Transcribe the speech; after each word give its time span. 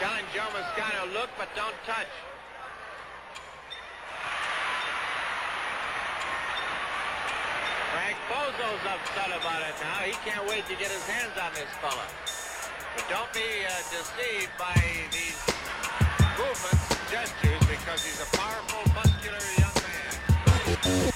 Telling 0.00 0.26
Joe 0.34 0.50
Moscato, 0.50 1.12
look, 1.14 1.30
but 1.38 1.48
don't 1.54 1.74
touch. 1.86 2.10
Frank 7.92 8.16
Bozo's 8.28 8.84
upset 8.90 9.28
about 9.28 9.62
it 9.62 9.74
now. 9.80 10.02
He 10.02 10.12
can't 10.28 10.44
wait 10.48 10.66
to 10.66 10.74
get 10.74 10.90
his 10.90 11.06
hands 11.06 11.38
on 11.40 11.54
this 11.54 11.70
fella. 11.80 12.06
But 12.96 13.08
don't 13.08 13.32
be 13.32 13.64
uh, 13.64 13.70
deceived 13.94 14.50
by 14.58 14.74
these 15.12 15.38
movements, 16.38 16.90
gestures, 17.10 17.62
because 17.70 18.04
he's 18.04 18.20
a 18.20 18.26
powerful, 18.36 18.82
muscular 18.94 19.38
young 19.58 19.74
man. 19.78 21.14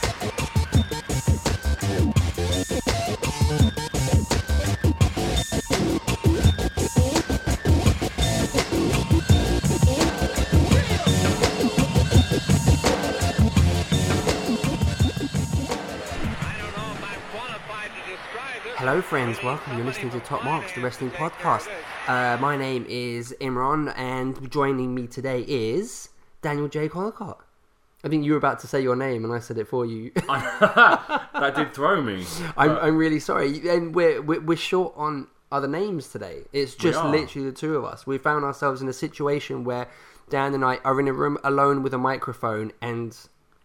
Hello, 18.88 19.02
friends. 19.02 19.42
Welcome. 19.42 19.76
You're 19.76 19.84
listening 19.84 20.10
to 20.12 20.20
Top 20.20 20.42
Marks, 20.44 20.72
the 20.72 20.80
wrestling 20.80 21.10
podcast. 21.10 21.68
Uh, 22.06 22.38
my 22.40 22.56
name 22.56 22.86
is 22.88 23.34
Imran, 23.38 23.92
and 23.98 24.50
joining 24.50 24.94
me 24.94 25.06
today 25.06 25.44
is 25.46 26.08
Daniel 26.40 26.68
J. 26.68 26.88
Collicott. 26.88 27.36
I 28.02 28.08
think 28.08 28.24
you 28.24 28.32
were 28.32 28.38
about 28.38 28.60
to 28.60 28.66
say 28.66 28.80
your 28.80 28.96
name, 28.96 29.26
and 29.26 29.34
I 29.34 29.40
said 29.40 29.58
it 29.58 29.68
for 29.68 29.84
you. 29.84 30.10
that 30.14 31.52
did 31.54 31.74
throw 31.74 32.00
me. 32.00 32.24
I'm, 32.56 32.78
I'm 32.78 32.96
really 32.96 33.20
sorry, 33.20 33.68
and 33.68 33.94
we're, 33.94 34.22
we're 34.22 34.40
we're 34.40 34.56
short 34.56 34.94
on 34.96 35.28
other 35.52 35.68
names 35.68 36.08
today. 36.08 36.44
It's 36.54 36.74
just 36.74 36.98
are. 36.98 37.10
literally 37.10 37.44
the 37.50 37.54
two 37.54 37.76
of 37.76 37.84
us. 37.84 38.06
We 38.06 38.16
found 38.16 38.46
ourselves 38.46 38.80
in 38.80 38.88
a 38.88 38.94
situation 38.94 39.64
where 39.64 39.86
Dan 40.30 40.54
and 40.54 40.64
I 40.64 40.76
are 40.82 40.98
in 40.98 41.08
a 41.08 41.12
room 41.12 41.36
alone 41.44 41.82
with 41.82 41.92
a 41.92 41.98
microphone, 41.98 42.72
and 42.80 43.14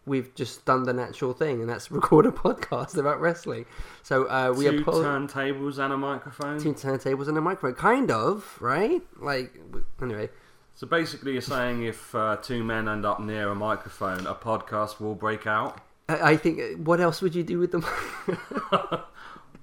we've 0.05 0.33
just 0.35 0.65
done 0.65 0.83
the 0.83 0.93
natural 0.93 1.33
thing, 1.33 1.61
and 1.61 1.69
that's 1.69 1.91
record 1.99 2.25
a 2.25 2.31
podcast 2.31 2.97
about 2.97 3.21
wrestling. 3.21 3.65
So 4.01 4.25
uh, 4.25 4.53
we 4.55 4.65
two 4.65 4.83
turntables 4.83 5.77
and 5.79 5.93
a 5.93 5.97
microphone. 5.97 6.59
two 6.59 6.73
turntables 6.73 7.27
and 7.27 7.37
a 7.37 7.41
microphone, 7.41 7.75
kind 7.75 8.11
of, 8.11 8.57
right? 8.59 9.01
Like, 9.19 9.55
anyway, 10.01 10.29
So 10.75 10.87
basically, 10.87 11.33
you're 11.33 11.41
saying 11.41 11.83
if 11.83 12.13
uh, 12.15 12.37
two 12.37 12.63
men 12.63 12.87
end 12.89 13.05
up 13.05 13.19
near 13.19 13.49
a 13.49 13.55
microphone, 13.55 14.25
a 14.27 14.35
podcast 14.35 14.99
will 14.99 15.15
break 15.15 15.47
out. 15.47 15.79
I, 16.09 16.31
I 16.31 16.37
think 16.37 16.59
uh, 16.59 16.63
what 16.83 16.99
else 16.99 17.21
would 17.21 17.33
you 17.35 17.43
do 17.43 17.59
with 17.59 17.71
them? 17.71 17.83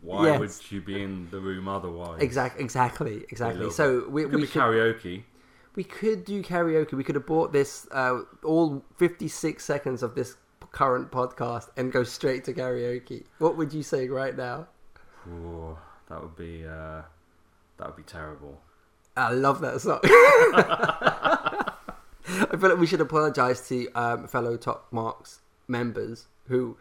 Why 0.03 0.29
Yes. 0.29 0.41
would 0.41 0.73
you 0.73 0.81
be 0.81 1.03
in 1.03 1.29
the 1.31 1.39
room 1.41 1.69
otherwise? 1.69 2.23
exactly, 2.23 2.65
exactly, 2.65 3.25
exactly. 3.29 3.71
So 3.71 4.09
we 4.09 4.23
Could 4.23 4.35
we 4.35 4.41
be 4.43 4.47
should, 4.47 4.63
karaoke. 4.63 5.25
We 5.81 5.85
could 5.85 6.27
do 6.27 6.43
karaoke. 6.43 6.93
We 6.93 7.03
could 7.03 7.15
have 7.15 7.25
bought 7.25 7.55
this 7.55 7.89
uh, 7.91 8.21
all 8.45 8.85
fifty 8.99 9.29
six 9.29 9.65
seconds 9.65 10.03
of 10.03 10.15
this 10.15 10.37
current 10.73 11.11
podcast 11.11 11.71
and 11.75 11.91
go 11.91 12.05
straight 12.05 12.45
to 12.45 12.53
karaoke. 12.53 13.25
What 13.39 13.57
would 13.57 13.73
you 13.73 13.83
say 13.83 14.07
right 14.07 14.37
now? 14.37 14.67
Ooh, 15.27 15.79
that 16.11 16.21
would 16.21 16.37
be 16.37 16.67
uh, 16.67 17.01
that 17.79 17.87
would 17.87 17.97
be 17.97 18.03
terrible. 18.03 18.61
I 19.17 19.33
love 19.33 19.63
that 19.63 19.81
song. 19.81 20.01
I 20.05 21.73
feel 22.59 22.69
like 22.69 22.79
we 22.79 22.87
should 22.87 23.01
apologise 23.01 23.67
to 23.69 23.89
um, 23.95 24.29
fellow 24.29 24.59
Top 24.59 24.87
Marks 24.91 25.41
members 25.67 26.27
who 26.49 26.77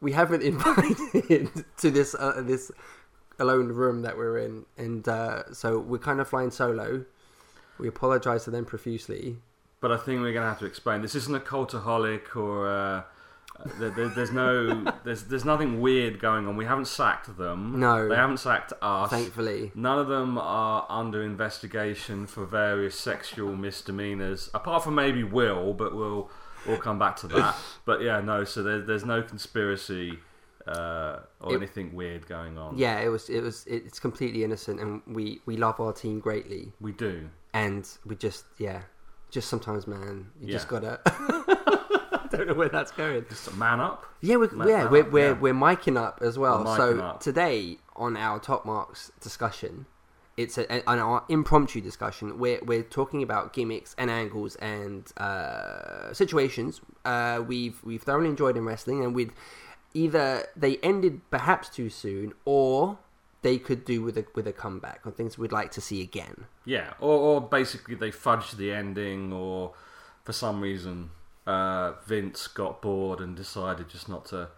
we 0.00 0.12
haven't 0.12 0.42
invited 0.52 1.50
to 1.76 1.90
this 1.90 2.14
uh, 2.14 2.40
this 2.42 2.72
alone 3.38 3.68
room 3.68 4.00
that 4.00 4.16
we're 4.16 4.38
in, 4.38 4.64
and 4.78 5.06
uh, 5.06 5.52
so 5.52 5.78
we're 5.78 5.98
kind 5.98 6.18
of 6.18 6.28
flying 6.28 6.50
solo. 6.50 7.04
We 7.82 7.88
apologise 7.88 8.44
to 8.44 8.52
them 8.52 8.64
profusely. 8.64 9.38
But 9.80 9.90
I 9.90 9.96
think 9.96 10.20
we're 10.20 10.32
going 10.32 10.44
to 10.44 10.48
have 10.50 10.60
to 10.60 10.66
explain. 10.66 11.02
This 11.02 11.16
isn't 11.16 11.34
a 11.34 11.40
cultaholic 11.40 12.36
or 12.36 12.68
uh, 12.68 13.02
there, 13.80 13.90
there, 13.90 14.08
there's 14.08 14.30
no 14.30 14.84
there's 15.04 15.24
there's 15.24 15.44
nothing 15.44 15.80
weird 15.80 16.20
going 16.20 16.46
on. 16.46 16.56
We 16.56 16.64
haven't 16.64 16.86
sacked 16.86 17.36
them. 17.36 17.80
No. 17.80 18.08
they 18.08 18.14
haven't 18.14 18.36
sacked 18.38 18.72
us. 18.80 19.10
Thankfully, 19.10 19.72
None 19.74 19.98
of 19.98 20.06
them 20.06 20.38
are 20.38 20.86
under 20.88 21.24
investigation 21.24 22.28
for 22.28 22.46
various 22.46 22.96
sexual 22.96 23.56
misdemeanors, 23.66 24.48
apart 24.54 24.84
from 24.84 24.94
maybe 24.94 25.24
Will, 25.24 25.72
but 25.72 25.92
we'll 25.96 26.30
we'll 26.64 26.78
come 26.78 27.00
back 27.00 27.16
to 27.16 27.26
that. 27.28 27.56
but 27.84 28.00
yeah, 28.00 28.20
no. 28.20 28.44
So 28.44 28.62
there's 28.62 28.86
there's 28.86 29.04
no 29.04 29.22
conspiracy 29.22 30.20
uh, 30.68 31.18
or 31.40 31.54
It- 31.54 31.56
anything 31.56 31.92
weird 31.94 32.28
going 32.28 32.56
on. 32.58 32.78
yeah, 32.78 33.00
it 33.00 33.08
was 33.08 33.28
it 33.28 33.40
was 33.40 33.66
it's 33.66 33.98
completely 33.98 34.44
innocent, 34.44 34.78
and 34.78 35.02
we 35.04 35.40
we 35.46 35.56
love 35.56 35.80
our 35.80 35.92
team 35.92 36.20
greatly, 36.20 36.70
we 36.80 36.92
do. 36.92 37.28
And 37.54 37.88
we 38.04 38.16
just 38.16 38.44
yeah, 38.58 38.82
just 39.30 39.48
sometimes, 39.48 39.86
man, 39.86 40.30
you 40.40 40.48
just 40.48 40.68
gotta. 40.68 41.00
I 41.06 42.26
don't 42.30 42.48
know 42.48 42.54
where 42.54 42.68
that's 42.68 42.92
going. 42.92 43.24
Just 43.28 43.48
a 43.48 43.52
man 43.52 43.80
up. 43.80 44.04
Yeah, 44.20 44.36
we're, 44.36 44.50
Man- 44.50 44.68
yeah, 44.68 44.84
man 44.84 44.92
we're, 44.92 45.10
we're, 45.10 45.32
yeah. 45.32 45.38
we're 45.38 45.54
miking 45.54 45.96
up 45.96 46.18
as 46.22 46.38
well. 46.38 46.64
We're 46.64 46.76
so 46.76 47.00
up. 47.00 47.20
today 47.20 47.78
on 47.96 48.16
our 48.16 48.38
top 48.38 48.64
marks 48.64 49.12
discussion, 49.20 49.86
it's 50.36 50.56
a, 50.58 50.70
an 50.88 50.98
our 50.98 51.24
impromptu 51.28 51.80
discussion. 51.80 52.38
We're 52.38 52.60
we're 52.62 52.82
talking 52.82 53.22
about 53.22 53.52
gimmicks 53.52 53.94
and 53.98 54.10
angles 54.10 54.56
and 54.56 55.10
uh, 55.18 56.12
situations 56.12 56.80
uh, 57.04 57.42
we've 57.46 57.82
we've 57.84 58.02
thoroughly 58.02 58.28
enjoyed 58.28 58.56
in 58.56 58.64
wrestling, 58.64 59.04
and 59.04 59.14
we'd 59.14 59.32
either 59.94 60.46
they 60.56 60.76
ended 60.78 61.20
perhaps 61.30 61.68
too 61.68 61.90
soon 61.90 62.32
or 62.44 62.98
they 63.42 63.58
could 63.58 63.84
do 63.84 64.02
with 64.02 64.16
a 64.16 64.24
with 64.34 64.46
a 64.46 64.52
comeback 64.52 65.00
on 65.04 65.12
things 65.12 65.36
we'd 65.36 65.52
like 65.52 65.70
to 65.72 65.80
see 65.80 66.00
again. 66.00 66.46
Yeah, 66.64 66.94
or, 67.00 67.18
or 67.18 67.40
basically 67.40 67.94
they 67.96 68.10
fudged 68.10 68.56
the 68.56 68.72
ending, 68.72 69.32
or 69.32 69.74
for 70.24 70.32
some 70.32 70.60
reason 70.60 71.10
uh, 71.46 71.92
Vince 72.06 72.46
got 72.46 72.80
bored 72.80 73.20
and 73.20 73.36
decided 73.36 73.88
just 73.88 74.08
not 74.08 74.24
to 74.26 74.48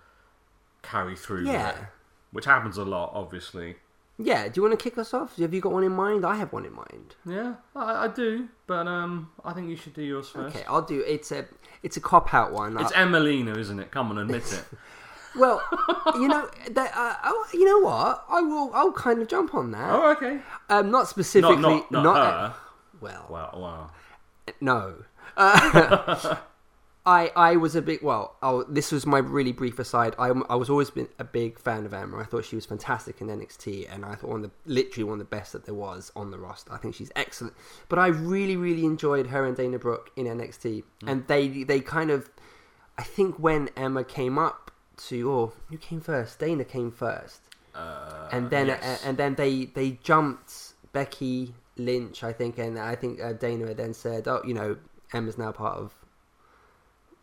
carry 0.83 1.17
through. 1.17 1.47
Yeah. 1.47 1.69
with 1.73 1.77
it, 1.81 1.87
which 2.33 2.44
happens 2.44 2.77
a 2.77 2.84
lot, 2.84 3.11
obviously. 3.15 3.77
Yeah, 4.17 4.47
do 4.47 4.53
you 4.56 4.62
want 4.62 4.78
to 4.78 4.83
kick 4.91 4.97
us 4.97 5.12
off? 5.12 5.37
Have 5.39 5.53
you 5.53 5.61
got 5.61 5.73
one 5.73 5.83
in 5.83 5.91
mind? 5.91 6.25
I 6.25 6.37
have 6.37 6.53
one 6.53 6.65
in 6.65 6.73
mind. 6.73 7.17
Yeah, 7.27 7.55
I, 7.75 8.05
I 8.05 8.09
do, 8.09 8.49
but 8.69 8.87
um, 8.87 9.31
I 9.44 9.53
think 9.53 9.69
you 9.71 9.77
should 9.77 9.94
do 9.94 10.03
yours 10.03 10.28
first. 10.28 10.55
Okay, 10.55 10.65
I'll 10.69 10.83
do. 10.83 11.00
It's 11.05 11.33
a 11.33 11.47
it's 11.83 11.97
a 11.97 12.00
cop 12.00 12.33
out 12.33 12.53
one. 12.53 12.78
It's 12.78 12.93
I- 12.93 13.03
Emmalina, 13.05 13.56
isn't 13.56 13.81
it? 13.81 13.91
Come 13.91 14.11
on, 14.11 14.19
admit 14.19 14.43
it. 14.53 14.65
Well, 15.37 15.62
you 16.15 16.28
know, 16.28 16.49
that, 16.71 16.93
uh, 16.95 17.15
oh, 17.25 17.47
you 17.53 17.65
know 17.65 17.81
what? 17.81 18.25
I 18.28 18.41
will. 18.41 18.71
I'll 18.75 18.93
kind 18.93 19.21
of 19.21 19.28
jump 19.28 19.55
on 19.55 19.71
that. 19.72 19.91
oh, 19.91 20.11
okay. 20.12 20.41
Um, 20.69 20.91
not 20.91 21.09
specifically. 21.09 21.56
Not, 21.56 21.91
not, 21.91 22.03
not 22.05 22.17
her. 22.33 22.55
well, 23.00 23.27
Wow, 23.28 23.50
wow. 23.56 23.91
no. 24.61 24.94
Uh, 25.37 26.37
I 27.06 27.31
I 27.37 27.56
was 27.56 27.75
a 27.77 27.83
big 27.83 28.03
well. 28.03 28.37
Oh, 28.43 28.65
this 28.65 28.91
was 28.91 29.05
my 29.05 29.19
really 29.19 29.53
brief 29.53 29.78
aside. 29.78 30.15
I 30.19 30.28
I 30.49 30.55
was 30.55 30.71
always 30.71 30.89
been 30.91 31.09
a 31.19 31.25
big 31.25 31.59
fan 31.59 31.84
of 31.84 31.93
Emma. 31.93 32.19
I 32.19 32.25
thought 32.25 32.47
she 32.47 32.56
was 32.56 32.65
fantastic 32.65 33.21
in 33.21 33.27
NXT, 33.27 33.93
and 33.93 34.05
I 34.06 34.15
thought 34.15 34.31
one 34.31 34.44
of 34.44 34.50
the 34.50 34.73
literally 34.73 35.05
one 35.05 35.15
of 35.15 35.19
the 35.19 35.37
best 35.37 35.53
that 35.53 35.67
there 35.67 35.75
was 35.75 36.11
on 36.17 36.31
the 36.31 36.39
roster. 36.39 36.73
I 36.73 36.78
think 36.78 36.94
she's 36.94 37.12
excellent. 37.15 37.55
But 37.91 37.99
I 37.99 38.06
really 38.06 38.56
really 38.56 38.84
enjoyed 38.87 39.27
her 39.27 39.44
and 39.44 39.55
Dana 39.56 39.78
Brooke 39.78 40.11
in 40.17 40.25
NXT, 40.27 40.84
and 41.06 41.27
they 41.27 41.65
they 41.65 41.81
kind 41.81 42.11
of. 42.11 42.31
I 42.97 43.03
think 43.03 43.39
when 43.41 43.71
Emma 43.77 44.05
came 44.05 44.39
up 44.39 44.71
to, 45.09 45.31
or 45.31 45.53
who 45.71 45.77
came 45.78 46.00
first? 46.00 46.38
Dana 46.38 46.65
came 46.65 46.91
first 46.91 47.41
Uh, 47.75 48.28
and 48.32 48.50
then 48.50 48.66
yes. 48.69 49.03
and 49.05 49.16
then 49.16 49.34
they 49.34 49.66
they 49.66 49.93
jumped 50.03 50.75
Becky 50.93 51.55
Lynch, 51.77 52.22
I 52.22 52.32
think, 52.32 52.59
and 52.59 52.78
I 52.78 52.94
think 52.94 53.21
uh, 53.21 53.32
Dana 53.32 53.75
then 53.75 53.94
said, 53.94 54.28
"Oh, 54.28 54.41
you 54.47 54.55
know, 54.55 54.77
Emma's 55.12 55.37
now 55.38 55.50
part 55.53 55.78
of." 55.78 55.94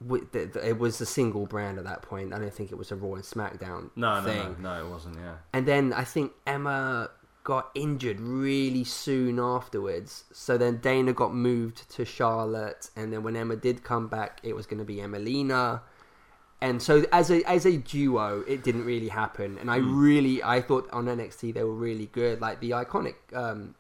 wi- 0.05 0.25
the- 0.31 0.45
the- 0.45 0.67
It 0.69 0.77
was 0.79 0.99
a 1.01 1.05
single 1.05 1.45
brand 1.45 1.77
at 1.77 1.85
that 1.85 2.01
point. 2.01 2.33
I 2.33 2.39
don't 2.39 2.53
think 2.53 2.71
it 2.71 2.77
was 2.77 2.91
a 2.91 2.95
Raw 2.95 3.13
and 3.15 3.23
SmackDown 3.23 3.91
no, 3.95 4.19
no, 4.19 4.25
thing. 4.25 4.55
no, 4.61 4.73
no, 4.79 4.85
it 4.85 4.89
wasn't. 4.89 5.15
Yeah. 5.17 5.35
And 5.53 5.65
then 5.67 5.93
I 5.93 6.03
think 6.03 6.33
Emma 6.45 7.11
got 7.43 7.71
injured 7.73 8.19
really 8.19 8.83
soon 8.83 9.39
afterwards. 9.39 10.25
So 10.31 10.57
then 10.57 10.77
Dana 10.77 11.13
got 11.13 11.33
moved 11.33 11.89
to 11.95 12.06
Charlotte, 12.06 12.89
and 12.95 13.12
then 13.13 13.24
when 13.24 13.35
Emma 13.35 13.56
did 13.56 13.83
come 13.83 14.07
back, 14.07 14.39
it 14.44 14.56
was 14.56 14.65
going 14.65 14.79
to 14.79 14.85
be 14.85 14.97
Emmalina. 14.97 15.81
And 16.62 16.81
so 16.81 17.04
as 17.12 17.31
a 17.31 17.42
as 17.50 17.66
a 17.66 17.78
duo, 17.78 18.44
it 18.48 18.63
didn't 18.63 18.86
really 18.86 19.08
happen. 19.10 19.58
And 19.58 19.72
I 19.72 19.78
really 19.78 20.44
I 20.44 20.62
thought 20.62 20.88
on 20.92 21.06
NXT 21.06 21.54
they 21.56 21.63
were 21.63 21.74
really 21.74 22.06
good, 22.06 22.40
like 22.40 22.60
the 22.60 22.72
iconic 22.72 23.16
um, 23.34 23.74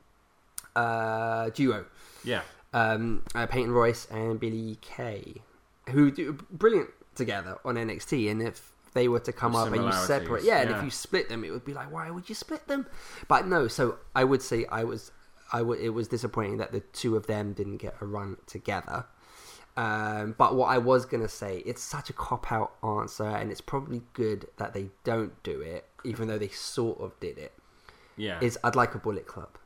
uh, 0.75 1.49
duo, 1.51 1.85
Yeah. 2.23 2.41
um, 2.73 3.23
uh, 3.35 3.45
Peyton 3.45 3.71
Royce 3.71 4.07
and 4.09 4.39
Billie 4.39 4.77
Kay, 4.81 5.35
who 5.89 6.11
do 6.11 6.33
brilliant 6.49 6.89
together 7.15 7.57
on 7.65 7.75
NXT. 7.75 8.29
And 8.31 8.41
if 8.41 8.71
they 8.93 9.07
were 9.07 9.19
to 9.19 9.31
come 9.31 9.55
up 9.55 9.71
and 9.71 9.83
you 9.85 9.91
separate, 9.93 10.43
yeah, 10.43 10.61
and 10.61 10.71
if 10.71 10.83
you 10.83 10.89
split 10.89 11.29
them, 11.29 11.43
it 11.43 11.51
would 11.51 11.65
be 11.65 11.73
like, 11.73 11.91
why 11.91 12.09
would 12.09 12.29
you 12.29 12.35
split 12.35 12.67
them? 12.67 12.87
But 13.27 13.47
no, 13.47 13.67
so 13.67 13.97
I 14.15 14.23
would 14.23 14.41
say 14.41 14.65
I 14.71 14.83
was, 14.85 15.11
I 15.53 15.59
w- 15.59 15.79
it 15.81 15.89
was 15.89 16.07
disappointing 16.07 16.57
that 16.57 16.71
the 16.71 16.79
two 16.79 17.15
of 17.15 17.27
them 17.27 17.53
didn't 17.53 17.77
get 17.77 17.95
a 18.01 18.05
run 18.05 18.37
together. 18.47 19.05
Um, 19.77 20.35
but 20.37 20.55
what 20.55 20.67
I 20.67 20.77
was 20.77 21.05
gonna 21.05 21.29
say, 21.29 21.63
it's 21.65 21.81
such 21.81 22.09
a 22.09 22.13
cop 22.13 22.51
out 22.51 22.73
answer, 22.83 23.23
and 23.27 23.51
it's 23.51 23.61
probably 23.61 24.01
good 24.13 24.47
that 24.57 24.73
they 24.73 24.89
don't 25.03 25.41
do 25.43 25.61
it, 25.61 25.85
even 26.03 26.27
though 26.27 26.37
they 26.37 26.49
sort 26.49 26.99
of 26.99 27.17
did 27.19 27.37
it. 27.37 27.53
Yeah. 28.17 28.39
Is 28.41 28.57
I'd 28.63 28.75
like 28.75 28.93
a 28.95 28.99
Bullet 28.99 29.25
Club. 29.27 29.57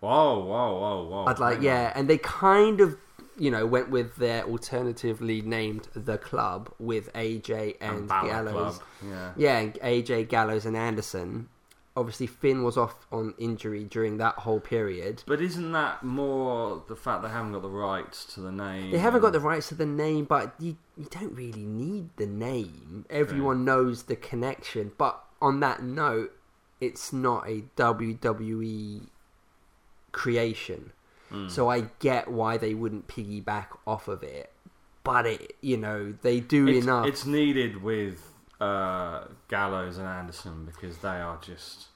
Whoa, 0.00 0.38
whoa, 0.38 0.78
whoa, 0.78 1.04
whoa! 1.08 1.24
I'd 1.26 1.38
like, 1.38 1.60
yeah, 1.60 1.92
and 1.94 2.08
they 2.08 2.18
kind 2.18 2.80
of, 2.80 2.96
you 3.36 3.50
know, 3.50 3.66
went 3.66 3.90
with 3.90 4.16
their 4.16 4.44
alternatively 4.44 5.42
named 5.42 5.88
the 5.94 6.18
club 6.18 6.72
with 6.78 7.12
AJ 7.14 7.76
and, 7.80 7.98
And 7.98 8.08
Gallows. 8.08 8.78
Club, 8.78 8.82
yeah. 9.04 9.32
Yeah, 9.36 9.66
AJ 9.66 10.28
Gallows 10.28 10.64
and 10.66 10.76
Anderson. 10.76 11.48
Obviously, 11.98 12.26
Finn 12.28 12.62
was 12.62 12.76
off 12.76 13.06
on 13.10 13.34
injury 13.38 13.84
during 13.84 14.18
that 14.18 14.34
whole 14.36 14.60
period. 14.60 15.22
But 15.26 15.40
isn't 15.42 15.72
that 15.72 16.02
more 16.04 16.82
the 16.88 16.96
fact 16.96 17.22
they 17.22 17.28
haven't 17.28 17.52
got 17.52 17.62
the 17.62 17.68
rights 17.68 18.24
to 18.34 18.40
the 18.40 18.52
name? 18.52 18.90
They 18.92 18.98
haven't 18.98 19.20
got 19.20 19.32
the 19.32 19.40
rights 19.40 19.68
to 19.68 19.74
the 19.74 19.86
name, 19.86 20.24
but 20.24 20.54
you 20.58 20.76
you 20.96 21.06
don't 21.10 21.34
really 21.34 21.64
need 21.64 22.10
the 22.16 22.26
name. 22.26 23.04
Everyone 23.10 23.64
knows 23.64 24.04
the 24.04 24.16
connection. 24.16 24.92
But 24.96 25.20
on 25.42 25.60
that 25.60 25.82
note, 25.82 26.32
it's 26.80 27.12
not 27.12 27.48
a 27.48 27.64
WWE 27.76 29.08
creation. 30.12 30.92
Hmm. 31.30 31.48
So 31.48 31.68
I 31.68 31.90
get 31.98 32.28
why 32.28 32.56
they 32.56 32.74
wouldn't 32.74 33.08
piggyback 33.08 33.66
off 33.86 34.08
of 34.08 34.22
it. 34.22 34.52
But 35.04 35.26
it, 35.26 35.56
you 35.60 35.76
know, 35.76 36.14
they 36.22 36.40
do 36.40 36.68
It's, 36.68 36.84
enough. 36.84 37.06
it's 37.06 37.24
needed 37.26 37.82
with 37.82 38.32
uh, 38.60 39.24
Gallows 39.48 39.98
and 39.98 40.06
Anderson 40.06 40.64
because 40.66 40.98
they 40.98 41.08
are 41.08 41.38
just. 41.40 41.86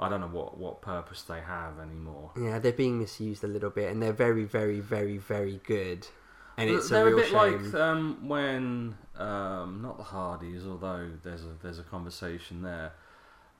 I 0.00 0.08
don't 0.08 0.20
know 0.20 0.26
what, 0.26 0.58
what 0.58 0.82
purpose 0.82 1.22
they 1.22 1.40
have 1.40 1.78
anymore. 1.78 2.32
Yeah, 2.36 2.58
they're 2.58 2.72
being 2.72 2.98
misused 2.98 3.44
a 3.44 3.46
little 3.46 3.70
bit, 3.70 3.92
and 3.92 4.02
they're 4.02 4.12
very, 4.12 4.42
very, 4.44 4.80
very, 4.80 5.18
very 5.18 5.60
good. 5.64 6.08
And 6.56 6.68
it's 6.68 6.88
They're 6.88 7.02
a 7.06 7.10
real 7.10 7.16
bit 7.18 7.26
shame. 7.30 7.72
like 7.72 7.74
um, 7.80 8.28
when 8.28 8.96
um, 9.16 9.80
not 9.82 9.96
the 9.96 10.04
Hardys, 10.04 10.66
although 10.66 11.10
there's 11.22 11.42
a 11.42 11.50
there's 11.62 11.78
a 11.78 11.84
conversation 11.84 12.62
there, 12.62 12.92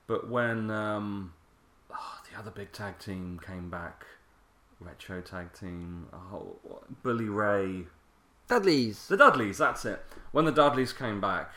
but 0.07 0.29
when 0.29 0.71
um, 0.71 1.33
oh, 1.93 2.19
the 2.31 2.39
other 2.39 2.51
big 2.51 2.73
tag 2.73 2.99
team 2.99 3.41
came 3.45 3.71
back, 3.71 4.05
retro 4.81 5.21
tag 5.21 5.53
team, 5.53 6.07
oh, 6.13 6.57
Bully 7.03 7.29
Ray, 7.29 7.85
Dudley's. 8.49 9.07
the 9.09 9.17
Dudleys. 9.17 9.59
That's 9.59 9.85
it. 9.85 10.05
When 10.33 10.45
the 10.45 10.53
Dudleys 10.53 10.93
came 10.93 11.21
back, 11.21 11.51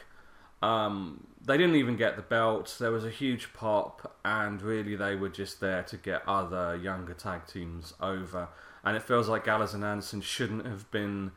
um, 0.62 1.28
they 1.46 1.58
didn't 1.58 1.76
even 1.76 1.96
get 1.96 2.16
the 2.16 2.22
belts. 2.22 2.78
There 2.78 2.92
was 2.92 3.06
a 3.06 3.10
huge 3.10 3.54
pop, 3.54 4.18
and 4.26 4.62
really 4.62 4.96
they 4.96 5.16
were 5.16 5.30
just 5.30 5.60
there 5.60 5.84
to 5.84 5.98
get 5.98 6.28
other 6.28 6.76
younger 6.76 7.14
tag 7.14 7.48
teams 7.48 7.94
over. 8.02 8.50
And 8.84 8.96
it 8.96 9.04
feels 9.04 9.28
like 9.28 9.46
Gallows 9.46 9.74
and 9.74 9.84
Anderson 9.84 10.22
shouldn't 10.22 10.66
have 10.66 10.90
been 10.92 11.32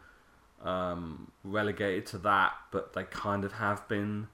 um, 0.62 1.32
relegated 1.42 2.06
to 2.06 2.18
that, 2.18 2.52
but 2.70 2.92
they 2.92 3.04
kind 3.04 3.44
of 3.44 3.52
have 3.54 3.86
been. 3.88 4.28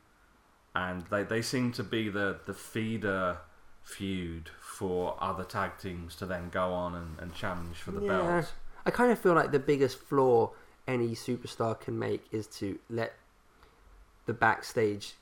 And 0.74 1.02
they, 1.06 1.22
they 1.22 1.40
seem 1.40 1.72
to 1.72 1.82
be 1.82 2.08
the, 2.10 2.38
the 2.46 2.52
feeder 2.52 3.38
feud 3.82 4.50
for 4.60 5.16
other 5.20 5.44
tag 5.44 5.78
teams 5.78 6.16
to 6.16 6.26
then 6.26 6.50
go 6.50 6.72
on 6.72 6.94
and, 6.94 7.18
and 7.20 7.34
challenge 7.34 7.76
for 7.76 7.92
the 7.92 8.00
Yeah. 8.02 8.08
belts. 8.40 8.52
I 8.84 8.90
kind 8.90 9.10
of 9.10 9.18
feel 9.18 9.34
like 9.34 9.52
the 9.52 9.58
biggest 9.58 9.98
flaw 9.98 10.50
any 10.86 11.10
superstar 11.10 11.78
can 11.78 11.98
make 11.98 12.24
is 12.30 12.46
to 12.58 12.78
let 12.90 13.14
the 14.26 14.34
backstage 14.34 15.14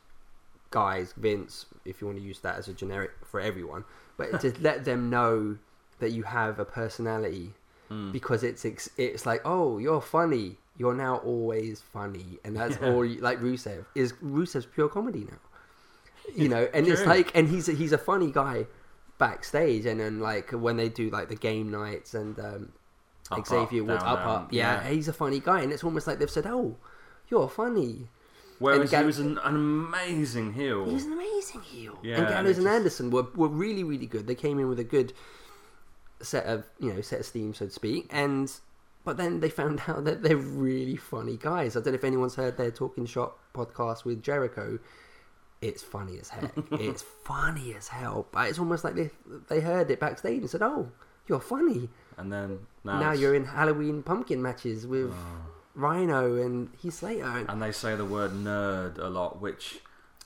guys, 0.70 1.12
Vince, 1.16 1.66
if 1.84 2.00
you 2.00 2.06
want 2.06 2.18
to 2.18 2.24
use 2.24 2.40
that 2.40 2.56
as 2.56 2.68
a 2.68 2.72
generic 2.72 3.12
for 3.24 3.40
everyone, 3.40 3.84
but 4.16 4.40
to 4.40 4.52
let 4.60 4.84
them 4.84 5.08
know 5.10 5.58
that 6.00 6.10
you 6.10 6.24
have 6.24 6.58
a 6.58 6.64
personality 6.64 7.52
Hmm. 7.88 8.12
because 8.12 8.42
it's 8.42 8.64
it's 8.96 9.26
like, 9.26 9.42
oh, 9.44 9.78
you're 9.78 10.00
funny. 10.00 10.56
You're 10.76 10.94
now 10.94 11.16
always 11.18 11.80
funny, 11.80 12.38
and 12.42 12.56
that's 12.56 12.78
all. 12.82 13.04
You, 13.04 13.20
like 13.20 13.40
Rusev 13.40 13.84
is 13.94 14.14
Rusev's 14.14 14.66
pure 14.66 14.88
comedy 14.88 15.26
now. 15.30 15.38
You 16.34 16.48
know, 16.48 16.66
and 16.72 16.88
it's 16.88 17.04
like, 17.04 17.30
and 17.36 17.48
he's 17.48 17.68
a, 17.68 17.72
he's 17.72 17.92
a 17.92 17.98
funny 17.98 18.32
guy 18.32 18.66
backstage, 19.18 19.84
and 19.84 20.00
then 20.00 20.18
like 20.20 20.50
when 20.52 20.76
they 20.78 20.88
do 20.88 21.10
like 21.10 21.28
the 21.28 21.36
game 21.36 21.70
nights 21.70 22.14
and 22.14 22.38
um, 22.40 22.72
Up, 23.30 23.46
Xavier 23.46 23.82
up, 23.82 23.88
Woods 23.88 24.02
up 24.04 24.26
up, 24.26 24.52
yeah, 24.52 24.82
yeah. 24.82 24.90
he's 24.90 25.06
a 25.06 25.12
funny 25.12 25.38
guy, 25.38 25.60
and 25.60 25.70
it's 25.70 25.84
almost 25.84 26.06
like 26.06 26.18
they've 26.18 26.30
said, 26.30 26.46
oh, 26.46 26.76
you're 27.28 27.48
funny. 27.48 28.08
Whereas 28.58 28.90
Gal- 28.90 29.00
he 29.00 29.06
was 29.06 29.18
an, 29.18 29.38
an 29.38 29.54
amazing 29.54 30.52
heel. 30.52 30.84
He 30.86 30.94
was 30.94 31.04
an 31.04 31.12
amazing 31.12 31.62
heel. 31.62 31.98
Yeah, 32.02 32.18
and 32.18 32.28
Gallows 32.28 32.58
and 32.58 32.66
just- 32.66 32.76
Anderson 32.76 33.10
were, 33.10 33.26
were 33.34 33.48
really, 33.48 33.84
really 33.84 34.06
good. 34.06 34.26
They 34.26 34.34
came 34.34 34.58
in 34.58 34.68
with 34.68 34.78
a 34.78 34.84
good 34.84 35.12
set 36.22 36.46
of 36.46 36.64
you 36.78 36.92
know 36.92 37.00
set 37.00 37.20
of 37.20 37.26
steam, 37.26 37.54
so 37.54 37.66
to 37.66 37.70
speak. 37.70 38.06
And 38.10 38.52
but 39.04 39.16
then 39.16 39.40
they 39.40 39.50
found 39.50 39.82
out 39.88 40.04
that 40.04 40.22
they're 40.22 40.36
really 40.36 40.96
funny 40.96 41.36
guys. 41.36 41.76
I 41.76 41.80
don't 41.80 41.92
know 41.92 41.94
if 41.94 42.04
anyone's 42.04 42.34
heard 42.34 42.56
their 42.56 42.70
Talking 42.70 43.06
Shop 43.06 43.38
podcast 43.54 44.04
with 44.04 44.22
Jericho. 44.22 44.78
It's 45.60 45.82
funny 45.82 46.18
as 46.18 46.28
heck. 46.28 46.52
it's 46.72 47.02
funny 47.24 47.74
as 47.74 47.88
hell. 47.88 48.26
But 48.30 48.50
it's 48.50 48.58
almost 48.58 48.84
like 48.84 48.94
they 48.94 49.10
they 49.48 49.60
heard 49.60 49.90
it 49.90 50.00
backstage 50.00 50.40
and 50.40 50.50
said, 50.50 50.62
"Oh, 50.62 50.90
you're 51.26 51.40
funny." 51.40 51.88
and 52.16 52.32
then 52.32 52.60
now, 52.84 53.00
now 53.00 53.12
you're 53.12 53.34
in 53.34 53.44
Halloween 53.44 54.02
pumpkin 54.02 54.40
matches 54.40 54.86
with 54.86 55.12
oh. 55.12 55.53
Rhino 55.74 56.36
and 56.36 56.70
Heath 56.80 56.94
Slater. 56.94 57.24
And, 57.24 57.48
and 57.50 57.62
they 57.62 57.72
say 57.72 57.94
the 57.96 58.04
word 58.04 58.32
nerd 58.32 58.98
a 58.98 59.08
lot, 59.08 59.40
which 59.40 59.80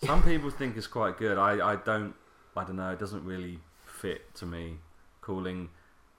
some 0.04 0.22
people 0.22 0.50
think 0.50 0.76
is 0.76 0.86
quite 0.86 1.18
good. 1.18 1.38
I, 1.38 1.72
I 1.72 1.76
don't 1.76 2.14
I 2.56 2.64
don't 2.64 2.76
know. 2.76 2.90
It 2.90 2.98
doesn't 2.98 3.24
really 3.24 3.60
fit 3.84 4.34
to 4.36 4.46
me 4.46 4.78
calling 5.20 5.70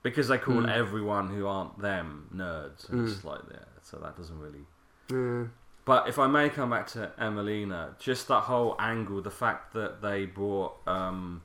because 0.02 0.28
they 0.28 0.38
call 0.38 0.62
Hmm. 0.62 0.68
everyone 0.68 1.28
who 1.28 1.46
aren't 1.46 1.78
them 1.80 2.28
nerds. 2.34 2.88
And 2.88 3.06
It's 3.08 3.24
like 3.24 3.40
yeah, 3.50 3.58
so 3.82 3.98
that 3.98 4.16
doesn't 4.16 4.38
really. 4.38 4.64
uh, 5.12 5.48
But 5.84 6.08
if 6.08 6.18
I 6.18 6.26
may 6.26 6.48
come 6.50 6.70
back 6.70 6.86
to 6.88 7.12
Emmalina, 7.18 7.98
just 7.98 8.28
that 8.28 8.42
whole 8.42 8.74
angle, 8.78 9.20
the 9.20 9.30
fact 9.30 9.74
that 9.74 10.00
they 10.02 10.24
brought, 10.26 10.76
um, 10.86 11.42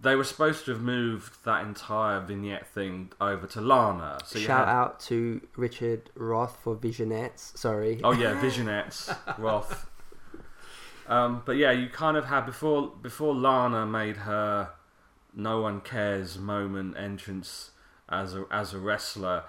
they 0.00 0.14
were 0.14 0.24
supposed 0.24 0.64
to 0.66 0.72
have 0.72 0.82
moved 0.82 1.44
that 1.44 1.64
entire 1.64 2.20
vignette 2.20 2.66
thing 2.66 3.10
over 3.20 3.46
to 3.48 3.60
Lana. 3.60 4.18
So 4.24 4.38
shout 4.38 4.66
had- 4.68 4.74
out 4.74 5.00
to 5.00 5.40
Richard 5.56 6.10
Roth 6.14 6.58
for 6.62 6.76
Visionettes. 6.76 7.56
Sorry. 7.56 8.00
Oh 8.04 8.12
yeah, 8.12 8.34
Visionettes, 8.40 9.16
Roth. 9.38 9.88
Um, 11.08 11.42
but 11.46 11.56
yeah, 11.56 11.70
you 11.70 11.88
kind 11.88 12.16
of 12.16 12.26
had 12.26 12.46
before 12.46 12.88
before 13.00 13.34
Lana 13.34 13.86
made 13.86 14.16
her 14.18 14.70
no 15.34 15.60
one 15.60 15.80
cares 15.80 16.38
moment 16.38 16.96
entrance 16.96 17.70
as 18.08 18.34
a 18.34 18.44
as 18.50 18.74
a 18.74 18.78
wrestler. 18.78 19.44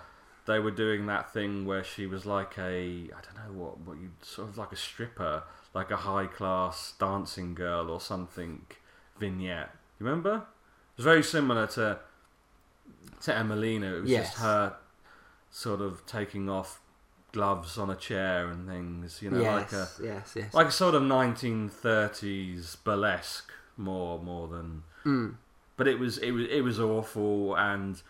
They 0.46 0.60
were 0.60 0.72
doing 0.72 1.08
that 1.08 1.34
thing 1.34 1.66
where 1.66 1.84
she 1.84 2.06
was 2.06 2.26
like 2.26 2.58
a 2.58 3.10
I 3.12 3.20
don't 3.22 3.36
know 3.36 3.60
what 3.64 3.80
what 3.80 3.98
you 3.98 4.12
sort 4.22 4.50
of 4.50 4.58
like 4.58 4.72
a 4.72 4.76
stripper, 4.78 5.44
like 5.74 5.92
a 5.92 5.98
high 5.98 6.28
class 6.28 6.94
dancing 7.00 7.54
girl 7.56 7.90
or 7.90 8.00
something 8.00 8.62
vignette. 9.20 9.72
You 10.00 10.06
remember? 10.06 10.36
It 10.36 10.98
was 10.98 11.06
very 11.06 11.24
similar 11.24 11.68
to 11.68 12.00
to 13.24 13.32
Emmalina. 13.32 13.98
It 13.98 14.02
was 14.02 14.10
Yes. 14.10 14.28
just 14.30 14.38
her 14.42 14.76
sort 15.50 15.82
of 15.82 16.06
taking 16.06 16.50
off 16.50 16.80
gloves 17.32 17.77
on 17.77 17.89
a 17.89 17.96
chair 17.96 18.48
and 18.48 18.68
things. 18.68 19.22
You 19.22 19.32
know, 19.32 19.42
yes, 19.42 19.54
like 19.54 19.74
a 19.74 19.89
yes, 20.04 20.34
yes. 20.36 20.54
like 20.54 20.68
a 20.68 20.72
sort 20.72 20.96
of 20.96 21.01
1930s 21.04 22.77
burlesque 22.84 23.51
more 23.75 24.20
more 24.22 24.48
than 24.48 24.84
Mm. 25.06 25.36
but 25.77 25.88
it 25.88 26.00
was 26.00 26.18
it 26.18 26.32
was 26.32 26.48
it 26.50 26.62
was 26.62 26.80
awful 26.80 27.56
and 27.56 28.01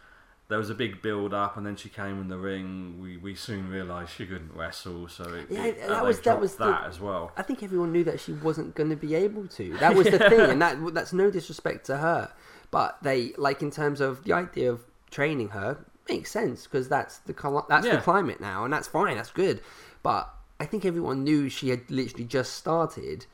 there 0.50 0.58
was 0.58 0.70
a 0.70 0.74
big 0.75 1.01
build 1.01 1.34
up 1.34 1.58
and 1.58 1.66
then 1.66 1.75
she 1.75 1.89
came 1.89 2.22
in 2.22 2.30
the 2.30 2.38
ring 2.38 3.00
we 3.01 3.18
we 3.18 3.36
soon 3.36 3.70
realized 3.70 4.12
she 4.12 4.25
couldn't 4.25 4.54
wrestle 4.56 5.08
so 5.08 5.24
it, 5.34 5.48
Yeah, 5.50 5.66
it- 5.66 5.88
that 5.88 6.04
was- 6.06 6.22
that 6.22 6.39
was 6.39 6.56
the- 6.56 6.66
that 6.66 6.86
as 6.86 7.00
well 7.00 7.32
I 7.36 7.42
think 7.44 7.63
everyone 7.63 7.92
knew 7.92 8.04
that 8.06 8.20
she 8.20 8.32
wasn't 8.34 8.74
going 8.75 8.89
to 8.89 8.96
be 8.96 9.13
able 9.16 9.48
to. 9.50 9.77
That 9.77 9.96
was 9.96 10.08
the 10.08 10.20
thing, 10.20 10.39
and 10.54 10.62
that 10.62 10.77
that's 10.94 11.12
no 11.13 11.30
disrespect 11.32 11.86
to 11.88 11.98
her, 11.98 12.32
but 12.72 12.98
they 13.01 13.34
like 13.38 13.62
in 13.62 13.72
terms 13.72 14.00
of 14.01 14.24
the 14.24 14.34
idea 14.34 14.72
of 14.72 14.82
training 15.12 15.50
her 15.50 15.86
makes 16.10 16.32
sense 16.32 16.63
because 16.63 16.88
that's 16.88 17.18
the 17.20 17.34
that's 17.68 17.86
the 17.88 17.98
climate 18.01 18.39
now, 18.39 18.63
and 18.63 18.72
that's 18.74 18.88
fine, 18.88 19.16
that's 19.18 19.32
good. 19.32 19.62
But 20.04 20.34
I 20.60 20.66
think 20.66 20.86
everyone 20.86 21.24
knew 21.25 21.50
she 21.50 21.70
had 21.70 21.89
literally 21.92 22.24
just 22.25 22.54
started, 22.54 23.25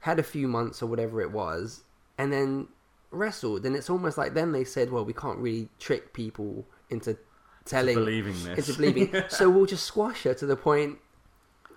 had 0.00 0.18
a 0.18 0.22
few 0.22 0.48
months 0.48 0.82
or 0.82 0.86
whatever 0.86 1.20
it 1.20 1.30
was, 1.30 1.82
and 2.16 2.32
then 2.32 2.68
wrestled, 3.14 3.64
and 3.66 3.74
it's 3.76 3.88
almost 3.90 4.18
like 4.18 4.34
then 4.34 4.52
they 4.52 4.64
said, 4.64 4.90
well, 4.90 5.04
we 5.04 5.12
can't 5.12 5.38
really 5.38 5.68
trick 5.78 6.12
people 6.12 6.66
into 6.90 7.16
telling 7.64 7.94
believing 7.94 8.34
this 8.44 8.68
into 8.68 8.74
believing, 8.80 9.22
so 9.28 9.48
we'll 9.48 9.66
just 9.66 9.84
squash 9.86 10.24
her 10.24 10.34
to 10.34 10.46
the 10.46 10.56
point. 10.56 10.98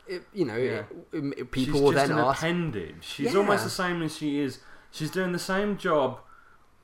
It, 0.07 0.23
you 0.33 0.45
know, 0.45 0.55
Yeah. 0.57 0.83
it- 1.11 1.33
it- 1.37 1.51
people 1.51 1.73
she's 1.75 1.81
will 1.81 1.91
just 1.91 2.07
then 2.07 2.17
an 2.17 2.23
ask, 2.25 2.41
appendage 2.41 3.03
she's 3.03 3.33
Yeah. 3.33 3.39
almost 3.39 3.63
the 3.65 3.69
same 3.69 4.01
as 4.01 4.15
she 4.17 4.39
is 4.39 4.59
she's 4.91 5.11
doing 5.11 5.31
the 5.33 5.39
same 5.39 5.77
job 5.77 6.19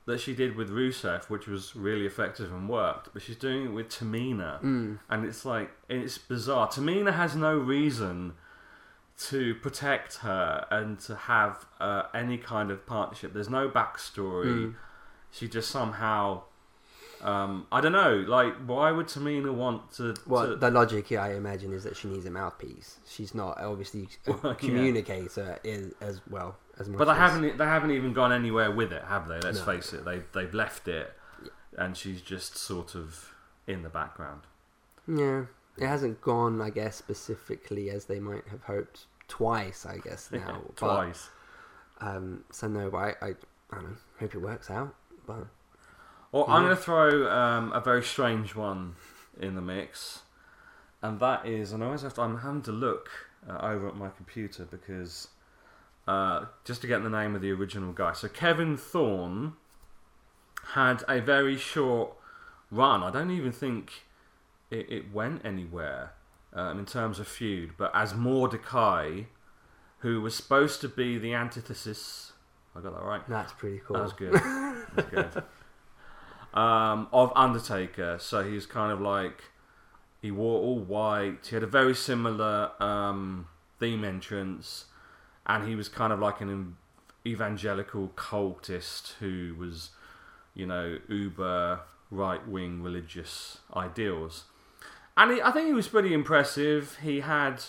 that 0.06 0.20
she 0.20 0.34
did 0.34 0.54
with 0.56 0.68
Rusev, 0.70 1.30
which 1.30 1.46
was 1.46 1.74
really 1.74 2.04
effective 2.04 2.52
and 2.52 2.68
worked, 2.68 3.08
but 3.14 3.22
she's 3.22 3.36
doing 3.36 3.64
it 3.64 3.68
with 3.72 3.88
Tamina, 3.88 4.60
Mm. 4.62 4.98
and 5.08 5.24
it's 5.24 5.46
like 5.46 5.70
it's 5.88 6.18
bizarre. 6.18 6.68
Tamina 6.68 7.14
has 7.14 7.34
no 7.34 7.56
reason 7.56 8.34
to 9.16 9.54
protect 9.56 10.16
her 10.16 10.66
and 10.70 10.98
to 11.00 11.14
have 11.14 11.66
uh, 11.80 12.02
any 12.14 12.36
kind 12.38 12.70
of 12.70 12.84
partnership. 12.86 13.32
There's 13.32 13.48
no 13.50 13.68
backstory. 13.68 14.46
Mm. 14.46 14.74
She 15.30 15.48
just 15.48 15.70
somehow, 15.70 16.42
um, 17.22 17.66
I 17.72 17.80
don't 17.80 17.92
know. 17.92 18.24
Like, 18.26 18.54
why 18.66 18.90
would 18.92 19.06
Tamina 19.06 19.52
want 19.54 19.92
to? 19.94 20.14
Well, 20.26 20.48
to 20.48 20.56
the 20.56 20.70
logic 20.70 21.10
I 21.12 21.34
imagine, 21.34 21.72
is 21.72 21.84
that 21.84 21.96
she 21.96 22.08
needs 22.08 22.26
a 22.26 22.30
mouthpiece. 22.30 22.98
She's 23.08 23.34
not 23.34 23.58
obviously 23.60 24.08
a 24.26 24.32
Well, 24.32 24.40
yeah. 24.44 24.54
communicator 24.54 25.58
is, 25.64 25.92
as 26.00 26.20
well 26.28 26.56
as 26.78 26.88
much. 26.88 26.98
But 26.98 27.06
they 27.06 27.10
as- 27.12 27.16
haven't. 27.18 27.58
They 27.58 27.64
haven't 27.64 27.90
even 27.92 28.12
gone 28.12 28.32
anywhere 28.32 28.70
with 28.70 28.92
it, 28.92 29.02
have 29.04 29.28
they? 29.28 29.40
Let's 29.40 29.58
No. 29.60 29.64
face 29.64 29.92
it. 29.92 30.04
They 30.04 30.22
they've 30.32 30.54
left 30.54 30.86
it. 30.88 31.12
and 31.76 31.96
she's 31.96 32.20
just 32.20 32.56
sort 32.56 32.94
of 32.94 33.32
in 33.66 33.82
the 33.82 33.88
background. 33.88 34.42
Yeah, 35.08 35.46
it 35.76 35.86
hasn't 35.86 36.20
gone, 36.20 36.60
I 36.60 36.70
guess, 36.70 36.96
specifically 36.96 37.90
as 37.90 38.04
they 38.04 38.20
might 38.20 38.46
have 38.50 38.62
hoped 38.62 39.06
twice. 39.28 39.86
I 39.86 39.98
guess 39.98 40.30
now, 40.30 40.62
but, 40.66 40.76
Twice. 40.76 41.28
um, 42.00 42.44
so 42.50 42.68
no, 42.68 42.90
but 42.90 42.98
I, 42.98 43.08
I, 43.20 43.28
I 43.70 43.74
don't 43.74 43.84
know. 43.84 43.96
Hope 44.20 44.34
it 44.34 44.38
works 44.40 44.70
out. 44.70 44.94
But 45.26 45.46
Well, 46.32 46.44
I'm 46.48 46.64
going 46.64 46.76
to 46.76 46.82
throw 46.82 47.30
um, 47.30 47.72
a 47.72 47.80
very 47.80 48.02
strange 48.02 48.54
one 48.54 48.94
in 49.40 49.54
the 49.54 49.60
mix, 49.60 50.20
and 51.02 51.18
that 51.20 51.46
is, 51.46 51.72
and 51.72 51.82
I 51.82 51.86
always 51.86 52.02
have 52.02 52.14
to, 52.14 52.22
I'm 52.22 52.38
having 52.38 52.62
to 52.62 52.72
look 52.72 53.08
uh, 53.48 53.58
over 53.60 53.88
at 53.88 53.96
my 53.96 54.10
computer 54.10 54.64
because 54.64 55.28
uh, 56.06 56.44
just 56.64 56.80
to 56.82 56.86
get 56.86 57.02
the 57.02 57.10
name 57.10 57.34
of 57.34 57.40
the 57.40 57.50
original 57.50 57.92
guy. 57.92 58.12
So 58.12 58.28
Kevin 58.28 58.76
Thorn 58.76 59.54
had 60.74 61.02
a 61.08 61.20
very 61.20 61.56
short 61.56 62.14
run. 62.70 63.02
I 63.02 63.10
don't 63.10 63.30
even 63.30 63.52
think 63.52 64.03
it, 64.74 64.90
it 64.90 65.12
went 65.12 65.44
anywhere 65.44 66.12
um, 66.52 66.78
in 66.78 66.86
terms 66.86 67.18
of 67.18 67.28
feud, 67.28 67.72
but 67.78 67.90
as 67.94 68.14
Mordecai, 68.14 69.22
who 69.98 70.20
was 70.20 70.34
supposed 70.34 70.80
to 70.82 70.88
be 70.88 71.16
the 71.16 71.32
antithesis. 71.32 72.32
I 72.76 72.80
got 72.80 72.94
that 72.94 73.04
right. 73.04 73.22
that's 73.28 73.52
pretty 73.52 73.80
cool. 73.86 73.96
That 73.96 74.02
was 74.02 74.12
good. 74.12 74.34
That's 74.94 75.08
good. 75.08 75.42
Um, 76.54 77.08
of 77.12 77.32
Undertaker, 77.34 78.16
so 78.20 78.44
he's 78.44 78.64
kind 78.64 78.92
of 78.92 79.00
like 79.00 79.42
he 80.22 80.30
wore 80.30 80.60
all 80.60 80.78
white. 80.78 81.44
He 81.48 81.56
had 81.56 81.64
a 81.64 81.66
very 81.66 81.96
similar 81.96 82.70
um, 82.80 83.48
theme 83.80 84.04
entrance, 84.04 84.84
and 85.46 85.66
he 85.66 85.74
was 85.74 85.88
kind 85.88 86.12
of 86.12 86.20
like 86.20 86.40
an 86.40 86.76
evangelical 87.26 88.12
cultist 88.14 89.14
who 89.14 89.56
was, 89.58 89.90
you 90.54 90.64
know, 90.64 90.98
uber 91.08 91.80
right 92.12 92.46
wing 92.46 92.84
religious 92.84 93.58
ideals. 93.74 94.44
And 95.16 95.32
he, 95.32 95.42
I 95.42 95.50
think 95.52 95.66
he 95.66 95.72
was 95.72 95.88
pretty 95.88 96.12
impressive. 96.12 96.98
He 97.02 97.20
had, 97.20 97.62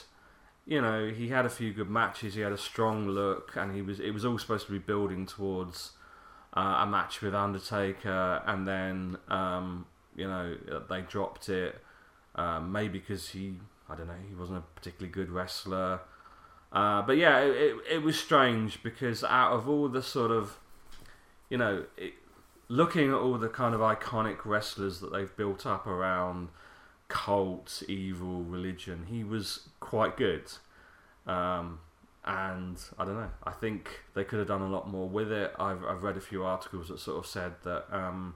you 0.66 0.82
know, 0.82 1.10
he 1.10 1.30
had 1.30 1.46
a 1.46 1.50
few 1.50 1.74
good 1.74 1.90
matches. 1.90 2.34
He 2.34 2.42
had 2.42 2.52
a 2.52 2.58
strong 2.58 3.08
look, 3.08 3.56
and 3.56 3.76
he 3.76 3.82
was. 3.82 4.00
It 4.00 4.12
was 4.12 4.26
all 4.26 4.38
supposed 4.40 4.66
to 4.68 4.72
be 4.72 4.80
building 4.80 5.26
towards 5.26 5.92
uh, 6.56 6.80
a 6.80 6.86
match 6.86 7.22
with 7.22 7.36
Undertaker, 7.36 8.42
and 8.46 8.68
then 8.68 9.18
um, 9.28 9.86
you 10.16 10.28
know 10.28 10.58
they 10.90 11.02
dropped 11.02 11.50
it. 11.50 11.76
Um, 12.36 12.72
maybe 12.72 13.00
because 13.00 13.30
he, 13.30 13.54
I 13.90 13.96
don't 13.96 14.08
know, 14.08 14.14
he 14.28 14.36
wasn't 14.36 14.58
a 14.58 14.62
particularly 14.76 15.12
good 15.12 15.30
wrestler. 15.30 16.02
Uh, 16.72 17.02
but 17.02 17.16
yeah, 17.16 17.40
it, 17.40 17.56
it, 17.56 17.76
it 17.92 18.04
was 18.04 18.20
strange 18.20 18.84
because 18.84 19.24
out 19.24 19.54
of 19.54 19.70
all 19.70 19.88
the 19.88 20.04
sort 20.04 20.32
of, 20.32 20.60
you 21.50 21.58
know, 21.58 21.86
it, 21.96 22.14
looking 22.68 23.10
at 23.10 23.16
all 23.16 23.38
the 23.38 23.48
kind 23.48 23.74
of 23.74 23.80
iconic 23.80 24.44
wrestlers 24.44 25.00
that 25.00 25.14
they've 25.14 25.36
built 25.38 25.66
up 25.66 25.88
around 25.88 26.50
cult, 27.16 27.82
evil, 27.88 28.44
religion, 28.44 29.06
he 29.10 29.24
was 29.24 29.70
quite 29.80 30.18
good. 30.18 30.52
Um, 31.26 31.80
and 32.26 32.78
I 33.00 33.06
don't 33.06 33.16
know. 33.16 33.32
I 33.46 33.52
think 33.52 34.02
they 34.16 34.26
could 34.26 34.40
have 34.40 34.50
done 34.50 34.62
a 34.62 34.68
lot 34.68 34.90
more 34.90 35.08
with 35.08 35.32
it. 35.32 35.54
I've 35.58 35.84
I've 35.86 36.04
read 36.04 36.18
a 36.18 36.22
few 36.22 36.44
articles 36.44 36.90
that 36.90 37.00
sort 37.00 37.18
of 37.18 37.26
said 37.26 37.54
that 37.64 37.86
um, 37.90 38.36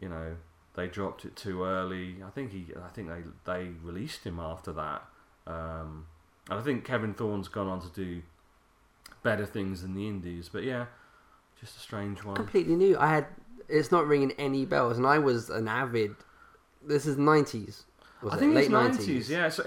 you 0.00 0.08
know 0.08 0.36
they 0.74 0.86
dropped 0.86 1.26
it 1.26 1.36
too 1.36 1.64
early. 1.64 2.16
I 2.26 2.30
think 2.30 2.52
he 2.52 2.66
I 2.82 2.88
think 2.88 3.08
they 3.08 3.22
they 3.44 3.68
released 3.82 4.24
him 4.24 4.40
after 4.40 4.72
that. 4.72 5.02
Um, 5.46 6.06
and 6.48 6.58
I 6.58 6.62
think 6.62 6.86
Kevin 6.86 7.12
Thorn's 7.12 7.48
gone 7.48 7.68
on 7.68 7.82
to 7.82 7.88
do 7.88 8.22
better 9.22 9.44
things 9.44 9.82
in 9.82 9.94
the 9.94 10.08
Indies. 10.08 10.48
But 10.50 10.64
yeah, 10.64 10.86
just 11.60 11.76
a 11.76 11.80
strange 11.80 12.24
one. 12.24 12.36
completely 12.36 12.74
new. 12.74 12.96
I 12.98 13.08
had 13.08 13.26
it's 13.68 13.92
not 13.92 14.06
ringing 14.06 14.32
any 14.38 14.64
bells, 14.64 14.96
and 14.96 15.06
I 15.06 15.18
was 15.18 15.50
an 15.50 15.68
avid. 15.68 16.14
This 16.86 17.06
is 17.06 17.16
nineties. 17.16 17.84
I 18.30 18.36
think 18.36 18.56
it's 18.56 18.68
nineties. 18.68 19.30
Yeah, 19.30 19.48
so 19.48 19.64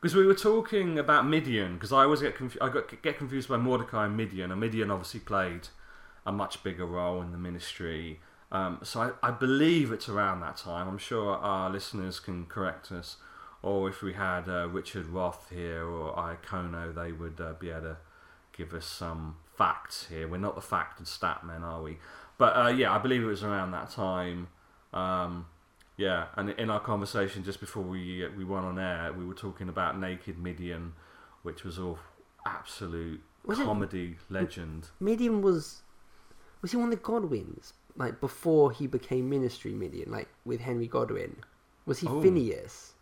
because 0.00 0.16
we 0.16 0.26
were 0.26 0.34
talking 0.34 0.98
about 0.98 1.26
Mideon, 1.26 1.74
because 1.74 1.92
I 1.92 2.02
always 2.02 2.20
get 2.20 2.36
confu- 2.36 2.58
I 2.60 2.68
got 2.68 3.02
get 3.02 3.18
confused 3.18 3.48
by 3.48 3.56
Mordecai 3.56 4.06
and 4.06 4.16
Mideon, 4.16 4.50
and 4.50 4.60
Mideon 4.60 4.90
obviously 4.90 5.20
played 5.20 5.68
a 6.26 6.32
much 6.32 6.62
bigger 6.62 6.86
role 6.86 7.22
in 7.22 7.32
the 7.32 7.38
ministry. 7.38 8.20
Um, 8.50 8.80
so 8.82 9.14
I, 9.22 9.28
I 9.28 9.30
believe 9.30 9.92
it's 9.92 10.08
around 10.08 10.40
that 10.40 10.56
time. 10.56 10.88
I'm 10.88 10.98
sure 10.98 11.36
our 11.36 11.70
listeners 11.70 12.20
can 12.20 12.46
correct 12.46 12.92
us, 12.92 13.16
or 13.62 13.88
if 13.88 14.02
we 14.02 14.14
had 14.14 14.48
uh, 14.48 14.68
Richard 14.68 15.06
Roth 15.06 15.48
here 15.50 15.84
or 15.84 16.14
Iacono, 16.14 16.94
they 16.94 17.12
would 17.12 17.40
uh, 17.40 17.54
be 17.58 17.70
able 17.70 17.82
to 17.82 17.96
give 18.56 18.74
us 18.74 18.86
some 18.86 19.36
facts 19.56 20.06
here. 20.08 20.28
We're 20.28 20.38
not 20.38 20.54
the 20.54 20.60
fact 20.60 20.98
and 20.98 21.08
stat 21.08 21.44
men, 21.46 21.62
are 21.62 21.82
we? 21.82 21.98
But 22.38 22.56
uh, 22.56 22.68
yeah, 22.68 22.92
I 22.92 22.98
believe 22.98 23.22
it 23.22 23.26
was 23.26 23.42
around 23.42 23.70
that 23.70 23.90
time. 23.90 24.48
Um, 24.92 25.46
yeah, 25.96 26.26
and 26.36 26.50
in 26.50 26.70
our 26.70 26.80
conversation 26.80 27.44
just 27.44 27.60
before 27.60 27.82
we 27.82 28.24
uh, 28.24 28.28
we 28.36 28.44
went 28.44 28.64
on 28.64 28.78
air, 28.78 29.12
we 29.12 29.24
were 29.24 29.34
talking 29.34 29.68
about 29.68 29.98
Naked 29.98 30.38
Mideon, 30.38 30.92
which 31.42 31.64
was 31.64 31.78
all 31.78 31.98
absolute 32.46 33.20
Was 33.44 33.58
it- 33.60 33.64
comedy 33.64 34.16
legend. 34.30 34.88
Mideon 35.00 35.42
was 35.42 35.82
was 36.60 36.70
he 36.72 36.76
one 36.76 36.92
of 36.92 36.98
the 36.98 37.04
Godwinns? 37.04 37.72
Like 37.96 38.20
before 38.20 38.70
he 38.72 38.86
became 38.86 39.28
Ministry 39.28 39.72
Mideon, 39.72 40.10
like 40.10 40.28
with 40.44 40.60
Henry 40.60 40.86
Godwinn. 40.88 41.36
Was 41.84 41.98
he 41.98 42.06
Oh. 42.08 42.22
Phineas? 42.22 42.92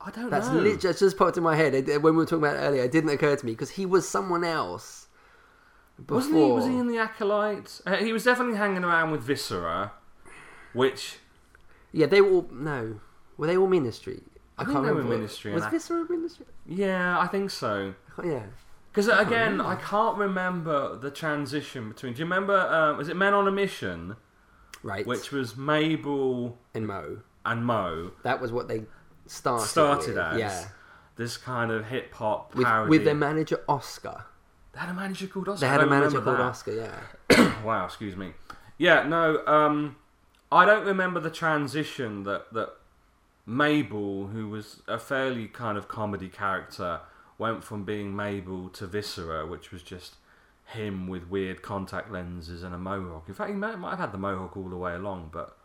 I 0.00 0.10
don't 0.10 0.30
That's 0.30 0.48
know. 0.48 0.60
lit- 0.60 0.80
just, 0.80 0.98
just 1.00 1.16
popped 1.16 1.36
in 1.36 1.42
my 1.42 1.56
head 1.56 1.72
when 1.88 2.02
we 2.02 2.10
were 2.12 2.24
talking 2.26 2.38
about 2.44 2.56
it 2.56 2.60
earlier. 2.60 2.82
It 2.84 2.92
didn't 2.92 3.10
occur 3.10 3.34
to 3.34 3.46
me 3.46 3.52
because 3.52 3.70
he 3.70 3.86
was 3.86 4.06
someone 4.08 4.44
else. 4.44 5.06
Before. 5.96 6.16
Wasn't 6.16 6.36
he? 6.36 6.42
Was 6.52 6.66
he 6.66 6.76
in 6.76 6.86
the 6.86 6.98
acolyte? 6.98 7.80
Uh, 7.86 7.96
he 7.96 8.12
was 8.12 8.22
definitely 8.24 8.56
hanging 8.58 8.84
around 8.84 9.10
with 9.10 9.22
Viscera, 9.22 9.92
which 10.72 11.16
Yeah, 11.92 12.06
they 12.06 12.20
were 12.20 12.30
all 12.30 12.48
no. 12.52 13.00
Were 13.36 13.46
they 13.46 13.56
all 13.56 13.66
Ministry? 13.68 14.22
I 14.56 14.64
think 14.64 14.74
they 14.74 14.80
were 14.80 14.94
remember. 14.96 15.16
Ministry 15.16 15.52
Was 15.52 15.62
and 15.62 15.72
Viscera 15.72 16.04
Ministry? 16.08 16.46
yeah, 16.66 17.18
I 17.20 17.26
think 17.28 17.50
so. 17.50 17.94
I 18.16 18.26
Yeah. 18.26 18.42
Because 18.90 19.06
again, 19.08 19.60
I 19.60 19.76
can't 19.76 20.16
remember 20.18 20.96
the 20.96 21.10
transition 21.10 21.90
between. 21.90 22.14
Do 22.14 22.18
you 22.18 22.24
remember? 22.24 22.58
Um, 22.58 22.96
was 22.96 23.08
it 23.08 23.16
Men 23.16 23.34
on 23.34 23.46
a 23.46 23.52
Mission, 23.52 24.16
Right. 24.82 25.06
which 25.06 25.30
was 25.30 25.56
Mabel 25.56 26.58
and 26.74 26.86
Mo. 26.86 27.18
and 27.44 27.64
Mo? 27.64 28.12
That 28.24 28.40
was 28.40 28.50
what 28.50 28.66
they 28.66 28.84
started. 29.26 29.66
Started 29.66 30.08
with. 30.16 30.18
as 30.18 30.38
yeah. 30.38 30.64
this 31.16 31.36
kind 31.36 31.70
of 31.70 31.86
hip 31.86 32.12
hop 32.14 32.54
With, 32.56 32.66
parody. 32.66 32.90
with 32.90 33.04
their 33.04 33.14
manager 33.14 33.60
Oscar. 33.68 34.24
they 34.72 34.80
had 34.80 34.88
a 34.88 34.94
manager 34.94 35.28
called 35.28 35.48
Oscar. 35.48 35.60
They 35.66 35.70
had 35.70 35.80
a 35.82 35.86
manager 35.86 36.20
called 36.20 36.38
that. 36.38 36.42
Oscar. 36.42 36.72
Yeah. 37.30 37.54
wow, 37.64 37.84
excuse 37.84 38.16
me. 38.16 38.32
Yeah, 38.78 39.04
no, 39.04 39.44
um, 39.46 39.96
I 40.50 40.64
don't 40.64 40.86
remember 40.86 41.20
the 41.20 41.30
transition 41.30 42.24
that 42.24 42.52
that 42.52 42.70
Mabel, 43.46 44.28
who 44.28 44.48
was 44.48 44.82
a 44.86 44.98
fairly 44.98 45.46
kind 45.48 45.78
of 45.78 45.88
comedy 45.88 46.28
character, 46.28 47.00
went 47.38 47.64
from 47.64 47.84
being 47.84 48.14
Mabel 48.14 48.68
to 48.70 48.86
Viscera, 48.86 49.46
which 49.46 49.70
was 49.72 49.82
just 49.82 50.16
him 50.66 51.06
with 51.06 51.28
weird 51.28 51.62
contact 51.62 52.10
lenses 52.10 52.62
and 52.62 52.74
a 52.74 52.78
mohawk. 52.78 53.24
In 53.26 53.34
fact, 53.34 53.50
he 53.50 53.56
might, 53.56 53.78
might 53.78 53.90
have 53.90 53.98
had 53.98 54.12
the 54.12 54.18
mohawk 54.18 54.56
all 54.56 54.68
the 54.68 54.76
way 54.76 54.94
along, 54.94 55.30
but 55.32 55.56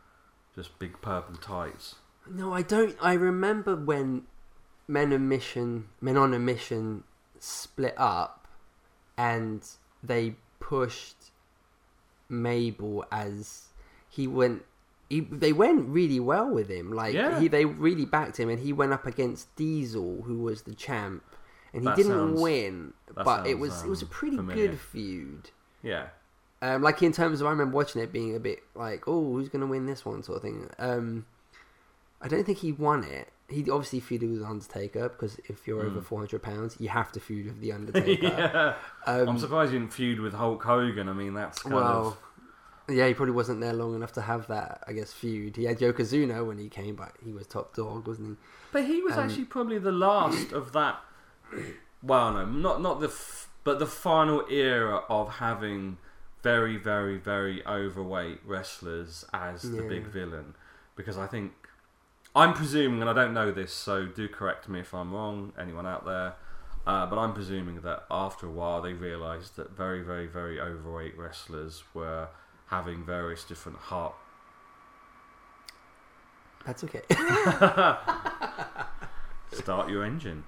just 0.56 0.80
big 0.80 1.02
purple 1.02 1.36
tights. 1.36 1.96
No, 2.30 2.54
I 2.54 2.62
don't. 2.62 2.96
I 3.02 3.14
remember 3.14 3.76
when 3.76 4.24
Men 4.88 5.12
on 5.12 5.28
Mission, 5.28 5.90
Men 6.00 6.16
on 6.16 6.34
a 6.34 6.40
Mission, 6.40 7.04
split 7.40 7.96
up, 7.98 8.48
and 9.18 9.68
they 10.02 10.36
pushed 10.60 11.32
Mabel 12.30 13.06
as 13.12 13.68
he 14.10 14.28
went. 14.28 14.64
He, 15.14 15.20
they 15.22 15.54
went 15.54 15.88
really 15.90 16.20
well 16.20 16.50
with 16.50 16.70
him. 16.70 16.92
Like 16.92 17.14
Yeah. 17.14 17.40
he, 17.40 17.48
they 17.48 17.66
really 17.66 18.06
backed 18.06 18.38
him, 18.40 18.50
and 18.50 18.60
he 18.60 18.74
went 18.74 18.94
up 18.94 19.06
against 19.06 19.56
Diesel, 19.56 20.24
who 20.26 20.40
was 20.40 20.64
the 20.64 20.74
champ, 20.74 21.24
and 21.74 21.84
he 21.84 21.88
That 21.88 21.98
didn't 21.98 22.12
sounds- 22.14 22.42
win. 22.42 22.94
But 23.14 23.46
it 23.46 23.52
sounds, 23.52 23.60
was 23.60 23.84
it 23.84 23.90
was 23.90 24.02
a 24.02 24.06
um, 24.06 24.12
pretty 24.12 24.36
familiar. 24.38 24.68
good 24.70 24.80
feud. 24.80 25.50
Yeah, 25.84 26.08
Um, 26.62 26.82
like 26.82 27.04
in 27.04 27.12
terms 27.12 27.42
of, 27.42 27.48
I 27.48 27.52
remember 27.52 27.76
watching 27.76 28.02
it 28.02 28.12
being 28.12 28.36
a 28.36 28.40
bit 28.40 28.60
like, 28.74 29.08
oh, 29.08 29.34
who's 29.34 29.50
going 29.50 29.60
to 29.62 29.68
win 29.68 29.86
this 29.86 30.04
one, 30.06 30.24
sort 30.24 30.38
of 30.38 30.42
thing. 30.42 30.70
Um, 30.80 31.26
I 32.22 32.28
don't 32.30 32.46
think 32.46 32.60
he 32.60 32.72
won 32.72 33.04
it. 33.04 33.28
He 33.50 33.70
obviously 33.70 34.00
feuded 34.02 34.32
with 34.32 34.42
Undertaker 34.42 35.10
because 35.10 35.38
if 35.50 35.68
you're 35.68 35.84
over 35.86 36.02
four 36.02 36.20
hundred 36.20 36.42
pounds, 36.42 36.78
you 36.80 36.88
have 36.90 37.12
to 37.12 37.20
feud 37.20 37.46
with 37.48 37.60
the 37.60 37.72
Undertaker. 37.78 38.26
Yeah. 38.26 38.76
Um, 39.06 39.28
I'm 39.30 39.38
surprised 39.40 39.74
you 39.74 39.80
didn't 39.80 39.94
feud 39.94 40.20
with 40.22 40.34
Hulk 40.34 40.64
Hogan. 40.64 41.08
I 41.10 41.14
mean, 41.14 41.34
that's 41.34 41.62
kind 41.62 41.76
well, 41.76 42.08
of 42.08 42.18
yeah, 42.90 43.08
he 43.08 43.14
probably 43.14 43.34
wasn't 43.34 43.62
there 43.62 43.74
long 43.74 43.96
enough 43.96 44.12
to 44.14 44.22
have 44.22 44.48
that. 44.48 44.84
I 44.88 44.94
guess 44.94 45.14
feud. 45.14 45.56
He 45.56 45.64
had 45.66 45.80
Yokozuna 45.80 46.46
when 46.46 46.58
he 46.58 46.70
came, 46.70 46.96
but 46.96 47.12
he 47.24 47.32
was 47.34 47.48
top 47.48 47.76
dog, 47.76 48.08
wasn't 48.08 48.30
he? 48.30 48.36
But 48.72 48.86
he 48.86 49.02
was 49.02 49.14
Um, 49.14 49.20
actually 49.22 49.46
probably 49.46 49.78
the 49.80 49.92
last 49.92 50.52
of 50.52 50.72
that. 50.74 51.00
Well, 52.02 52.34
no, 52.34 52.46
not 52.46 52.82
not 52.82 53.00
the, 53.00 53.08
f- 53.08 53.50
but 53.64 53.80
the 53.80 53.86
final 53.86 54.46
era 54.50 55.04
of 55.10 55.36
having 55.36 55.98
very, 56.42 56.76
very, 56.78 57.18
very 57.18 57.66
overweight 57.66 58.42
wrestlers 58.46 59.24
as 59.34 59.62
the 59.62 59.84
Yeah. 59.84 59.88
big 59.90 60.08
villain, 60.08 60.56
because 60.96 61.18
I 61.18 61.28
think 61.28 61.54
I'm 62.36 62.54
presuming, 62.54 63.00
and 63.02 63.10
I 63.10 63.14
don't 63.14 63.34
know 63.34 63.52
this, 63.52 63.72
so 63.72 64.06
do 64.08 64.28
correct 64.28 64.68
me 64.68 64.80
if 64.82 64.94
I'm 64.94 65.14
wrong, 65.14 65.54
anyone 65.58 65.86
out 65.86 66.04
there. 66.06 66.34
Uh, 66.86 67.06
but 67.06 67.18
I'm 67.18 67.34
presuming 67.34 67.80
that 67.82 68.04
after 68.12 68.46
a 68.48 68.52
while 68.52 68.82
they 68.82 68.92
realised 68.92 69.56
that 69.56 69.72
very, 69.72 70.02
very, 70.02 70.28
very 70.28 70.60
overweight 70.60 71.18
wrestlers 71.18 71.84
were 71.94 72.28
having 72.74 73.04
various 73.04 73.44
different 73.44 73.78
heart. 73.78 74.16
That's 76.66 76.84
okay. 76.84 77.02
Start 79.52 79.90
your 79.92 80.04
engine. 80.04 80.44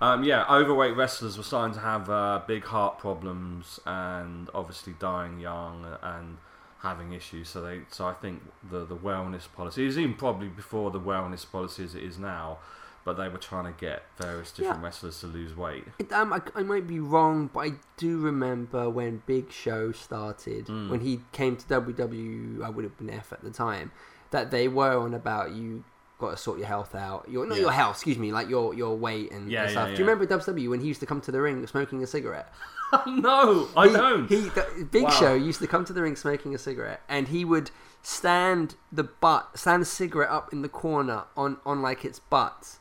Um, 0.00 0.22
yeah, 0.22 0.46
overweight 0.48 0.94
wrestlers 0.96 1.36
were 1.36 1.42
starting 1.42 1.74
to 1.74 1.80
have 1.80 2.08
uh, 2.08 2.42
big 2.46 2.64
heart 2.64 2.98
problems 2.98 3.80
and 3.84 4.48
obviously 4.54 4.94
dying 5.00 5.40
young 5.40 5.84
and 6.02 6.38
having 6.82 7.12
issues. 7.12 7.48
So 7.48 7.62
they, 7.62 7.80
so 7.90 8.06
I 8.06 8.14
think 8.14 8.42
the 8.70 8.84
the 8.84 8.96
wellness 8.96 9.52
policy 9.52 9.86
is 9.86 9.98
even 9.98 10.14
probably 10.14 10.48
before 10.48 10.92
the 10.92 11.00
wellness 11.00 11.44
policy 11.50 11.82
as 11.84 11.96
it 11.96 12.04
is 12.04 12.16
now 12.16 12.58
but 13.04 13.16
they 13.16 13.28
were 13.28 13.38
trying 13.38 13.64
to 13.72 13.80
get 13.80 14.02
various 14.18 14.52
different 14.52 14.78
Yeah. 14.80 14.84
wrestlers 14.84 15.20
to 15.20 15.26
lose 15.26 15.56
weight. 15.56 15.84
It, 15.98 16.12
um, 16.12 16.32
I, 16.32 16.40
I 16.54 16.62
might 16.62 16.86
be 16.86 17.00
wrong, 17.00 17.48
but 17.52 17.60
I 17.60 17.72
do 17.96 18.18
remember 18.18 18.88
when 18.90 19.22
Big 19.26 19.50
Show 19.50 19.92
started, 19.92 20.66
Mm. 20.66 20.90
when 20.90 21.00
he 21.00 21.20
came 21.32 21.56
to 21.56 21.66
WWE, 21.66 22.62
I 22.62 22.68
would 22.70 22.84
have 22.84 22.96
been 22.98 23.10
F 23.10 23.32
at 23.32 23.42
the 23.42 23.50
time, 23.50 23.90
that 24.30 24.50
they 24.50 24.68
were 24.68 24.96
on 24.98 25.14
about 25.14 25.52
you 25.52 25.84
got 26.18 26.32
to 26.32 26.36
sort 26.36 26.58
your 26.58 26.66
health 26.68 26.94
out. 26.94 27.26
Your 27.30 27.46
not 27.46 27.56
Yeah. 27.56 27.62
your 27.62 27.72
health, 27.72 27.96
excuse 27.96 28.18
me, 28.18 28.30
like 28.30 28.48
your 28.50 28.74
your 28.74 28.94
weight 28.96 29.32
and, 29.32 29.50
Yeah, 29.50 29.62
and 29.62 29.70
stuff. 29.70 29.88
yeah. 29.88 29.94
Do 29.96 30.02
you 30.02 30.06
remember 30.08 30.26
WWE 30.26 30.68
when 30.68 30.80
he 30.80 30.86
used 30.88 31.00
to 31.00 31.06
come 31.06 31.22
to 31.22 31.32
the 31.32 31.40
ring 31.40 31.66
smoking 31.66 32.02
a 32.02 32.06
cigarette? 32.06 32.52
no, 33.06 33.68
I 33.76 33.86
he, 33.88 33.92
don't. 33.94 34.28
He, 34.28 34.40
the, 34.50 34.88
Big 34.90 35.04
Wow. 35.04 35.10
Show 35.10 35.34
used 35.34 35.60
to 35.60 35.66
come 35.66 35.84
to 35.86 35.92
the 35.94 36.02
ring 36.02 36.16
smoking 36.16 36.54
a 36.54 36.58
cigarette, 36.58 37.00
and 37.08 37.28
he 37.28 37.44
would 37.44 37.70
stand 38.02 38.74
the 38.92 39.04
butt, 39.04 39.56
stand 39.58 39.80
the 39.82 39.86
cigarette 39.86 40.28
up 40.30 40.52
in 40.52 40.60
the 40.62 40.68
corner 40.68 41.24
on 41.36 41.56
on 41.64 41.80
like 41.80 42.04
its 42.04 42.18
butt, 42.18 42.78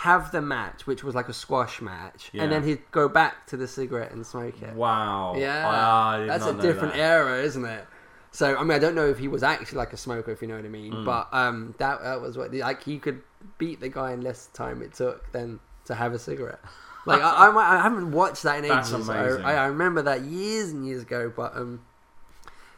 have 0.00 0.30
the 0.30 0.42
match, 0.42 0.86
which 0.86 1.02
was 1.02 1.14
like 1.14 1.28
a 1.28 1.32
squash 1.32 1.80
match, 1.80 2.28
Yeah. 2.32 2.42
and 2.42 2.52
then 2.52 2.62
he'd 2.64 2.82
go 2.90 3.08
back 3.08 3.46
to 3.46 3.56
the 3.56 3.66
cigarette 3.66 4.12
and 4.12 4.26
smoke 4.26 4.60
it. 4.62 4.74
wow. 4.74 5.34
Yeah, 5.36 5.66
I, 5.66 6.26
that's 6.26 6.44
a 6.44 6.52
different 6.52 6.94
that. 6.94 7.00
era, 7.00 7.38
isn't 7.42 7.64
it? 7.64 7.86
So 8.30 8.56
I 8.56 8.60
mean, 8.62 8.72
I 8.72 8.78
don't 8.78 8.94
know 8.94 9.06
if 9.08 9.18
he 9.18 9.26
was 9.28 9.42
actually 9.42 9.78
like 9.78 9.94
a 9.94 9.96
smoker, 9.96 10.30
if 10.30 10.42
you 10.42 10.48
know 10.48 10.56
what 10.56 10.66
I 10.66 10.68
mean. 10.68 10.92
Mm. 10.92 11.04
But 11.06 11.28
um, 11.32 11.74
that 11.78 12.02
that 12.02 12.20
was 12.20 12.36
what 12.36 12.52
like 12.54 12.84
he 12.84 12.98
could 12.98 13.22
beat 13.56 13.80
the 13.80 13.88
guy 13.88 14.12
in 14.12 14.20
less 14.20 14.48
time 14.48 14.82
it 14.82 14.92
took 14.92 15.32
than 15.32 15.60
to 15.86 15.94
have 15.94 16.12
a 16.12 16.18
cigarette. 16.18 16.60
Like 17.06 17.22
I, 17.22 17.46
I, 17.46 17.78
I 17.78 17.82
haven't 17.82 18.12
watched 18.12 18.42
that 18.42 18.58
in 18.62 18.68
That's 18.68 18.92
ages. 18.92 19.08
amazing. 19.08 19.44
I, 19.46 19.54
I 19.54 19.66
remember 19.66 20.02
that 20.02 20.22
years 20.24 20.72
and 20.72 20.86
years 20.86 21.02
ago, 21.02 21.32
but 21.34 21.56
um, 21.56 21.86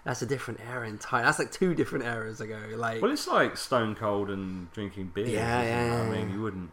that's 0.04 0.22
a 0.22 0.26
different 0.26 0.60
era 0.60 0.86
in 0.86 0.98
time. 0.98 1.24
That's 1.24 1.40
like 1.40 1.50
two 1.50 1.74
different 1.74 2.04
eras 2.04 2.40
ago. 2.40 2.60
Like 2.76 3.02
Well, 3.02 3.10
it's 3.10 3.26
like 3.26 3.56
Stone 3.56 3.96
Cold 3.96 4.30
and 4.30 4.70
drinking 4.70 5.10
beer. 5.14 5.26
Yeah, 5.26 5.62
yeah, 5.62 6.02
I 6.02 6.08
mean, 6.08 6.30
you 6.32 6.40
wouldn't 6.42 6.70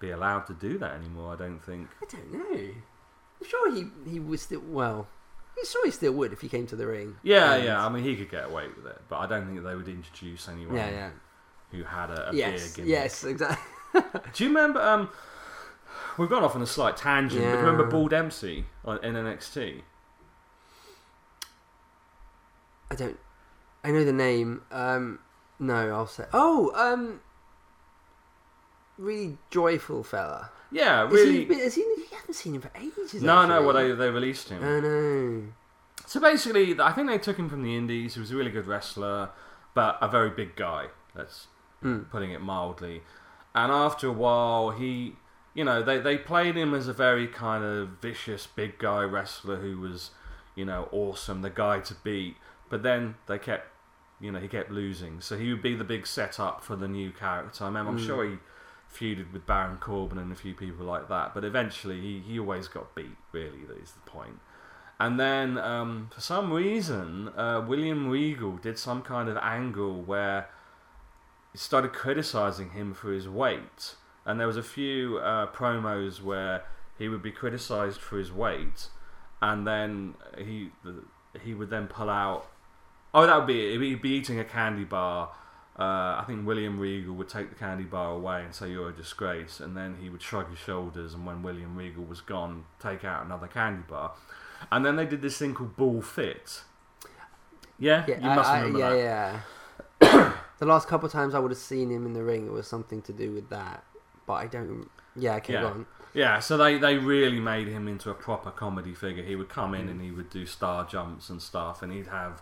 be 0.00 0.10
allowed 0.10 0.46
to 0.46 0.54
do 0.54 0.78
that 0.78 0.92
anymore. 0.94 1.32
I 1.32 1.36
don't 1.36 1.58
think. 1.60 1.88
I 2.02 2.06
don't 2.10 2.32
know. 2.32 2.70
I'm 3.40 3.46
sure 3.48 3.74
he 3.74 3.86
he 4.10 4.20
was 4.20 4.42
still 4.42 4.62
well. 4.66 5.08
I'm 5.58 5.64
sure 5.64 5.84
he 5.86 5.90
still 5.90 6.12
would 6.12 6.32
if 6.34 6.40
he 6.42 6.48
came 6.48 6.66
to 6.66 6.76
the 6.76 6.86
ring. 6.86 7.16
Yeah, 7.22 7.54
And- 7.54 7.64
yeah. 7.64 7.84
I 7.84 7.88
mean, 7.88 8.04
he 8.04 8.14
could 8.16 8.30
get 8.30 8.44
away 8.44 8.66
with 8.76 8.86
it, 8.86 9.00
but 9.08 9.16
I 9.16 9.26
don't 9.26 9.46
think 9.46 9.62
they 9.64 9.74
would 9.74 9.88
introduce 9.88 10.48
anyone 10.48 10.76
yeah, 10.76 10.90
yeah. 10.90 11.10
who 11.70 11.82
had 11.82 12.10
a, 12.10 12.28
a 12.30 12.34
Yes, 12.34 12.74
beer 12.74 12.84
gimmick. 12.84 12.90
yes, 12.90 13.24
exactly. 13.24 14.02
Do 14.34 14.44
you 14.44 14.50
remember? 14.50 14.82
Um, 14.82 15.08
we've 16.18 16.28
gone 16.28 16.44
off 16.44 16.54
on 16.56 16.60
a 16.62 16.66
slight 16.66 16.98
tangent, 16.98 17.42
but 17.42 17.56
remember 17.56 17.84
Yeah. 17.84 17.88
Bull 17.90 18.08
Dempsey 18.08 18.66
on 18.84 19.02
in 19.02 19.14
NXT? 19.14 19.80
I 22.90 22.94
don't. 22.94 23.18
I 23.82 23.90
know 23.90 24.04
the 24.04 24.12
name. 24.12 24.62
Um, 24.70 25.20
no, 25.58 25.90
I'll 25.94 26.06
say. 26.06 26.26
Oh, 26.32 26.70
um, 26.74 27.20
really 28.98 29.38
joyful 29.50 30.02
fella. 30.02 30.50
Yeah, 30.72 31.06
Is 31.06 31.12
really. 31.12 31.44
he, 31.46 31.54
is 31.54 31.74
he? 31.74 31.80
You 31.82 32.04
haven't 32.12 32.34
seen 32.34 32.54
him 32.54 32.60
for 32.60 32.70
ages. 32.76 33.14
no, 33.22 33.46
no. 33.46 33.54
actually. 33.54 33.66
Well, 33.66 33.74
they 33.74 33.92
they 33.92 34.10
released 34.10 34.48
him. 34.48 34.62
I 34.64 34.80
know. 34.80 35.42
So 36.06 36.20
basically, 36.20 36.78
I 36.80 36.92
think 36.92 37.08
they 37.08 37.18
took 37.18 37.36
him 37.36 37.48
from 37.48 37.62
the 37.62 37.76
Indies. 37.76 38.14
He 38.14 38.20
was 38.20 38.30
a 38.30 38.36
really 38.36 38.50
good 38.50 38.66
wrestler, 38.66 39.30
but 39.74 39.98
a 40.00 40.08
very 40.08 40.30
big 40.30 40.56
guy. 40.56 40.86
That's 41.14 41.48
Mm. 41.84 42.10
putting 42.10 42.30
it 42.30 42.40
mildly. 42.40 43.02
And 43.54 43.70
after 43.70 44.08
a 44.08 44.12
while, 44.12 44.70
he, 44.70 45.16
you 45.54 45.62
know, 45.62 45.82
they, 45.82 45.98
they 45.98 46.16
played 46.16 46.56
him 46.56 46.72
as 46.74 46.88
a 46.88 46.92
very 46.92 47.26
kind 47.28 47.64
of 47.64 47.88
vicious 48.00 48.46
big 48.46 48.78
guy 48.78 49.02
wrestler 49.02 49.56
who 49.56 49.78
was, 49.78 50.10
you 50.54 50.64
know, 50.64 50.88
awesome, 50.90 51.42
the 51.42 51.50
guy 51.50 51.80
to 51.80 51.94
beat. 52.02 52.36
But 52.70 52.82
then 52.82 53.16
they 53.26 53.38
kept, 53.38 53.68
you 54.20 54.32
know, 54.32 54.38
he 54.40 54.48
kept 54.48 54.70
losing. 54.70 55.20
So 55.20 55.36
he 55.36 55.50
would 55.50 55.62
be 55.62 55.74
the 55.74 55.84
big 55.84 56.06
setup 56.06 56.64
for 56.64 56.76
the 56.76 56.88
new 56.88 57.10
character. 57.12 57.64
I 57.64 57.66
remember, 57.68 57.90
I'm 57.92 57.98
Mm. 57.98 58.06
sure 58.06 58.24
he 58.24 58.38
feuded 58.98 59.32
with 59.32 59.46
Baron 59.46 59.76
Corbin 59.78 60.18
and 60.18 60.32
a 60.32 60.36
few 60.36 60.54
people 60.54 60.86
like 60.86 61.08
that. 61.08 61.34
But 61.34 61.44
eventually, 61.44 62.00
he, 62.00 62.20
he 62.20 62.38
always 62.38 62.68
got 62.68 62.94
beat, 62.94 63.16
really, 63.32 63.64
that 63.68 63.78
is 63.78 63.92
the 63.92 64.10
point. 64.10 64.40
And 64.98 65.20
then, 65.20 65.58
um, 65.58 66.10
for 66.14 66.20
some 66.20 66.52
reason, 66.52 67.28
uh, 67.36 67.64
William 67.66 68.08
Regal 68.08 68.56
did 68.56 68.78
some 68.78 69.02
kind 69.02 69.28
of 69.28 69.36
angle 69.36 70.02
where 70.02 70.48
he 71.52 71.58
started 71.58 71.92
criticizing 71.92 72.70
him 72.70 72.94
for 72.94 73.12
his 73.12 73.28
weight. 73.28 73.94
And 74.24 74.40
there 74.40 74.46
was 74.46 74.56
a 74.56 74.62
few 74.62 75.18
uh, 75.18 75.46
promos 75.52 76.22
where 76.22 76.64
he 76.98 77.08
would 77.08 77.22
be 77.22 77.30
criticized 77.30 78.00
for 78.00 78.18
his 78.18 78.32
weight, 78.32 78.88
and 79.40 79.66
then 79.66 80.14
he 80.38 80.70
he 81.42 81.54
would 81.54 81.70
then 81.70 81.86
pull 81.86 82.10
out. 82.10 82.48
Oh, 83.14 83.26
that 83.26 83.36
would 83.36 83.46
be 83.46 83.74
it. 83.74 83.80
He'd 83.80 84.02
be 84.02 84.10
eating 84.10 84.40
a 84.40 84.44
candy 84.44 84.84
bar. 84.84 85.30
Uh, 85.78 86.16
I 86.20 86.24
think 86.26 86.46
William 86.46 86.80
Regal 86.80 87.14
would 87.14 87.28
take 87.28 87.50
the 87.50 87.54
candy 87.54 87.84
bar 87.84 88.12
away 88.12 88.42
and 88.44 88.54
say 88.54 88.70
you're 88.70 88.88
a 88.88 88.94
disgrace, 88.94 89.60
and 89.60 89.76
then 89.76 89.96
he 90.00 90.08
would 90.08 90.22
shrug 90.22 90.48
his 90.48 90.58
shoulders. 90.58 91.12
And 91.12 91.26
when 91.26 91.42
William 91.42 91.76
Regal 91.76 92.02
was 92.04 92.22
gone, 92.22 92.64
take 92.80 93.04
out 93.04 93.24
another 93.26 93.46
candy 93.46 93.82
bar. 93.86 94.12
And 94.72 94.86
then 94.86 94.96
they 94.96 95.04
did 95.04 95.20
this 95.20 95.36
thing 95.36 95.52
called 95.52 95.76
Bull 95.76 96.00
Fit. 96.00 96.62
Yeah, 97.78 98.04
Yeah, 98.08 98.16
you 98.16 98.22
must 98.34 98.48
I, 98.48 98.60
remember 98.60 98.78
yeah, 98.78 99.40
that. 100.00 100.02
yeah. 100.10 100.32
the 100.58 100.64
last 100.66 100.88
couple 100.88 101.04
of 101.06 101.12
times 101.12 101.34
I 101.34 101.38
would 101.38 101.50
have 101.50 101.58
seen 101.58 101.90
him 101.90 102.06
in 102.06 102.14
the 102.14 102.22
ring, 102.24 102.46
it 102.46 102.52
was 102.52 102.66
something 102.66 103.02
to 103.02 103.12
do 103.12 103.32
with 103.32 103.50
that. 103.50 103.84
But 104.26 104.34
I 104.34 104.46
don't. 104.46 104.88
Yeah, 105.14 105.38
keep 105.40 105.54
Yeah. 105.54 105.60
going. 105.62 105.86
Yeah, 106.14 106.40
so 106.40 106.56
they, 106.56 106.78
they 106.78 106.96
really 106.96 107.38
made 107.40 107.68
him 107.68 107.86
into 107.86 108.08
a 108.08 108.14
proper 108.14 108.50
comedy 108.50 108.94
figure. 108.94 109.22
He 109.22 109.36
would 109.36 109.50
come 109.50 109.72
Mm. 109.72 109.80
in 109.80 109.88
and 109.90 110.00
he 110.00 110.10
would 110.10 110.30
do 110.30 110.46
star 110.46 110.86
jumps 110.86 111.28
and 111.28 111.42
stuff, 111.42 111.82
and 111.82 111.92
he'd 111.92 112.06
have 112.06 112.40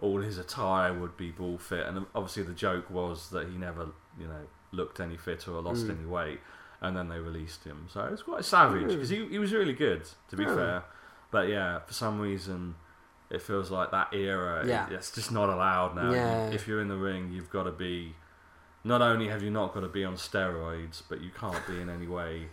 all 0.00 0.20
his 0.20 0.38
attire 0.38 0.92
would 0.92 1.16
be 1.16 1.30
bull 1.30 1.58
fit. 1.58 1.86
And 1.86 2.06
obviously, 2.14 2.42
the 2.42 2.52
joke 2.54 2.90
was 2.90 3.30
that 3.30 3.48
he 3.48 3.56
never, 3.56 3.88
you 4.18 4.26
know, 4.26 4.46
looked 4.72 5.00
any 5.00 5.16
fitter 5.16 5.52
or 5.52 5.62
lost 5.62 5.86
Mm. 5.86 5.98
any 5.98 6.06
weight. 6.06 6.40
And 6.80 6.94
then 6.96 7.08
they 7.08 7.18
released 7.18 7.64
him, 7.64 7.86
so 7.88 8.02
it 8.04 8.10
was 8.10 8.22
quite 8.22 8.44
savage 8.44 8.88
because 8.88 9.08
he, 9.08 9.26
he 9.28 9.38
was 9.38 9.52
really 9.54 9.72
good, 9.72 10.02
to 10.28 10.36
be 10.36 10.44
Oh. 10.44 10.54
fair. 10.54 10.84
But 11.30 11.48
yeah, 11.48 11.78
for 11.78 11.94
some 11.94 12.20
reason, 12.20 12.74
it 13.30 13.40
feels 13.40 13.70
like 13.70 13.90
that 13.92 14.12
era. 14.12 14.66
Yeah. 14.66 14.88
it's 14.90 15.10
just 15.10 15.32
not 15.32 15.48
allowed 15.48 15.96
now. 15.96 16.10
Yeah. 16.12 16.48
If 16.50 16.68
you're 16.68 16.80
in 16.82 16.88
the 16.88 16.96
ring, 16.96 17.32
you've 17.32 17.48
got 17.48 17.62
to 17.62 17.72
be. 17.72 18.14
Not 18.82 19.00
only 19.00 19.28
have 19.28 19.42
you 19.42 19.50
not 19.50 19.72
got 19.72 19.80
to 19.80 19.88
be 19.88 20.04
on 20.04 20.16
steroids, 20.16 21.02
but 21.08 21.22
you 21.22 21.30
can't 21.30 21.66
be 21.66 21.80
in 21.80 21.88
any 21.88 22.06
way 22.06 22.48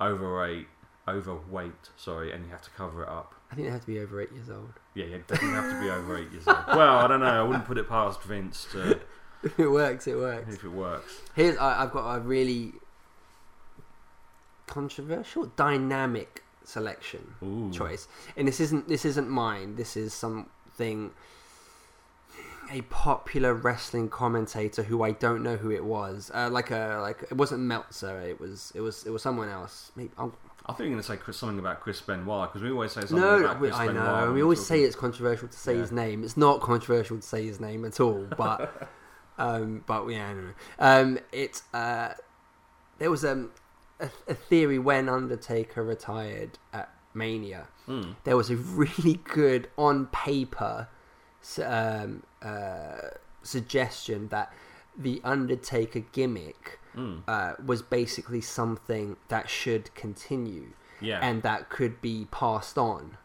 overweight, 0.00 0.68
overweight. 1.06 1.90
Sorry, 1.96 2.32
and 2.32 2.44
you 2.46 2.50
have 2.52 2.62
to 2.62 2.70
cover 2.70 3.02
it 3.02 3.08
up. 3.08 3.34
I 3.54 3.56
think 3.56 3.68
they 3.68 3.72
have 3.72 3.82
to 3.82 3.86
be 3.86 4.00
over 4.00 4.20
eight 4.20 4.32
years 4.32 4.50
old. 4.50 4.72
Yeah, 4.94 5.04
you 5.04 5.24
definitely 5.28 5.54
have 5.54 5.70
to 5.70 5.80
be 5.80 5.88
over 5.88 6.18
eight 6.18 6.32
years 6.32 6.48
old. 6.48 6.56
Well, 6.66 6.98
I 6.98 7.06
don't 7.06 7.20
know. 7.20 7.26
I 7.26 7.42
wouldn't 7.44 7.66
put 7.66 7.78
it 7.78 7.88
past 7.88 8.20
Vince 8.24 8.66
to, 8.72 8.98
If 9.44 9.60
it 9.60 9.68
works, 9.68 10.08
it 10.08 10.16
works. 10.16 10.52
if 10.52 10.64
it 10.64 10.72
works. 10.72 11.20
Here's 11.36 11.56
I, 11.56 11.84
I've 11.84 11.92
got 11.92 12.16
a 12.16 12.18
really 12.18 12.72
controversial, 14.66 15.46
dynamic 15.54 16.42
selection 16.64 17.34
Ooh. 17.44 17.70
choice, 17.70 18.08
and 18.36 18.48
this 18.48 18.58
isn't 18.58 18.88
this 18.88 19.04
isn't 19.04 19.28
mine. 19.28 19.76
This 19.76 19.96
is 19.96 20.12
something 20.12 21.12
a 22.72 22.80
popular 22.82 23.54
wrestling 23.54 24.08
commentator 24.08 24.82
who 24.82 25.04
I 25.04 25.12
don't 25.12 25.44
know 25.44 25.56
who 25.56 25.70
it 25.70 25.84
was. 25.84 26.32
Uh, 26.34 26.48
like 26.50 26.72
a 26.72 26.98
like 27.00 27.22
it 27.22 27.36
wasn't 27.36 27.60
Meltzer. 27.60 28.18
It 28.20 28.40
was 28.40 28.72
it 28.74 28.80
was 28.80 29.06
it 29.06 29.10
was 29.10 29.22
someone 29.22 29.48
else. 29.48 29.92
Maybe 29.94 30.10
I'll, 30.18 30.34
I 30.66 30.72
think 30.72 30.80
you're 30.86 30.88
going 30.90 31.02
to 31.02 31.06
say 31.06 31.16
Chris- 31.16 31.36
something 31.36 31.58
about 31.58 31.80
Chris 31.80 32.00
Benoit 32.00 32.48
because 32.48 32.62
we 32.62 32.70
always 32.70 32.92
say 32.92 33.02
something 33.02 33.18
no, 33.20 33.36
about 33.44 33.58
Chris 33.58 33.74
I 33.74 33.86
Benoit. 33.88 34.04
know. 34.04 34.24
when 34.26 34.34
We 34.34 34.42
always 34.42 34.64
say 34.64 34.82
it's 34.82 34.96
controversial 34.96 35.48
to 35.48 35.58
say 35.58 35.74
Yeah. 35.74 35.80
his 35.82 35.92
name. 35.92 36.24
It's 36.24 36.36
not 36.36 36.60
controversial 36.62 37.16
to 37.18 37.22
say 37.22 37.44
his 37.44 37.60
name 37.60 37.84
at 37.84 38.00
all. 38.00 38.26
But 38.36 38.88
um, 39.38 39.84
but 39.86 40.06
yeah, 40.08 40.24
I 40.30 40.32
don't 40.32 40.46
know. 40.46 40.52
Um, 40.78 41.18
it's 41.32 41.62
uh, 41.74 42.14
there 42.98 43.10
was 43.10 43.24
um, 43.24 43.50
a, 44.00 44.08
a 44.26 44.34
theory 44.34 44.78
when 44.78 45.08
Undertaker 45.08 45.82
retired 45.82 46.58
at 46.72 46.90
Mania. 47.12 47.66
Mm. 47.86 48.16
There 48.24 48.36
was 48.36 48.50
a 48.50 48.56
really 48.56 49.20
good 49.24 49.68
on 49.76 50.06
paper 50.06 50.88
um, 51.62 52.22
uh, 52.42 52.96
suggestion 53.42 54.28
that 54.28 54.50
the 54.96 55.20
Undertaker 55.24 56.00
gimmick 56.12 56.78
Mm. 56.96 57.22
uh, 57.26 57.54
was 57.66 57.82
basically 57.82 58.40
something 58.40 59.16
that 59.26 59.50
should 59.50 59.92
continue 59.96 60.68
Yeah. 61.00 61.18
and 61.20 61.42
that 61.42 61.68
could 61.68 62.00
be 62.00 62.28
passed 62.30 62.78
on. 62.78 63.16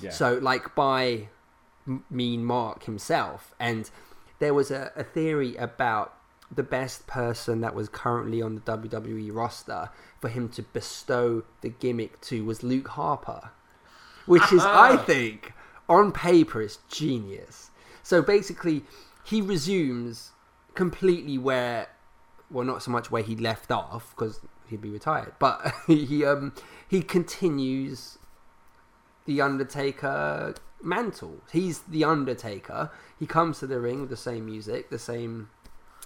yeah. 0.00 0.10
So, 0.10 0.34
like 0.40 0.76
by 0.76 1.28
Mean 2.08 2.44
Mark 2.44 2.84
himself, 2.84 3.54
and 3.58 3.90
there 4.38 4.54
was 4.54 4.70
a, 4.70 4.92
a 4.94 5.02
theory 5.02 5.56
about 5.56 6.14
the 6.54 6.62
best 6.62 7.08
person 7.08 7.60
that 7.62 7.74
was 7.74 7.88
currently 7.88 8.40
on 8.40 8.54
the 8.54 8.60
WWE 8.60 9.30
roster 9.34 9.90
for 10.20 10.28
him 10.28 10.48
to 10.50 10.62
bestow 10.62 11.42
the 11.60 11.70
gimmick 11.70 12.20
to 12.20 12.44
was 12.44 12.62
Luke 12.62 12.88
Harper, 12.88 13.50
which 14.26 14.52
is, 14.52 14.62
I 14.62 14.96
think, 14.96 15.54
on 15.88 16.12
paper, 16.12 16.62
is 16.62 16.78
genius. 16.88 17.70
So 18.04 18.22
basically, 18.22 18.84
he 19.24 19.40
resumes 19.40 20.30
completely 20.74 21.38
where 21.38 21.88
well, 22.50 22.66
not 22.66 22.82
so 22.82 22.90
much 22.90 23.10
where 23.10 23.22
he 23.22 23.34
left 23.34 23.70
off 23.70 24.14
because 24.14 24.40
he'd 24.68 24.80
be 24.80 24.90
retired, 24.90 25.34
but 25.38 25.72
he 25.86 26.24
um 26.24 26.54
he 26.88 27.02
continues 27.02 28.18
the 29.24 29.40
Undertaker 29.40 30.54
mantle. 30.82 31.40
He's 31.50 31.80
the 31.80 32.04
Undertaker. 32.04 32.90
He 33.18 33.26
comes 33.26 33.58
to 33.60 33.66
the 33.66 33.80
ring 33.80 34.00
with 34.00 34.10
the 34.10 34.16
same 34.16 34.46
music, 34.46 34.90
the 34.90 34.98
same. 34.98 35.50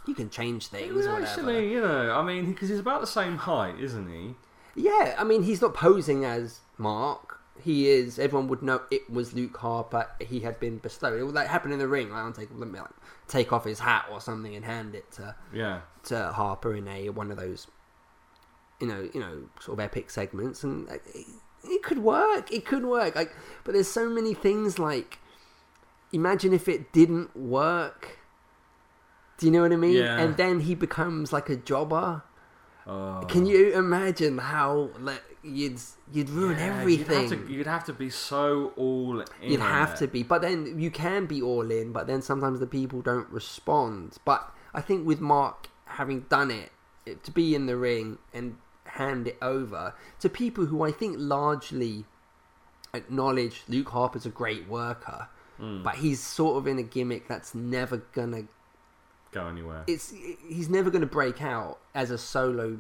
You 0.07 0.15
can 0.15 0.31
change 0.31 0.69
things, 0.69 0.95
whatever. 0.95 1.23
actually, 1.23 1.73
you 1.73 1.81
know, 1.81 2.13
I 2.13 2.23
mean, 2.23 2.53
because 2.53 2.69
he's 2.69 2.79
about 2.79 3.01
the 3.01 3.09
same 3.09 3.39
height, 3.39 3.81
isn't 3.81 4.09
he? 4.09 4.37
Yeah, 4.77 5.17
I 5.19 5.25
mean, 5.25 5.43
he's 5.43 5.61
not 5.61 5.75
posing 5.75 6.25
as 6.25 6.61
Mark. 6.79 7.26
He 7.63 7.89
is. 7.89 8.19
Everyone 8.19 8.49
would 8.49 8.63
know 8.63 8.83
it 8.91 9.09
was 9.11 9.33
Luke 9.35 9.57
Harper. 9.57 10.09
He 10.21 10.41
had 10.41 10.61
been 10.61 10.79
bestowed. 10.79 11.19
It 11.21 11.25
would 11.25 11.35
like 11.35 11.49
happen 11.49 11.73
in 11.73 11.79
the 11.79 11.89
ring. 11.89 12.11
Like 12.11 12.23
Undertaker 12.25 12.55
would 12.55 12.73
like 12.73 12.85
take 13.29 13.53
off 13.53 13.65
his 13.65 13.81
hat 13.81 14.07
or 14.11 14.21
something 14.21 14.55
and 14.55 14.65
hand 14.65 14.95
it 14.95 15.11
to 15.13 15.35
Yeah. 15.53 15.81
to 16.05 16.33
Harper 16.33 16.75
in 16.75 16.87
a 16.89 17.11
one 17.11 17.31
of 17.31 17.37
those, 17.37 17.67
you 18.81 18.87
know, 18.87 19.09
you 19.13 19.21
know, 19.21 19.49
sort 19.61 19.79
of 19.79 19.85
epic 19.85 20.11
segments, 20.11 20.63
and 20.65 20.89
it, 20.89 21.03
it 21.65 21.83
could 21.83 21.99
work. 21.99 22.53
It 22.53 22.65
could 22.65 22.85
work. 22.85 23.17
Like, 23.17 23.35
but 23.65 23.73
there's 23.73 23.89
so 23.91 24.09
many 24.09 24.35
things. 24.35 24.79
Like, 24.79 25.19
imagine 26.13 26.53
if 26.53 26.69
it 26.69 26.93
didn't 26.93 27.37
work. 27.37 28.19
Do 29.39 29.47
you 29.47 29.53
know 29.53 29.63
what 29.63 29.73
I 29.73 29.77
mean? 29.77 29.97
Yeah. 29.97 30.19
And 30.19 30.37
then 30.37 30.61
he 30.61 30.75
becomes 30.75 31.33
like 31.33 31.49
a 31.51 31.57
jobber. 31.57 32.23
Oh. 32.87 33.25
Can 33.29 33.47
you 33.47 33.73
imagine 33.73 34.39
how 34.39 34.91
like 35.01 35.23
you'd 35.47 35.79
you'd 36.13 36.29
ruin 36.31 36.59
Yeah, 36.59 36.67
everything? 36.79 37.23
You'd 37.23 37.31
have, 37.31 37.47
to, 37.47 37.53
you'd 37.53 37.67
have 37.67 37.85
to 37.87 37.93
be 37.93 38.11
so 38.11 38.73
all 38.77 39.21
in. 39.21 39.27
You'd 39.43 39.61
have 39.61 39.93
it. 39.93 39.97
to 39.99 40.07
be, 40.09 40.23
but 40.23 40.43
then 40.43 40.79
you 40.81 40.91
can 40.91 41.27
be 41.27 41.41
all 41.43 41.71
in. 41.71 41.93
But 41.93 42.07
then 42.07 42.23
sometimes 42.23 42.61
the 42.61 42.67
people 42.67 43.01
don't 43.03 43.29
respond. 43.31 44.17
But 44.25 44.51
I 44.75 44.81
think 44.81 45.07
with 45.07 45.21
Mark 45.21 45.69
having 45.87 46.21
done 46.29 46.51
it, 46.51 46.71
it 47.05 47.23
to 47.25 47.31
be 47.31 47.55
in 47.55 47.67
the 47.67 47.77
ring 47.77 48.19
and 48.35 48.57
hand 48.85 49.29
it 49.29 49.39
over 49.43 49.95
to 50.21 50.29
people 50.29 50.67
who 50.67 50.83
I 50.83 50.91
think 50.93 51.17
largely 51.19 52.05
acknowledge 52.95 53.63
Luke 53.69 53.89
Harper's 53.91 54.27
a 54.27 54.31
great 54.31 54.69
worker, 54.69 55.29
Hmm. 55.59 55.83
but 55.83 55.97
he's 55.97 56.21
sort 56.23 56.59
of 56.59 56.67
in 56.67 56.79
a 56.79 56.83
gimmick 56.83 57.29
that's 57.29 57.55
never 57.55 57.99
gonna. 58.13 58.45
go 59.33 59.47
anywhere. 59.49 59.85
It's 59.87 60.13
he's 60.49 60.69
never 60.69 60.91
gonna 60.91 61.07
break 61.07 61.43
out 61.43 61.79
as 61.95 62.11
a 62.11 62.17
solo 62.19 62.79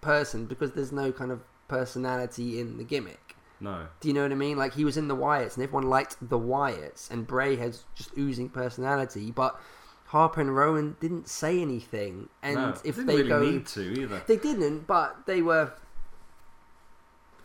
person 0.00 0.44
because 0.46 0.72
there's 0.72 0.92
no 0.92 1.12
kind 1.12 1.30
of 1.30 1.40
personality 1.68 2.58
in 2.60 2.76
the 2.78 2.84
gimmick. 2.84 3.36
no. 3.60 3.86
Do 4.00 4.08
you 4.08 4.14
know 4.14 4.22
what 4.22 4.32
I 4.32 4.34
mean? 4.36 4.56
Like 4.56 4.74
he 4.74 4.84
was 4.84 4.96
in 4.96 5.08
the 5.08 5.16
Wyatts, 5.16 5.54
and 5.54 5.62
everyone 5.64 5.88
liked 5.88 6.16
the 6.20 6.38
Wyatts, 6.38 7.10
and 7.10 7.26
Bray 7.26 7.56
has 7.56 7.84
just 7.94 8.10
oozing 8.18 8.48
personality, 8.48 9.30
but 9.30 9.58
Harper 10.06 10.40
and 10.40 10.54
Rowan 10.54 10.96
didn't 11.00 11.28
say 11.28 11.60
anything. 11.60 12.28
And 12.42 12.56
no. 12.56 12.74
if 12.84 12.96
they 12.96 13.16
really 13.16 13.28
go, 13.28 13.40
need 13.42 13.66
to 13.68 13.80
either. 14.02 14.22
they 14.26 14.36
didn't, 14.36 14.86
but 14.86 15.26
they 15.26 15.40
were, 15.42 15.72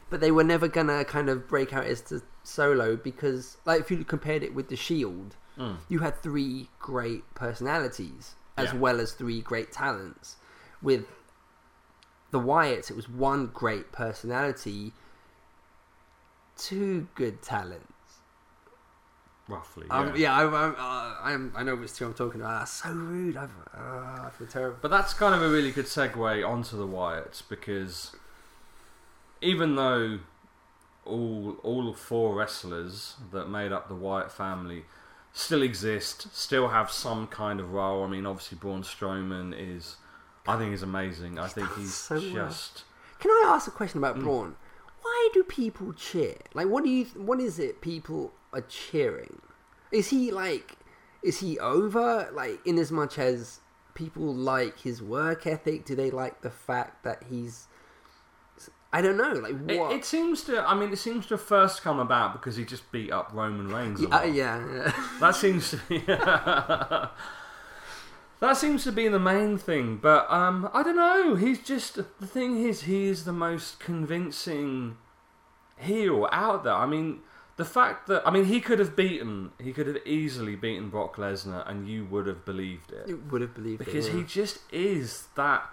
but 0.10 0.20
they 0.20 0.32
were 0.32 0.44
never 0.44 0.68
gonna 0.68 1.06
kind 1.06 1.30
of 1.30 1.48
break 1.48 1.74
out 1.74 1.86
as 1.86 2.02
to 2.02 2.22
solo 2.44 2.96
because, 2.96 3.58
like, 3.66 3.82
if 3.82 3.92
you 3.92 4.04
compared 4.04 4.44
it 4.44 4.54
with 4.56 4.70
the 4.70 4.76
Shield, 4.76 5.36
Mm. 5.58 5.78
you 5.88 6.00
had 6.00 6.22
three 6.22 6.70
great 6.80 7.24
personalities 7.36 8.36
as 8.58 8.74
Yeah. 8.74 8.80
well 8.80 9.00
as 9.00 9.12
three 9.14 9.42
great 9.42 9.72
talents. 9.72 10.38
With 10.82 11.06
the 12.32 12.40
Wyatts, 12.40 12.90
it 12.90 12.96
was 12.96 13.10
one 13.10 13.48
great 13.48 13.92
personality, 13.92 14.94
two 16.58 17.08
good 17.16 17.42
talents. 17.42 17.86
Roughly. 19.48 19.88
Yeah. 19.90 19.98
Um, 19.98 20.14
yeah, 20.16 20.38
I, 20.38 20.44
I, 20.44 20.68
uh, 20.70 21.16
I'm, 21.24 21.54
I 21.56 21.64
know 21.64 21.76
which 21.76 21.94
two 21.94 22.06
I'm 22.06 22.14
talking 22.14 22.40
about. 22.40 22.60
That's 22.60 22.72
so 22.72 22.92
rude. 22.92 23.36
I've, 23.36 23.50
uh, 23.74 24.28
I 24.28 24.30
feel 24.38 24.46
terrible. 24.46 24.78
But 24.80 24.92
that's 24.92 25.14
kind 25.14 25.34
of 25.34 25.42
a 25.42 25.50
really 25.50 25.72
good 25.72 25.86
segue 25.86 26.48
onto 26.48 26.78
the 26.78 26.88
Wyatts 26.88 27.42
because 27.50 28.16
even 29.42 29.76
though 29.76 30.20
all 31.06 31.58
all 31.64 31.94
four 31.94 32.36
wrestlers 32.36 33.16
that 33.32 33.50
made 33.50 33.72
up 33.72 33.88
the 33.88 33.96
Wyatt 33.96 34.32
family 34.32 34.84
still 35.34 35.62
exist, 35.62 36.28
still 36.36 36.70
have 36.70 36.92
some 36.92 37.28
kind 37.28 37.60
of 37.60 37.72
role. 37.72 38.04
I 38.04 38.08
mean, 38.08 38.26
obviously 38.26 38.58
Braun 38.58 38.84
Strowman 38.84 39.54
is, 39.58 39.98
I 40.50 40.58
think, 40.58 40.72
he's 40.72 40.84
amazing. 40.84 41.38
I 41.40 41.48
think 41.48 41.68
he's 41.76 41.94
so 41.94 42.16
well. 42.16 42.48
just 42.48 42.84
Can 43.20 43.32
I 43.32 43.52
ask 43.54 43.68
a 43.68 43.72
question 43.72 44.02
Mm. 44.02 44.10
about 44.10 44.20
Braun? 44.24 44.56
Why 45.02 45.30
do 45.34 45.44
people 45.44 45.94
cheer? 45.94 46.36
Like, 46.54 46.68
what 46.68 46.84
do 46.84 46.90
you? 46.90 47.06
What 47.16 47.40
is 47.40 47.60
it 47.60 47.82
people 47.82 48.34
are 48.54 48.62
cheering? 48.62 49.42
Is 49.92 50.10
he 50.10 50.32
like? 50.32 50.78
Is 51.24 51.40
he 51.40 51.58
over? 51.60 52.30
Like, 52.34 52.60
in 52.66 52.78
as 52.78 52.92
much 52.92 53.18
as 53.20 53.60
people 53.94 54.34
like 54.34 54.80
his 54.80 55.02
work 55.02 55.46
ethic, 55.48 55.86
do 55.86 55.96
they 55.96 56.12
like 56.12 56.42
the 56.42 56.50
fact 56.50 57.04
that 57.04 57.24
he's? 57.30 57.68
I 58.92 59.02
don't 59.02 59.18
know. 59.18 59.34
Like, 59.34 59.56
what? 59.78 59.92
it 59.94 60.04
seems 60.04 60.44
to. 60.46 60.68
I 60.68 60.74
mean, 60.74 60.92
it 60.92 60.98
seems 60.98 61.26
to 61.28 61.38
first 61.38 61.82
come 61.84 62.00
about 62.00 62.34
because 62.34 62.56
he 62.56 62.66
just 62.66 62.92
beat 62.92 63.12
up 63.12 63.30
Roman 63.34 63.68
Reigns. 63.70 64.00
A 64.00 64.04
yeah, 64.04 64.10
lot. 64.10 64.34
yeah, 64.34 64.74
yeah. 64.74 65.06
That 65.20 65.36
seems 65.36 65.70
to 65.72 65.78
be. 65.88 66.00
that 68.40 68.58
seems 68.58 68.84
to 68.86 68.92
be 68.92 69.08
the 69.08 69.20
main 69.20 69.58
thing, 69.58 69.98
but 70.02 70.30
um, 70.32 70.70
I 70.74 70.84
don't 70.84 70.96
know. 70.96 71.36
He's 71.36 71.60
just 71.60 71.96
the 71.96 72.28
thing 72.28 72.66
is 72.66 72.84
he 72.84 73.08
is 73.08 73.26
the 73.26 73.34
most 73.34 73.80
convincing 73.80 74.98
heel 75.78 76.28
out 76.32 76.64
there. 76.64 76.74
I 76.74 76.86
mean, 76.86 77.20
the 77.58 77.66
fact 77.66 78.08
that 78.08 78.26
I 78.28 78.32
mean 78.32 78.46
he 78.46 78.62
could 78.62 78.80
have 78.80 78.96
beaten, 78.96 79.52
he 79.60 79.74
could 79.74 79.88
have 79.88 79.98
easily 80.06 80.56
beaten 80.56 80.90
Brock 80.90 81.16
Lesnar, 81.18 81.70
and 81.70 81.88
you 81.88 82.06
would 82.06 82.28
have 82.28 82.46
believed 82.46 82.92
it 82.92 83.08
You 83.08 83.22
would 83.30 83.42
have 83.42 83.54
believed 83.54 83.82
it. 83.82 83.86
because 83.86 84.08
it. 84.08 84.14
he 84.16 84.24
just 84.24 84.60
is 84.72 85.28
that 85.36 85.68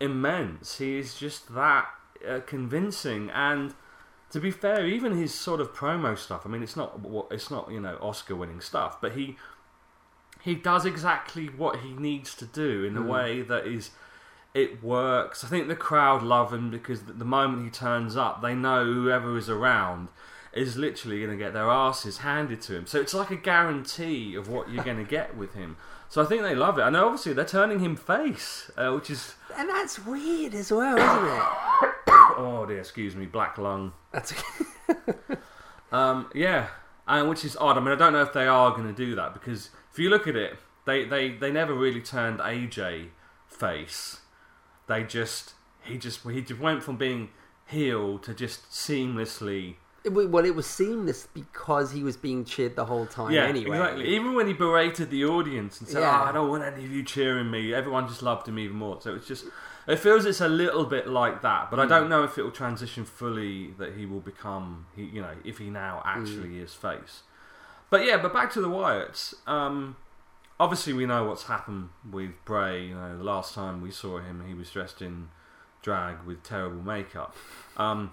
immense. 0.00 0.78
He 0.78 0.98
is 0.98 1.14
just 1.14 1.54
that 1.54 1.86
uh, 2.28 2.40
convincing, 2.46 3.30
and 3.30 3.74
to 4.30 4.40
be 4.40 4.50
fair, 4.50 4.86
even 4.86 5.16
his 5.16 5.34
sort 5.34 5.60
of 5.60 5.72
promo 5.74 6.16
stuff. 6.18 6.42
I 6.44 6.48
mean, 6.48 6.62
it's 6.62 6.76
not 6.76 7.00
it's 7.30 7.50
not 7.50 7.70
you 7.70 7.80
know 7.80 7.98
Oscar 8.00 8.34
winning 8.36 8.60
stuff, 8.60 9.00
but 9.00 9.12
he 9.12 9.36
he 10.42 10.54
does 10.54 10.84
exactly 10.84 11.46
what 11.46 11.80
he 11.80 11.92
needs 11.92 12.34
to 12.36 12.46
do 12.46 12.84
in 12.84 12.96
a 12.96 13.02
way 13.02 13.42
that 13.42 13.66
is 13.66 13.90
it 14.52 14.82
works. 14.82 15.44
I 15.44 15.48
think 15.48 15.68
the 15.68 15.76
crowd 15.76 16.22
love 16.22 16.52
him 16.52 16.70
because 16.70 17.02
the 17.02 17.24
moment 17.24 17.64
he 17.64 17.70
turns 17.70 18.16
up, 18.16 18.42
they 18.42 18.54
know 18.54 18.84
whoever 18.84 19.38
is 19.38 19.48
around 19.48 20.08
is 20.52 20.76
literally 20.76 21.18
going 21.18 21.30
to 21.30 21.36
get 21.36 21.52
their 21.52 21.70
asses 21.70 22.18
handed 22.18 22.60
to 22.62 22.76
him. 22.76 22.86
So 22.86 23.00
it's 23.00 23.14
like 23.14 23.30
a 23.30 23.36
guarantee 23.36 24.34
of 24.34 24.48
what 24.48 24.68
you're 24.68 24.82
going 24.82 24.96
to 24.96 25.08
get 25.08 25.36
with 25.36 25.54
him. 25.54 25.76
So 26.08 26.20
I 26.20 26.24
think 26.24 26.42
they 26.42 26.56
love 26.56 26.76
it, 26.78 26.82
and 26.82 26.96
obviously 26.96 27.32
they're 27.34 27.44
turning 27.44 27.78
him 27.78 27.94
face, 27.94 28.68
uh, 28.76 28.90
which 28.90 29.10
is 29.10 29.34
and 29.56 29.68
that's 29.68 30.04
weird 30.04 30.54
as 30.54 30.72
well, 30.72 30.96
isn't 30.96 31.36
it? 31.36 31.42
oh 32.36 32.64
dear, 32.66 32.80
excuse 32.80 33.14
me, 33.14 33.26
black 33.26 33.58
lung. 33.58 33.92
That's 34.12 34.34
Um, 35.92 36.30
yeah, 36.34 36.68
and 37.06 37.28
which 37.28 37.44
is 37.44 37.56
odd. 37.56 37.76
I 37.76 37.80
mean, 37.80 37.92
I 37.92 37.96
don't 37.96 38.12
know 38.12 38.22
if 38.22 38.32
they 38.32 38.46
are 38.46 38.70
going 38.70 38.86
to 38.86 38.92
do 38.92 39.14
that 39.16 39.34
because 39.34 39.70
if 39.92 39.98
you 39.98 40.10
look 40.10 40.26
at 40.26 40.36
it, 40.36 40.56
they, 40.86 41.04
they, 41.04 41.30
they 41.30 41.50
never 41.50 41.74
really 41.74 42.00
turned 42.00 42.40
AJ 42.40 43.08
face. 43.48 44.20
They 44.86 45.04
just 45.04 45.54
he 45.82 45.98
just 45.98 46.28
he 46.28 46.42
just 46.42 46.60
went 46.60 46.82
from 46.82 46.96
being 46.96 47.30
heel 47.66 48.18
to 48.20 48.34
just 48.34 48.70
seamlessly. 48.70 49.76
It 50.02 50.10
well, 50.10 50.44
it 50.44 50.54
was 50.54 50.66
seamless 50.66 51.28
because 51.32 51.92
he 51.92 52.02
was 52.02 52.16
being 52.16 52.44
cheered 52.44 52.74
the 52.74 52.86
whole 52.86 53.06
time. 53.06 53.32
Yeah, 53.32 53.44
anyway, 53.44 53.76
exactly. 53.76 54.08
Even 54.08 54.34
when 54.34 54.46
he 54.46 54.54
berated 54.54 55.10
the 55.10 55.26
audience 55.26 55.78
and 55.80 55.88
said, 55.88 56.00
Yeah. 56.00 56.22
"Oh, 56.22 56.24
I 56.24 56.32
don't 56.32 56.48
want 56.48 56.64
any 56.64 56.84
of 56.84 56.90
you 56.90 57.02
cheering 57.02 57.50
me," 57.50 57.74
everyone 57.74 58.08
just 58.08 58.22
loved 58.22 58.48
him 58.48 58.58
even 58.58 58.76
more. 58.76 59.00
So 59.00 59.14
it's 59.14 59.26
just 59.26 59.44
it 59.86 59.98
feels 59.98 60.24
it's 60.24 60.40
a 60.40 60.48
little 60.48 60.86
bit 60.86 61.06
like 61.06 61.42
that, 61.42 61.70
but 61.70 61.78
I 61.78 61.84
hmm. 61.84 61.90
don't 61.90 62.08
know 62.08 62.24
if 62.24 62.38
it 62.38 62.42
will 62.42 62.50
transition 62.50 63.04
fully 63.04 63.72
that 63.78 63.94
he 63.94 64.06
will 64.06 64.20
become 64.20 64.86
he 64.96 65.04
you 65.04 65.20
know 65.20 65.34
if 65.44 65.58
he 65.58 65.68
now 65.68 66.02
actually 66.04 66.48
hmm. 66.48 66.62
is 66.62 66.72
face. 66.72 67.22
But 67.90 68.04
yeah, 68.04 68.16
but 68.16 68.32
back 68.32 68.52
to 68.52 68.60
the 68.60 68.68
Wyatts. 68.68 69.34
Um, 69.48 69.96
obviously, 70.58 70.92
we 70.92 71.06
know 71.06 71.24
what's 71.24 71.44
happened 71.44 71.90
with 72.08 72.30
Bray. 72.44 72.86
You 72.86 72.94
know, 72.94 73.18
the 73.18 73.24
last 73.24 73.54
time 73.54 73.82
we 73.82 73.90
saw 73.90 74.18
him, 74.18 74.44
he 74.46 74.54
was 74.54 74.70
dressed 74.70 75.02
in 75.02 75.28
drag 75.82 76.22
with 76.24 76.42
terrible 76.42 76.82
makeup. 76.82 77.34
Um, 77.76 78.12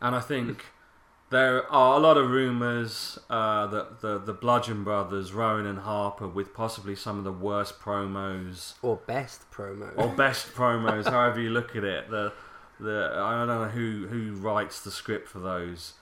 and 0.00 0.14
I 0.14 0.20
think 0.20 0.66
there 1.30 1.66
are 1.72 1.96
a 1.96 1.98
lot 1.98 2.16
of 2.16 2.30
rumours 2.30 3.18
uh, 3.30 3.66
that 3.66 4.00
the 4.00 4.18
the 4.18 4.32
Bludgeon 4.32 4.84
Brothers, 4.84 5.32
Rowan 5.32 5.66
and 5.66 5.80
Harper, 5.80 6.28
with 6.28 6.54
possibly 6.54 6.94
some 6.94 7.18
of 7.18 7.24
the 7.24 7.32
worst 7.32 7.80
promos 7.80 8.74
or 8.82 8.96
best 9.06 9.50
promo. 9.50 9.92
or 9.96 10.08
best 10.08 10.54
promos, 10.54 11.08
however 11.08 11.40
you 11.40 11.50
look 11.50 11.74
at 11.74 11.84
it. 11.84 12.10
The 12.10 12.32
the 12.78 13.12
I 13.16 13.34
don't 13.34 13.48
know 13.48 13.64
who 13.68 14.06
who 14.08 14.34
writes 14.34 14.80
the 14.82 14.90
script 14.90 15.28
for 15.28 15.38
those, 15.38 15.94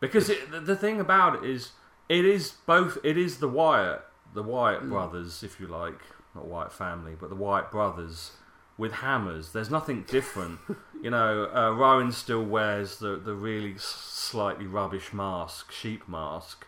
because 0.00 0.30
it, 0.30 0.50
the, 0.50 0.60
the 0.60 0.76
thing 0.76 1.00
about 1.00 1.44
it 1.44 1.48
is 1.48 1.72
it 2.08 2.24
is 2.24 2.52
both 2.66 2.98
it 3.04 3.16
is 3.16 3.38
the 3.38 3.48
Wyatt 3.48 4.02
the 4.34 4.42
Wyatt 4.42 4.88
brothers, 4.88 5.42
if 5.42 5.58
you 5.58 5.66
like, 5.66 6.00
not 6.34 6.46
Wyatt 6.46 6.72
family, 6.72 7.16
but 7.18 7.30
the 7.30 7.36
Wyatt 7.36 7.70
brothers 7.70 8.32
with 8.76 8.92
hammers. 8.92 9.52
There's 9.52 9.70
nothing 9.70 10.04
different. 10.06 10.60
you 11.02 11.10
know, 11.10 11.50
uh, 11.54 11.70
Rowan 11.72 12.12
still 12.12 12.44
wears 12.44 12.98
the 12.98 13.16
the 13.16 13.34
really 13.34 13.76
slightly 13.78 14.66
rubbish 14.66 15.12
mask, 15.12 15.72
sheep 15.72 16.08
mask, 16.08 16.66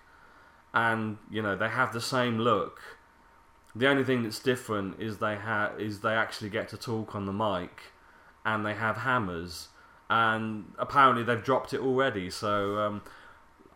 and 0.72 1.18
you 1.30 1.42
know 1.42 1.56
they 1.56 1.68
have 1.68 1.92
the 1.92 2.00
same 2.00 2.38
look 2.38 2.80
the 3.74 3.86
only 3.86 4.04
thing 4.04 4.22
that's 4.22 4.40
different 4.40 5.00
is 5.00 5.18
they 5.18 5.36
ha- 5.36 5.72
is 5.78 6.00
they 6.00 6.14
actually 6.14 6.50
get 6.50 6.68
to 6.70 6.76
talk 6.76 7.14
on 7.14 7.26
the 7.26 7.32
mic, 7.32 7.92
and 8.44 8.66
they 8.66 8.74
have 8.74 8.98
hammers, 8.98 9.68
and 10.08 10.72
apparently 10.78 11.22
they've 11.22 11.42
dropped 11.42 11.72
it 11.72 11.80
already. 11.80 12.30
So 12.30 12.78
um, 12.78 13.02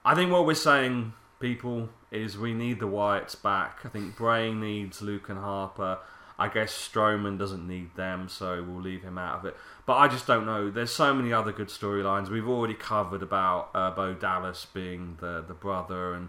I 0.05 0.14
think 0.14 0.33
what 0.33 0.46
we're 0.46 0.55
saying, 0.55 1.12
people, 1.40 1.88
is 2.11 2.38
we 2.38 2.55
need 2.55 2.81
the 2.81 2.88
Wyatts 2.88 3.40
back. 3.40 3.81
I 3.85 3.88
think 3.88 4.16
Bray 4.16 4.53
needs 4.53 5.03
Luke 5.03 5.29
and 5.29 5.38
Harper. 5.38 5.99
I 6.37 6.49
guess 6.49 6.73
Strowman 6.73 7.38
doesn't 7.38 7.66
need 7.66 7.94
them, 7.94 8.29
so 8.29 8.61
we'll 8.62 8.83
leave 8.83 9.03
him 9.03 9.18
out 9.18 9.38
of 9.38 9.44
it. 9.44 9.57
But 9.87 9.94
I 9.99 10.09
just 10.09 10.27
don't 10.27 10.47
know. 10.47 10.68
There's 10.68 10.90
so 10.90 11.14
many 11.14 11.33
other 11.33 11.53
good 11.53 11.68
storylines. 11.68 12.29
We've 12.29 12.49
already 12.49 12.75
covered 12.75 13.23
about 13.23 13.70
uh, 13.73 13.92
Bo 13.92 14.14
Dallas 14.14 14.66
being 14.66 15.16
the 15.20 15.44
the 15.47 15.55
brother, 15.55 16.14
and 16.14 16.29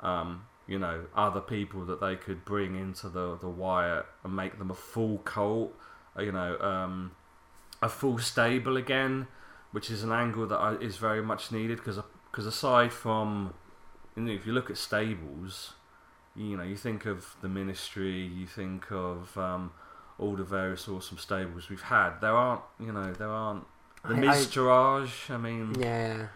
um, 0.00 0.46
you 0.66 0.78
know 0.78 1.04
other 1.14 1.40
people 1.40 1.84
that 1.84 2.00
they 2.00 2.16
could 2.16 2.44
bring 2.44 2.74
into 2.74 3.08
the 3.08 3.36
the 3.36 3.48
Wyatt 3.48 4.06
and 4.24 4.34
make 4.34 4.58
them 4.58 4.70
a 4.72 4.74
full 4.74 5.18
cult. 5.18 5.72
uh, 6.18 6.22
You 6.22 6.32
know, 6.32 6.58
um, 6.58 7.12
a 7.80 7.88
full 7.88 8.18
stable 8.18 8.76
again, 8.76 9.28
which 9.70 9.88
is 9.88 10.02
an 10.02 10.10
angle 10.10 10.48
that 10.48 10.82
is 10.82 10.96
very 10.96 11.22
much 11.22 11.52
needed 11.52 11.78
because 11.78 12.00
because 12.32 12.46
aside 12.46 12.92
from 12.92 13.54
if 14.16 14.46
you 14.46 14.52
look 14.52 14.70
at 14.70 14.76
stables, 14.78 15.74
you 16.36 16.56
know, 16.56 16.62
you 16.62 16.76
think 16.76 17.06
of 17.06 17.36
the 17.42 17.48
ministry, 17.48 18.20
you 18.20 18.46
think 18.46 18.90
of 18.90 19.36
um, 19.38 19.72
all 20.18 20.36
the 20.36 20.44
various 20.44 20.88
awesome 20.88 21.18
stables 21.18 21.68
we've 21.68 21.82
had. 21.82 22.20
There 22.20 22.34
aren't, 22.34 22.62
you 22.80 22.92
know, 22.92 23.12
there 23.12 23.28
aren't 23.30 23.64
the 24.06 24.14
I- 24.14 24.18
Miz 24.20 24.56
I- 24.58 25.36
mean, 25.38 25.74
Yeah, 25.78 26.26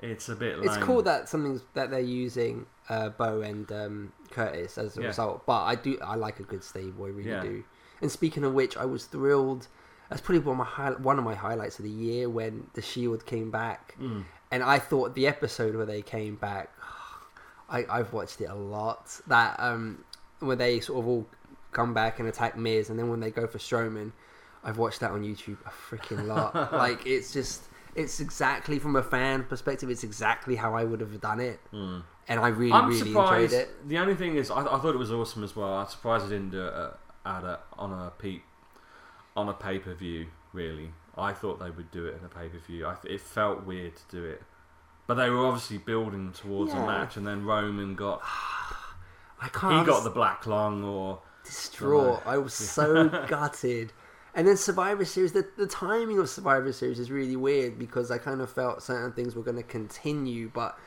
it's 0.00 0.28
a 0.28 0.36
bit. 0.36 0.58
it's 0.58 0.66
lame. 0.76 0.80
cool 0.82 1.02
that 1.02 1.28
something's 1.28 1.62
that 1.74 1.90
they're 1.90 2.00
using 2.00 2.66
uh, 2.88 3.10
Bo 3.10 3.40
and 3.42 3.70
um, 3.72 4.12
Curtis 4.30 4.76
as 4.78 4.96
a 4.98 5.00
Yeah. 5.02 5.06
result. 5.08 5.46
But 5.46 5.62
I 5.64 5.74
do 5.76 5.98
I 6.04 6.14
like 6.16 6.40
a 6.40 6.44
good 6.44 6.64
stable, 6.64 7.04
I 7.04 7.08
really 7.08 7.30
Yeah. 7.30 7.42
do. 7.42 7.64
And 8.00 8.10
speaking 8.10 8.44
of 8.44 8.52
which, 8.54 8.76
I 8.76 8.84
was 8.84 9.06
thrilled. 9.06 9.68
That's 10.08 10.20
probably 10.20 10.40
one 10.40 10.54
of 10.54 10.58
my 10.58 10.64
high, 10.64 10.90
one 10.90 11.18
of 11.18 11.24
my 11.24 11.34
highlights 11.34 11.78
of 11.78 11.84
the 11.84 11.90
year 11.90 12.28
when 12.28 12.66
the 12.74 12.82
Shield 12.82 13.24
came 13.24 13.50
back, 13.50 13.94
Mm. 14.00 14.24
and 14.50 14.62
I 14.62 14.78
thought 14.78 15.14
the 15.14 15.26
episode 15.26 15.74
where 15.76 15.86
they 15.86 16.02
came 16.02 16.34
back. 16.36 16.70
I, 17.72 17.84
I've 17.90 18.12
watched 18.12 18.40
it 18.40 18.50
a 18.50 18.54
lot. 18.54 19.20
That 19.26 19.58
um, 19.58 20.04
where 20.40 20.56
they 20.56 20.78
sort 20.80 21.00
of 21.00 21.08
all 21.08 21.26
come 21.72 21.94
back 21.94 22.18
and 22.20 22.28
attack 22.28 22.56
Miz, 22.56 22.90
and 22.90 22.98
then 22.98 23.08
when 23.08 23.20
they 23.20 23.30
go 23.30 23.46
for 23.46 23.58
Strowman, 23.58 24.12
I've 24.62 24.78
watched 24.78 25.00
that 25.00 25.10
on 25.10 25.22
YouTube 25.22 25.56
a 25.66 25.70
freaking 25.70 26.26
lot. 26.26 26.54
like 26.72 27.06
it's 27.06 27.32
just, 27.32 27.62
it's 27.96 28.20
exactly 28.20 28.78
from 28.78 28.94
a 28.96 29.02
fan 29.02 29.44
perspective. 29.44 29.88
It's 29.90 30.04
exactly 30.04 30.54
how 30.56 30.74
I 30.74 30.84
would 30.84 31.00
have 31.00 31.20
done 31.20 31.40
it, 31.40 31.58
Mm. 31.72 32.02
and 32.28 32.40
I 32.40 32.48
really, 32.48 32.72
I'm 32.72 32.88
really 32.88 32.98
surprised. 32.98 33.52
enjoyed 33.54 33.68
it. 33.68 33.88
The 33.88 33.98
only 33.98 34.14
thing 34.14 34.36
is, 34.36 34.50
I, 34.50 34.60
I 34.60 34.78
thought 34.78 34.94
it 34.94 34.98
was 34.98 35.10
awesome 35.10 35.42
as 35.42 35.56
well. 35.56 35.72
I'm 35.72 35.88
surprised 35.88 36.26
I 36.26 36.28
didn't 36.28 36.50
do 36.50 36.66
it 36.66 36.74
at, 37.24 37.44
a, 37.44 37.60
on 37.78 37.92
a 37.92 38.10
peep 38.10 38.42
on 39.34 39.48
a 39.48 39.54
pay 39.54 39.78
per 39.78 39.94
view. 39.94 40.26
Really, 40.52 40.90
I 41.16 41.32
thought 41.32 41.58
they 41.58 41.70
would 41.70 41.90
do 41.90 42.04
it 42.06 42.18
in 42.18 42.24
a 42.26 42.28
pay 42.28 42.48
per 42.48 42.58
view. 42.58 42.86
Th- 43.02 43.14
it 43.14 43.20
felt 43.22 43.64
weird 43.64 43.96
to 43.96 44.02
do 44.10 44.24
it, 44.24 44.42
but 45.06 45.14
they 45.14 45.30
were 45.30 45.44
obviously 45.46 45.78
building 45.78 46.32
towards 46.32 46.72
Yeah. 46.72 46.82
a 46.82 46.86
match, 46.86 47.16
and 47.16 47.26
then 47.26 47.44
Roman 47.44 47.94
got 47.94 48.20
I 49.40 49.48
can't. 49.48 49.80
he 49.80 49.92
got 49.92 50.04
the 50.04 50.10
black 50.10 50.46
lung, 50.46 50.84
or 50.84 51.20
distraught. 51.44 52.22
I 52.26 52.38
was 52.38 52.54
so 52.54 53.08
gutted. 53.28 53.92
And 54.34 54.48
then 54.48 54.56
Survivor 54.56 55.04
Series, 55.04 55.32
the, 55.32 55.46
the 55.58 55.66
timing 55.66 56.18
of 56.18 56.28
Survivor 56.28 56.72
Series 56.72 56.98
is 56.98 57.10
really 57.10 57.36
weird 57.36 57.78
because 57.78 58.10
I 58.10 58.16
kind 58.18 58.40
of 58.40 58.50
felt 58.50 58.82
certain 58.82 59.12
things 59.12 59.34
were 59.36 59.42
going 59.42 59.58
to 59.58 59.62
continue, 59.62 60.50
but 60.54 60.78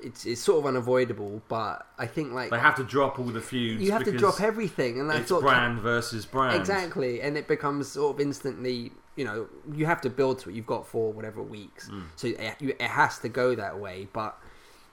it's 0.00 0.26
it's 0.26 0.42
sort 0.42 0.58
of 0.58 0.66
unavoidable. 0.66 1.40
But 1.48 1.86
I 1.98 2.06
think 2.06 2.32
like 2.32 2.50
they 2.50 2.58
have 2.58 2.74
to 2.76 2.84
drop 2.84 3.18
all 3.18 3.24
the 3.26 3.40
feuds. 3.40 3.80
you 3.82 3.92
have 3.92 4.00
to 4.04 4.12
because 4.12 4.20
drop 4.36 4.40
everything, 4.46 5.00
and 5.00 5.10
I 5.10 5.18
It's 5.18 5.28
thought 5.30 5.40
brand 5.42 5.78
versus 5.80 6.26
brand. 6.26 6.56
exactly, 6.60 7.22
and 7.22 7.38
it 7.38 7.48
becomes 7.48 7.88
sort 7.92 8.16
of 8.16 8.20
instantly. 8.20 8.92
You 9.16 9.24
know, 9.24 9.48
you 9.72 9.86
have 9.86 10.00
to 10.02 10.10
build 10.10 10.40
to 10.40 10.50
it. 10.50 10.54
You've 10.56 10.66
got 10.66 10.86
four 10.86 11.12
whatever 11.12 11.42
weeks, 11.42 11.88
Mm. 11.88 12.02
so 12.16 12.26
it, 12.28 12.56
it 12.60 12.80
has 12.82 13.18
to 13.20 13.28
go 13.28 13.54
that 13.54 13.78
way. 13.78 14.08
But 14.12 14.36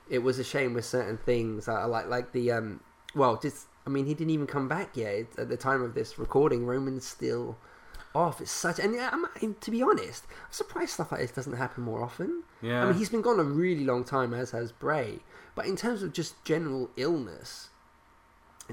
it 0.10 0.19
was 0.19 0.38
a 0.39 0.43
shame 0.43 0.73
with 0.73 0.86
certain 0.86 1.17
things. 1.17 1.67
I 1.67 1.86
like 1.86 2.07
like 2.07 2.31
the 2.31 2.51
um. 2.51 2.81
Well, 3.15 3.38
just 3.38 3.67
I 3.86 3.89
mean, 3.89 4.05
he 4.05 4.13
didn't 4.13 4.29
even 4.31 4.45
come 4.47 4.67
back 4.67 4.95
yet 4.95 5.13
It's- 5.15 5.39
at 5.39 5.49
the 5.49 5.57
time 5.57 5.81
of 5.81 5.93
this 5.95 6.19
recording. 6.19 6.65
Roman's 6.67 7.05
still 7.05 7.57
off. 8.13 8.41
It's 8.41 8.51
such 8.51 8.77
and 8.77 8.93
yeah, 8.93 9.10
I'm, 9.12 9.55
to 9.55 9.71
be 9.71 9.81
honest, 9.81 10.25
I'm 10.29 10.51
surprised 10.51 10.91
stuff 10.93 11.12
like 11.12 11.21
this 11.21 11.31
doesn't 11.31 11.55
happen 11.57 11.84
more 11.84 12.03
often. 12.03 12.43
Yeah. 12.62 12.84
I 12.84 12.86
mean, 12.88 12.95
he's 12.95 13.10
been 13.10 13.21
gone 13.21 13.39
a 13.39 13.43
really 13.43 13.86
long 13.86 14.03
time, 14.03 14.34
as 14.34 14.51
has 14.51 14.71
Bray. 14.71 15.19
But 15.55 15.65
in 15.65 15.75
terms 15.75 16.03
of 16.03 16.13
just 16.13 16.43
general 16.45 16.89
illness, 16.95 17.69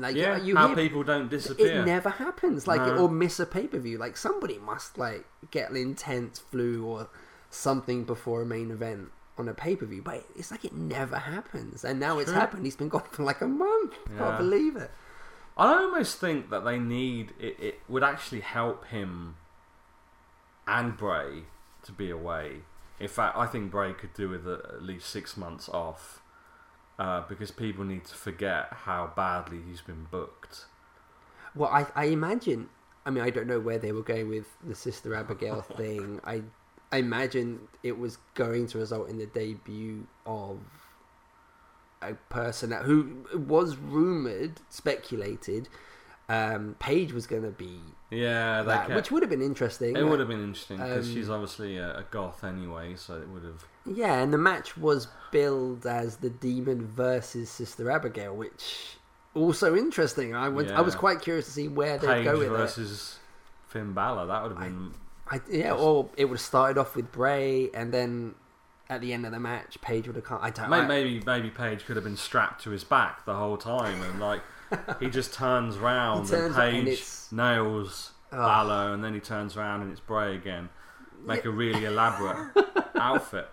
like 0.02 0.16
yeah, 0.16 0.36
you 0.36 0.56
how 0.56 0.68
hear, 0.68 0.76
people 0.76 1.02
don't 1.02 1.28
disappear. 1.30 1.82
it 1.82 1.86
never 1.86 2.10
happens. 2.10 2.66
Like 2.66 2.80
No. 2.80 2.98
or 2.98 3.08
miss 3.08 3.40
a 3.40 3.46
pay 3.46 3.66
per 3.66 3.78
view. 3.78 3.98
Like 3.98 4.16
somebody 4.16 4.58
must 4.58 4.98
like 4.98 5.24
get 5.50 5.70
an 5.70 5.76
intense 5.76 6.38
flu 6.38 6.84
or 6.84 7.08
something 7.50 8.04
before 8.04 8.42
a 8.42 8.46
main 8.46 8.70
event 8.70 9.10
on 9.36 9.48
a 9.48 9.54
pay 9.54 9.76
per 9.76 9.86
view. 9.86 10.02
But 10.02 10.24
it's 10.36 10.50
like 10.50 10.64
it 10.64 10.74
never 10.74 11.18
happens. 11.18 11.84
And 11.84 11.98
now 12.00 12.18
it's 12.18 12.30
happened. 12.32 12.64
He's 12.64 12.76
been 12.76 12.88
gone 12.88 13.04
for 13.10 13.22
like 13.24 13.40
a 13.40 13.48
month. 13.48 13.94
Yeah. 14.12 14.18
Can't 14.18 14.38
believe 14.38 14.76
it. 14.76 14.90
I 15.56 15.72
almost 15.74 16.20
think 16.20 16.50
that 16.50 16.64
they 16.64 16.78
need 16.78 17.32
it, 17.40 17.56
it 17.58 17.80
would 17.88 18.04
actually 18.04 18.40
help 18.40 18.86
him 18.86 19.34
and 20.68 20.96
Bray 20.96 21.44
to 21.82 21.92
be 21.92 22.10
away. 22.10 22.60
In 23.00 23.08
fact, 23.08 23.36
I 23.36 23.46
think 23.46 23.70
Bray 23.70 23.92
could 23.92 24.12
do 24.14 24.28
with 24.28 24.46
a, 24.46 24.60
at 24.74 24.82
least 24.82 25.08
six 25.08 25.36
months 25.36 25.68
off 25.68 26.22
uh, 26.98 27.22
because 27.28 27.50
people 27.50 27.84
need 27.84 28.04
to 28.06 28.14
forget 28.14 28.68
how 28.84 29.12
badly 29.14 29.58
he's 29.68 29.80
been 29.80 30.06
booked. 30.10 30.64
Well, 31.54 31.70
I, 31.70 31.86
I 31.94 32.06
imagine. 32.06 32.68
I 33.06 33.10
mean, 33.10 33.24
I 33.24 33.30
don't 33.30 33.46
know 33.46 33.60
where 33.60 33.78
they 33.78 33.92
were 33.92 34.02
going 34.02 34.28
with 34.28 34.46
the 34.64 34.74
Sister 34.74 35.14
Abigail 35.14 35.62
thing. 35.76 36.20
I, 36.24 36.42
I 36.92 36.98
imagine 36.98 37.60
it 37.82 37.98
was 37.98 38.18
going 38.34 38.66
to 38.68 38.78
result 38.78 39.08
in 39.08 39.18
the 39.18 39.26
debut 39.26 40.06
of 40.26 40.58
a 42.02 42.14
person 42.14 42.72
who 42.72 43.24
was 43.34 43.76
rumored, 43.76 44.60
speculated. 44.68 45.68
Um, 46.28 46.76
Paige 46.78 47.12
was 47.12 47.26
going 47.26 47.42
to 47.42 47.50
be 47.50 47.80
Yeah, 48.10 48.62
they 48.62 48.68
that, 48.68 48.86
kept, 48.88 48.96
which 48.96 49.10
would 49.10 49.22
have 49.22 49.30
been 49.30 49.40
interesting. 49.42 49.96
it 49.96 50.02
would 50.02 50.18
have 50.18 50.28
been 50.28 50.42
interesting 50.42 50.76
because 50.76 51.08
um, 51.08 51.14
she's 51.14 51.30
obviously 51.30 51.78
a, 51.78 51.98
a 51.98 52.04
goth 52.10 52.44
anyway, 52.44 52.94
so 52.96 53.16
it 53.16 53.28
would 53.28 53.44
have. 53.44 53.64
Yeah, 53.86 54.20
and 54.20 54.32
the 54.32 54.38
match 54.38 54.76
was 54.76 55.08
billed 55.32 55.86
as 55.86 56.16
the 56.16 56.30
Demon 56.30 56.86
versus 56.86 57.48
Sister 57.48 57.90
Abigail, 57.90 58.36
which 58.36 58.98
also 59.34 59.74
interesting. 59.74 60.34
I 60.34 60.48
was 60.48 60.70
I 60.70 60.80
was 60.80 60.94
quite 60.94 61.22
curious 61.22 61.46
to 61.46 61.52
see 61.52 61.68
where 61.68 61.98
they'd 61.98 62.24
go 62.24 62.38
with 62.38 62.48
it. 62.48 62.50
versus 62.50 63.18
Finn 63.68 63.92
Balor. 63.92 64.26
That 64.26 64.42
would 64.42 64.52
have 64.52 64.60
been. 64.60 64.92
I, 65.30 65.40
yeah, 65.50 65.72
or 65.72 66.08
it 66.16 66.24
would 66.26 66.36
have 66.36 66.40
started 66.40 66.78
off 66.78 66.96
with 66.96 67.12
Bray, 67.12 67.70
and 67.72 67.92
then 67.92 68.34
at 68.90 69.00
the 69.00 69.12
end 69.12 69.26
of 69.26 69.32
the 69.32 69.40
match, 69.40 69.78
Paige 69.80 70.06
would 70.06 70.16
have 70.16 70.24
come. 70.24 70.38
I 70.42 70.50
don't. 70.50 70.70
Maybe, 70.70 70.82
I, 70.82 70.86
maybe 70.86 71.22
maybe 71.24 71.50
Paige 71.50 71.84
could 71.84 71.96
have 71.96 72.04
been 72.04 72.16
strapped 72.16 72.62
to 72.64 72.70
his 72.70 72.84
back 72.84 73.24
the 73.24 73.34
whole 73.34 73.56
time, 73.56 74.02
and 74.02 74.20
like 74.20 74.42
he 75.00 75.08
just 75.08 75.32
turns 75.34 75.76
round 75.78 76.26
He 76.26 76.30
turns 76.32 76.46
and 76.46 76.56
around 76.56 76.74
and 76.74 76.84
Paige 76.86 76.92
it's- 76.94 77.28
nails 77.32 78.12
Ugh. 78.32 78.38
Balor, 78.38 78.92
and 78.92 79.02
then 79.02 79.14
he 79.14 79.20
turns 79.20 79.56
around 79.56 79.82
and 79.82 79.90
it's 79.90 80.00
Bray 80.00 80.34
again. 80.36 80.68
Make 81.24 81.44
a 81.44 81.50
really 81.50 81.84
elaborate 81.84 82.52
outfit. 82.94 83.48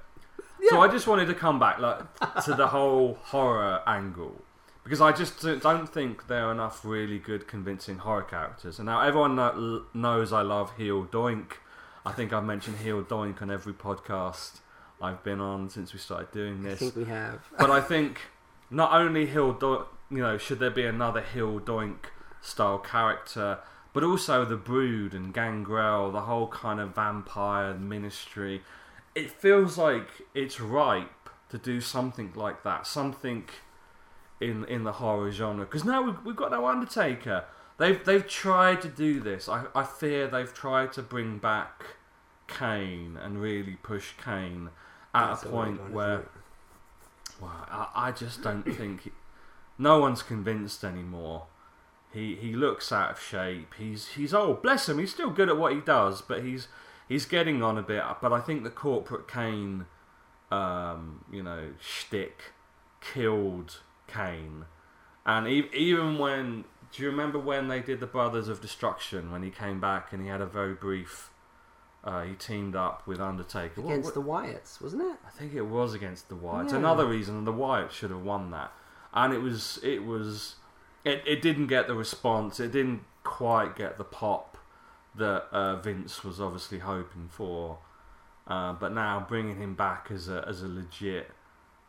So 0.69 0.81
I 0.81 0.87
just 0.87 1.07
wanted 1.07 1.27
to 1.27 1.33
come 1.33 1.59
back 1.59 1.79
like 1.79 1.99
to 2.45 2.53
the 2.53 2.67
whole 2.67 3.17
horror 3.23 3.81
angle 3.87 4.41
because 4.83 4.99
I 5.01 5.11
just 5.11 5.41
don't 5.61 5.87
think 5.87 6.27
there 6.27 6.45
are 6.47 6.51
enough 6.51 6.83
really 6.85 7.19
good, 7.19 7.47
convincing 7.47 7.99
horror 7.99 8.23
characters. 8.23 8.77
And 8.79 8.85
now 8.87 9.01
everyone 9.01 9.35
kno- 9.35 9.83
knows 9.93 10.31
I 10.33 10.41
love 10.41 10.73
Heel 10.77 11.05
Doink. 11.05 11.53
I 12.05 12.11
think 12.11 12.33
I've 12.33 12.43
mentioned 12.43 12.77
Heel 12.77 13.03
Doink 13.03 13.41
on 13.41 13.49
every 13.49 13.73
podcast 13.73 14.59
I've 15.01 15.23
been 15.23 15.39
on 15.41 15.69
since 15.69 15.91
we 15.93 15.99
started 15.99 16.31
doing 16.31 16.59
I 16.65 16.69
this 16.69 16.79
think 16.79 16.95
we 16.95 17.05
have. 17.05 17.39
but 17.57 17.71
I 17.71 17.81
think 17.81 18.21
not 18.69 18.93
only 18.93 19.25
Heel, 19.25 19.53
Do- 19.53 19.85
you 20.09 20.19
know, 20.19 20.37
should 20.37 20.59
there 20.59 20.69
be 20.69 20.85
another 20.85 21.21
Heel 21.21 21.59
Doink 21.59 22.05
style 22.41 22.77
character, 22.77 23.59
but 23.93 24.03
also 24.03 24.45
the 24.45 24.57
Brood 24.57 25.13
and 25.13 25.33
Gangrel, 25.33 26.11
the 26.11 26.21
whole 26.21 26.47
kind 26.47 26.79
of 26.79 26.95
vampire 26.95 27.73
ministry. 27.73 28.61
It 29.15 29.31
feels 29.31 29.77
like 29.77 30.07
it's 30.33 30.59
ripe 30.59 31.29
to 31.49 31.57
do 31.57 31.81
something 31.81 32.33
like 32.35 32.63
that, 32.63 32.85
something 32.85 33.45
in 34.39 34.65
in 34.65 34.83
the 34.83 34.93
horror 34.93 35.31
genre. 35.31 35.65
Because 35.65 35.85
now 35.85 36.01
we've, 36.01 36.25
we've 36.25 36.35
got 36.35 36.51
no 36.51 36.67
Undertaker. 36.67 37.45
They've 37.77 38.03
they've 38.03 38.27
tried 38.27 38.81
to 38.81 38.89
do 38.89 39.19
this. 39.19 39.49
I, 39.49 39.65
I 39.73 39.83
fear 39.83 40.27
they've 40.27 40.53
tried 40.53 40.93
to 40.93 41.01
bring 41.01 41.37
back 41.37 41.83
Kane 42.47 43.17
and 43.21 43.41
really 43.41 43.77
push 43.81 44.13
Kane 44.23 44.69
at 45.13 45.29
That's 45.29 45.43
a 45.43 45.47
point 45.47 45.81
one, 45.81 45.93
where 45.93 46.29
well, 47.41 47.51
I, 47.69 47.87
I 47.95 48.11
just 48.11 48.41
don't 48.41 48.63
think 48.63 49.11
no 49.77 49.99
one's 49.99 50.21
convinced 50.23 50.83
anymore. 50.83 51.47
He 52.13 52.35
he 52.35 52.53
looks 52.53 52.91
out 52.91 53.11
of 53.11 53.19
shape. 53.19 53.73
He's 53.77 54.09
he's 54.09 54.33
old. 54.33 54.61
Bless 54.61 54.87
him. 54.87 54.99
He's 54.99 55.11
still 55.11 55.29
good 55.29 55.49
at 55.49 55.57
what 55.57 55.73
he 55.73 55.81
does, 55.81 56.21
but 56.21 56.43
he's 56.43 56.67
he's 57.09 57.25
getting 57.25 57.61
on 57.61 57.77
a 57.77 57.81
bit. 57.83 58.03
But 58.21 58.31
I 58.31 58.39
think 58.39 58.63
the 58.63 58.69
corporate 58.69 59.27
Kane, 59.27 59.85
um, 60.51 61.25
you 61.31 61.43
know, 61.43 61.69
shtick 61.79 62.53
killed 63.01 63.81
Kane. 64.07 64.65
And 65.25 65.47
e- 65.47 65.69
even 65.73 66.17
when 66.17 66.65
do 66.91 67.03
you 67.03 67.09
remember 67.09 67.37
when 67.39 67.67
they 67.67 67.81
did 67.81 67.99
the 67.99 68.05
Brothers 68.07 68.47
of 68.47 68.61
Destruction 68.61 69.31
when 69.31 69.43
he 69.43 69.49
came 69.49 69.81
back 69.81 70.13
and 70.13 70.21
he 70.21 70.29
had 70.29 70.41
a 70.41 70.45
very 70.45 70.73
brief? 70.73 71.31
Uh, 72.03 72.21
he 72.21 72.35
teamed 72.35 72.75
up 72.75 73.05
with 73.07 73.19
Undertaker 73.19 73.81
What- 73.81 73.91
Against 73.91 74.05
what- 74.05 74.13
the 74.13 74.21
Wyatts, 74.21 74.79
wasn't 74.79 75.01
it? 75.01 75.17
I 75.25 75.31
think 75.31 75.55
it 75.55 75.63
was 75.63 75.95
against 75.95 76.29
the 76.29 76.35
Wyatts. 76.35 76.69
Yeah. 76.69 76.77
Another 76.77 77.07
reason 77.07 77.43
the 77.45 77.51
Wyatts 77.51 77.89
should 77.91 78.11
have 78.11 78.21
won 78.21 78.51
that, 78.51 78.71
and 79.15 79.33
it 79.33 79.39
was 79.39 79.79
it 79.83 80.03
was 80.03 80.55
it, 81.03 81.23
it 81.25 81.41
didn't 81.41 81.67
get 81.67 81.87
the 81.87 81.95
response. 81.95 82.59
It 82.59 82.71
didn't 82.71 83.03
quite 83.23 83.75
get 83.75 83.97
the 83.97 84.03
pop 84.03 84.57
that 85.15 85.47
uh, 85.51 85.77
Vince 85.77 86.23
was 86.23 86.41
obviously 86.41 86.79
hoping 86.79 87.29
for. 87.29 87.79
Uh, 88.47 88.73
but 88.73 88.93
now 88.93 89.25
bringing 89.27 89.57
him 89.57 89.73
back 89.73 90.09
as 90.11 90.29
a 90.29 90.45
as 90.47 90.61
a 90.61 90.67
legit, 90.67 91.31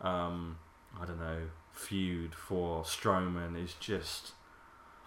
um, 0.00 0.58
I 0.98 1.04
don't 1.04 1.18
know, 1.20 1.48
feud 1.72 2.34
for 2.34 2.82
Strowman 2.82 3.62
is 3.62 3.74
just 3.78 4.32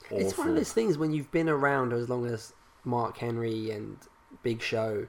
awful. 0.05 0.19
It's 0.19 0.37
one 0.37 0.49
of 0.49 0.55
those 0.55 0.73
things 0.73 0.97
when 0.97 1.11
you've 1.11 1.31
been 1.31 1.49
around 1.49 1.91
as 1.91 2.07
long 2.07 2.27
as 2.27 2.53
Mark 2.83 3.17
Henry 3.17 3.71
and 3.71 3.97
Big 4.43 4.61
Show, 4.61 5.07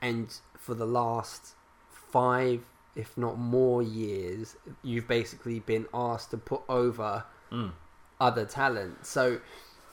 and 0.00 0.32
for 0.56 0.74
the 0.74 0.86
last 0.86 1.54
five, 1.90 2.62
if 2.98 3.16
not 3.16 3.38
more 3.38 3.82
years, 3.82 4.56
you've 4.82 5.06
basically 5.08 5.60
been 5.60 5.86
asked 5.94 6.30
to 6.32 6.36
put 6.36 6.60
over 6.68 7.24
Mm. 7.50 7.72
other 8.20 8.44
talent. 8.44 9.06
So, 9.06 9.40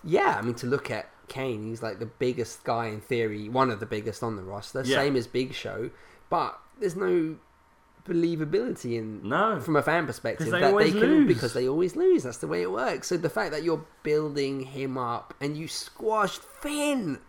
yeah, 0.04 0.36
I 0.38 0.42
mean, 0.42 0.56
to 0.56 0.68
look 0.68 0.92
at 0.92 1.10
Kane, 1.30 1.64
he's 1.64 1.82
like 1.82 2.00
the 2.00 2.06
biggest 2.06 2.64
guy 2.66 2.88
in 2.88 3.00
theory, 3.00 3.48
one 3.48 3.70
of 3.72 3.80
the 3.80 3.86
biggest 3.86 4.22
on 4.24 4.36
the 4.36 4.44
roster, 4.44 4.82
Yeah. 4.84 4.98
same 4.98 5.16
as 5.16 5.28
Big 5.28 5.54
Show, 5.54 5.90
but 6.30 6.60
there's 6.80 6.96
no 6.96 7.38
believability 8.08 8.98
in 8.98 9.28
No. 9.28 9.60
from 9.60 9.76
a 9.76 9.82
fan 9.82 10.06
perspective 10.06 10.50
they 10.52 10.60
that 10.60 10.78
they 10.78 10.92
can 10.92 11.00
lose. 11.00 11.28
because 11.28 11.54
they 11.54 11.68
always 11.68 11.96
lose. 11.96 12.24
That's 12.24 12.38
the 12.38 12.48
way 12.48 12.62
it 12.62 12.72
works. 12.72 13.08
So 13.08 13.18
the 13.18 13.30
fact 13.30 13.52
that 13.52 13.64
you're 13.64 13.86
building 14.04 14.62
him 14.62 14.98
up 14.98 15.34
and 15.42 15.58
you 15.58 15.68
squashed 15.68 16.42
Finn, 16.44 17.20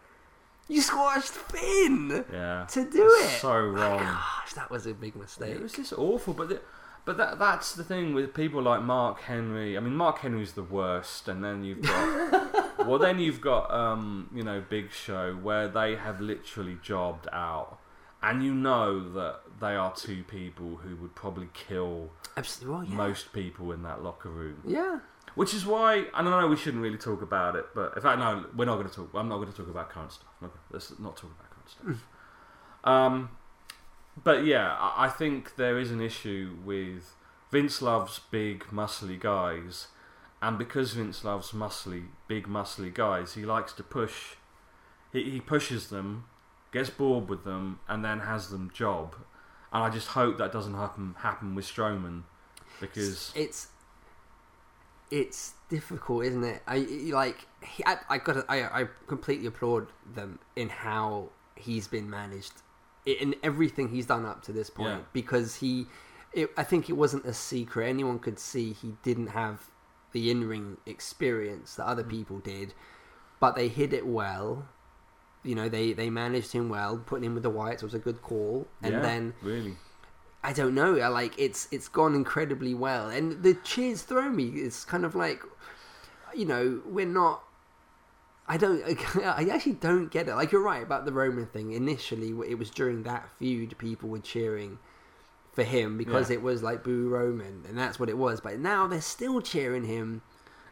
you 0.69 0.81
squashed 0.81 1.33
Finn 1.33 2.25
Yeah, 2.33 2.67
to 2.71 2.91
do 2.91 3.07
it. 3.23 3.39
so 3.41 3.59
wrong. 3.59 3.99
Gosh, 4.01 4.53
that 4.55 4.71
was 4.71 4.87
a 4.87 4.95
big 4.95 5.17
mistake. 5.17 5.55
It 5.57 5.63
was 5.63 5.73
just 5.73 5.93
awful, 5.93 6.35
but 6.35 6.49
the, 6.49 6.61
but 7.05 7.17
that 7.19 7.39
that's 7.39 7.75
the 7.75 7.85
thing 7.85 8.15
with 8.15 8.35
people 8.35 8.63
like 8.63 8.83
Mark 8.83 9.21
Henry. 9.21 9.77
I 9.77 9.81
mean, 9.81 9.95
Mark 9.95 10.19
Henry's 10.19 10.53
the 10.53 10.63
worst, 10.65 11.29
and 11.29 11.43
then 11.45 11.63
you've 11.65 11.83
got 11.83 12.79
well, 12.87 12.99
then 12.99 13.19
you've 13.21 13.41
got 13.41 13.71
um, 13.71 14.29
you 14.35 14.43
know 14.43 14.63
Big 14.69 14.91
Show 14.91 15.35
where 15.35 15.69
they 15.69 15.95
have 15.97 16.21
literally 16.21 16.79
jobbed 16.83 17.29
out, 17.33 17.79
and 18.23 18.43
you 18.43 18.53
know 18.55 19.09
that 19.13 19.41
they 19.61 19.75
are 19.77 19.95
two 19.95 20.25
people 20.25 20.77
who 20.83 20.97
would 20.97 21.15
probably 21.15 21.49
kill 21.55 22.11
Absolutely 22.37 22.75
well, 22.75 22.85
yeah. 22.85 22.97
most 22.97 23.33
people 23.33 23.73
in 23.73 23.83
that 23.85 24.03
locker 24.03 24.29
room. 24.29 24.63
yeah. 24.67 24.99
Which 25.35 25.53
is 25.53 25.67
why, 25.67 26.07
I 26.15 26.23
know 26.23 26.47
we 26.47 26.57
shouldn't 26.57 26.83
really 26.83 26.97
talk 26.97 27.21
about 27.21 27.57
it, 27.57 27.67
but 27.75 27.95
in 27.95 28.01
fact, 28.01 28.19
no, 28.19 28.47
we're 28.57 28.65
not 28.65 28.77
going 28.77 28.89
to 28.89 28.95
talk. 28.95 29.11
I'm 29.13 29.29
not 29.29 29.37
going 29.37 29.51
to 29.51 29.57
talk 29.57 29.69
about 29.69 29.91
current 29.91 30.13
stuff. 30.13 30.26
Okay, 30.47 30.59
let's 30.71 30.99
not 30.99 31.17
talk 31.17 31.31
about 31.31 31.51
current 31.51 31.69
stuff. 31.69 32.09
um, 32.85 33.31
but 34.23 34.45
yeah, 34.45 34.77
I, 34.81 35.09
think 35.09 35.57
there 35.57 35.79
is 35.79 35.91
an 35.91 36.01
issue 36.01 36.57
with 36.65 37.15
Vince 37.51 37.83
loves 37.83 38.21
big, 38.31 38.65
muscly 38.67 39.19
guys, 39.19 39.89
and 40.41 40.59
because 40.59 40.93
Vince 40.93 41.25
loves 41.25 41.53
muscly, 41.53 42.07
big, 42.29 42.47
muscly 42.47 42.93
guys, 42.93 43.35
he 43.35 43.45
likes 43.45 43.73
to 43.75 43.83
push. 43.83 44.37
He, 45.13 45.31
he 45.31 45.41
pushes 45.41 45.89
them, 45.89 46.25
gets 46.73 46.91
bored 46.91 47.29
with 47.29 47.45
them, 47.45 47.81
and 47.89 48.05
then 48.05 48.21
has 48.21 48.49
them 48.49 48.71
job. 48.73 49.17
And 49.73 49.83
I 49.83 49.91
just 49.91 50.09
hope 50.09 50.39
that 50.39 50.53
doesn't 50.53 50.75
happen 50.75 51.15
happen 51.19 51.55
with 51.55 51.67
Strowman, 51.67 52.23
because 52.81 53.33
it's 53.35 53.69
it's 55.11 55.55
difficult, 55.69 56.25
isn't 56.25 56.45
it? 56.45 56.63
I 56.67 56.79
like 57.13 57.47
he, 57.63 57.85
I, 57.87 57.97
I 58.09 58.19
got 58.19 58.45
I 58.49 58.63
I 58.65 58.85
completely 59.07 59.47
applaud 59.47 59.89
them 60.15 60.39
in 60.57 60.69
how 60.69 61.31
he's 61.57 61.89
been 61.89 62.09
managed 62.11 62.53
in 63.07 63.35
everything 63.43 63.89
he's 63.89 64.07
done 64.07 64.27
up 64.27 64.43
to 64.43 64.53
this 64.53 64.69
point 64.69 64.91
Yeah. 64.91 65.05
because 65.13 65.55
he 65.57 65.87
it, 66.33 66.51
I 66.57 66.65
think 66.65 66.91
it 66.91 66.95
wasn't 66.95 67.25
a 67.25 67.33
secret 67.33 67.87
anyone 67.89 68.19
could 68.19 68.39
see 68.39 68.73
he 68.73 68.95
didn't 69.03 69.29
have 69.29 69.71
the 70.13 70.31
in-ring 70.31 70.77
experience 70.87 71.77
that 71.77 71.87
Mm. 71.87 71.91
other 71.91 72.05
people 72.05 72.39
did 72.41 72.75
but 73.39 73.55
they 73.55 73.69
hid 73.69 73.93
it 73.93 74.07
well 74.07 74.67
you 75.45 75.55
know 75.55 75.69
they 75.69 75.93
they 75.93 76.11
managed 76.11 76.53
him 76.53 76.69
well 76.69 76.99
putting 76.99 77.25
him 77.25 77.35
with 77.35 77.45
the 77.45 77.51
Wyatts 77.51 77.83
was 77.83 77.95
a 77.95 77.99
good 78.01 78.21
call 78.23 78.67
and 78.83 78.95
yeah, 78.95 79.01
then 79.01 79.35
really. 79.41 79.77
I 80.49 80.53
don't 80.53 80.75
know. 80.75 80.99
I 81.01 81.09
like 81.09 81.35
it's 81.39 81.67
it's 81.73 81.89
gone 81.89 82.15
incredibly 82.15 82.73
well, 82.73 83.09
and 83.09 83.43
the 83.43 83.55
cheers 83.55 84.03
throw 84.03 84.29
me. 84.31 84.45
It's 84.47 84.85
kind 84.85 85.05
of 85.05 85.15
like, 85.17 85.43
you 86.35 86.47
know, 86.47 86.81
we're 86.87 87.05
not. 87.05 87.43
I 88.47 88.57
don't. 88.57 88.81
I 89.25 89.49
actually 89.53 89.73
don't 89.73 90.09
get 90.11 90.29
it. 90.29 90.35
Like 90.37 90.53
you're 90.53 90.63
right 90.63 90.83
about 90.83 91.05
the 91.05 91.13
Roman 91.13 91.47
thing. 91.47 91.73
Initially, 91.73 92.29
it 92.49 92.59
was 92.59 92.71
during 92.71 93.03
that 93.03 93.29
feud 93.41 93.77
people 93.79 94.09
were 94.09 94.21
cheering 94.21 94.79
for 95.53 95.65
him 95.65 95.99
because 95.99 96.31
Yeah. 96.31 96.37
it 96.37 96.43
was 96.43 96.63
like 96.63 96.85
boo 96.85 97.09
Roman, 97.09 97.65
and 97.69 97.77
that's 97.77 97.99
what 97.99 98.09
it 98.09 98.17
was. 98.17 98.41
But 98.41 98.61
now 98.61 98.87
they're 98.87 99.01
still 99.01 99.41
cheering 99.41 99.85
him. 99.85 100.23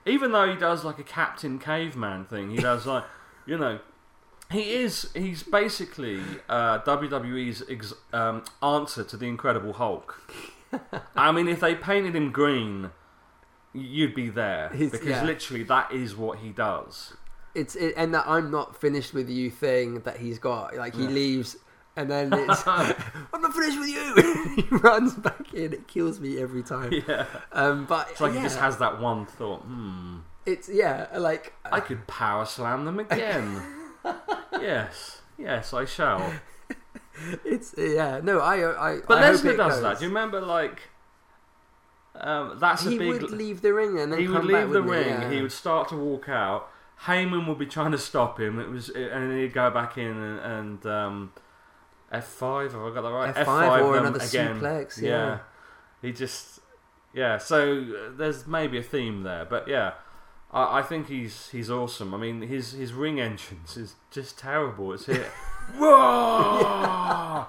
even 0.06 0.30
though 0.30 0.48
he 0.48 0.54
does 0.56 0.84
like 0.84 1.00
a 1.00 1.02
Captain 1.04 1.58
Caveman 1.58 2.26
thing, 2.26 2.50
he 2.50 2.58
does 2.58 2.86
like, 2.94 3.04
you 3.44 3.58
know, 3.58 3.80
he 4.50 4.74
is 4.74 5.10
he's 5.14 5.42
basically 5.42 6.20
uh, 6.48 6.78
WWE's 6.80 7.62
ex- 7.68 7.94
um, 8.12 8.44
answer 8.62 9.02
to 9.04 9.16
the 9.16 9.26
Incredible 9.26 9.74
Hulk. 9.74 10.20
I 11.16 11.32
mean, 11.32 11.48
if 11.48 11.60
they 11.60 11.74
painted 11.74 12.14
him 12.16 12.30
green, 12.32 12.90
you'd 13.72 14.14
be 14.14 14.28
there 14.28 14.70
He's- 14.70 14.90
because 14.92 15.06
yeah. 15.08 15.24
literally 15.24 15.62
that 15.64 15.92
is 15.92 16.14
what 16.16 16.38
he 16.38 16.50
does. 16.50 17.14
It's 17.54 17.76
it, 17.76 17.94
and 17.96 18.12
that 18.14 18.26
I'm 18.26 18.50
not 18.50 18.80
finished 18.80 19.14
with 19.14 19.28
you 19.30 19.48
thing 19.50 20.00
that 20.00 20.16
he's 20.18 20.38
got. 20.38 20.76
Like 20.76 20.94
he 20.94 21.06
leaves. 21.06 21.56
And 21.96 22.10
then 22.10 22.32
it's, 22.36 22.64
I'm 22.66 23.40
not 23.40 23.54
finished 23.54 23.78
with 23.78 23.88
you. 23.88 24.54
he 24.56 24.62
runs 24.78 25.14
back 25.14 25.54
in. 25.54 25.72
It 25.72 25.86
kills 25.86 26.18
me 26.18 26.40
every 26.42 26.64
time. 26.64 26.92
Yeah, 27.06 27.26
Um, 27.52 27.86
but 27.86 28.08
it's 28.10 28.20
like 28.20 28.32
yeah, 28.34 28.40
he 28.40 28.44
just 28.46 28.58
has 28.58 28.78
that 28.78 29.00
one 29.00 29.26
thought. 29.26 29.60
Hmm, 29.62 30.18
It's 30.44 30.68
yeah, 30.68 31.06
like 31.16 31.52
I 31.70 31.78
could 31.78 32.04
power 32.08 32.44
slam 32.46 32.84
them 32.84 32.98
again. 32.98 33.62
Yes, 34.60 35.22
yes, 35.38 35.72
I 35.74 35.84
shall. 35.84 36.32
it's 37.44 37.74
yeah. 37.76 38.20
No, 38.22 38.38
I 38.40 38.56
I. 38.94 39.00
But 39.06 39.22
I 39.22 39.30
Lesnar 39.32 39.56
does 39.56 39.72
goes. 39.74 39.82
that. 39.82 39.98
Do 39.98 40.04
you 40.04 40.10
remember 40.10 40.40
like? 40.40 40.82
Um, 42.16 42.58
that's 42.60 42.86
a 42.86 42.90
He 42.90 42.98
big. 42.98 43.08
would 43.08 43.30
leave 43.32 43.60
the 43.60 43.72
ring 43.74 43.98
and 43.98 44.12
then 44.12 44.20
he 44.20 44.28
would 44.28 44.42
back 44.42 44.66
leave 44.66 44.70
the 44.70 44.82
with 44.82 44.90
me, 44.90 44.96
ring. 44.98 45.08
yeah. 45.08 45.30
He 45.32 45.42
would 45.42 45.50
start 45.52 45.88
to 45.88 45.96
walk 45.96 46.28
out. 46.28 46.68
Heyman 47.06 47.48
would 47.48 47.58
be 47.58 47.66
trying 47.66 47.90
to 47.90 47.98
stop 47.98 48.38
him. 48.38 48.60
It 48.60 48.68
was, 48.68 48.88
and 48.88 49.32
he'd 49.36 49.52
go 49.52 49.68
back 49.70 49.98
in 49.98 50.06
and, 50.16 50.38
and 50.40 50.86
um, 50.86 51.32
F 52.12 52.24
five. 52.26 52.72
Have 52.72 52.82
I 52.82 52.94
got 52.94 53.02
that 53.02 53.10
right? 53.10 53.34
F5 53.34 53.82
or 53.84 53.94
them 53.94 54.06
another 54.06 54.20
suplex, 54.20 55.02
yeah. 55.02 55.40
He 56.02 56.12
just, 56.12 56.60
yeah. 57.12 57.36
So 57.38 57.80
uh, 57.82 58.16
there's 58.16 58.46
maybe 58.46 58.78
a 58.78 58.82
theme 58.82 59.24
there, 59.24 59.44
but 59.44 59.66
yeah, 59.66 59.94
I, 60.54 60.78
I 60.78 60.82
think 60.82 61.08
he's 61.08 61.48
he's 61.50 61.70
awesome. 61.70 62.14
I 62.14 62.16
mean, 62.16 62.42
his 62.42 62.72
his 62.72 62.92
ring 62.92 63.20
entrance 63.20 63.76
is 63.76 63.96
just 64.10 64.38
terrible. 64.38 64.92
It's 64.92 65.06
here, 65.06 65.30
Whoa! 65.76 67.46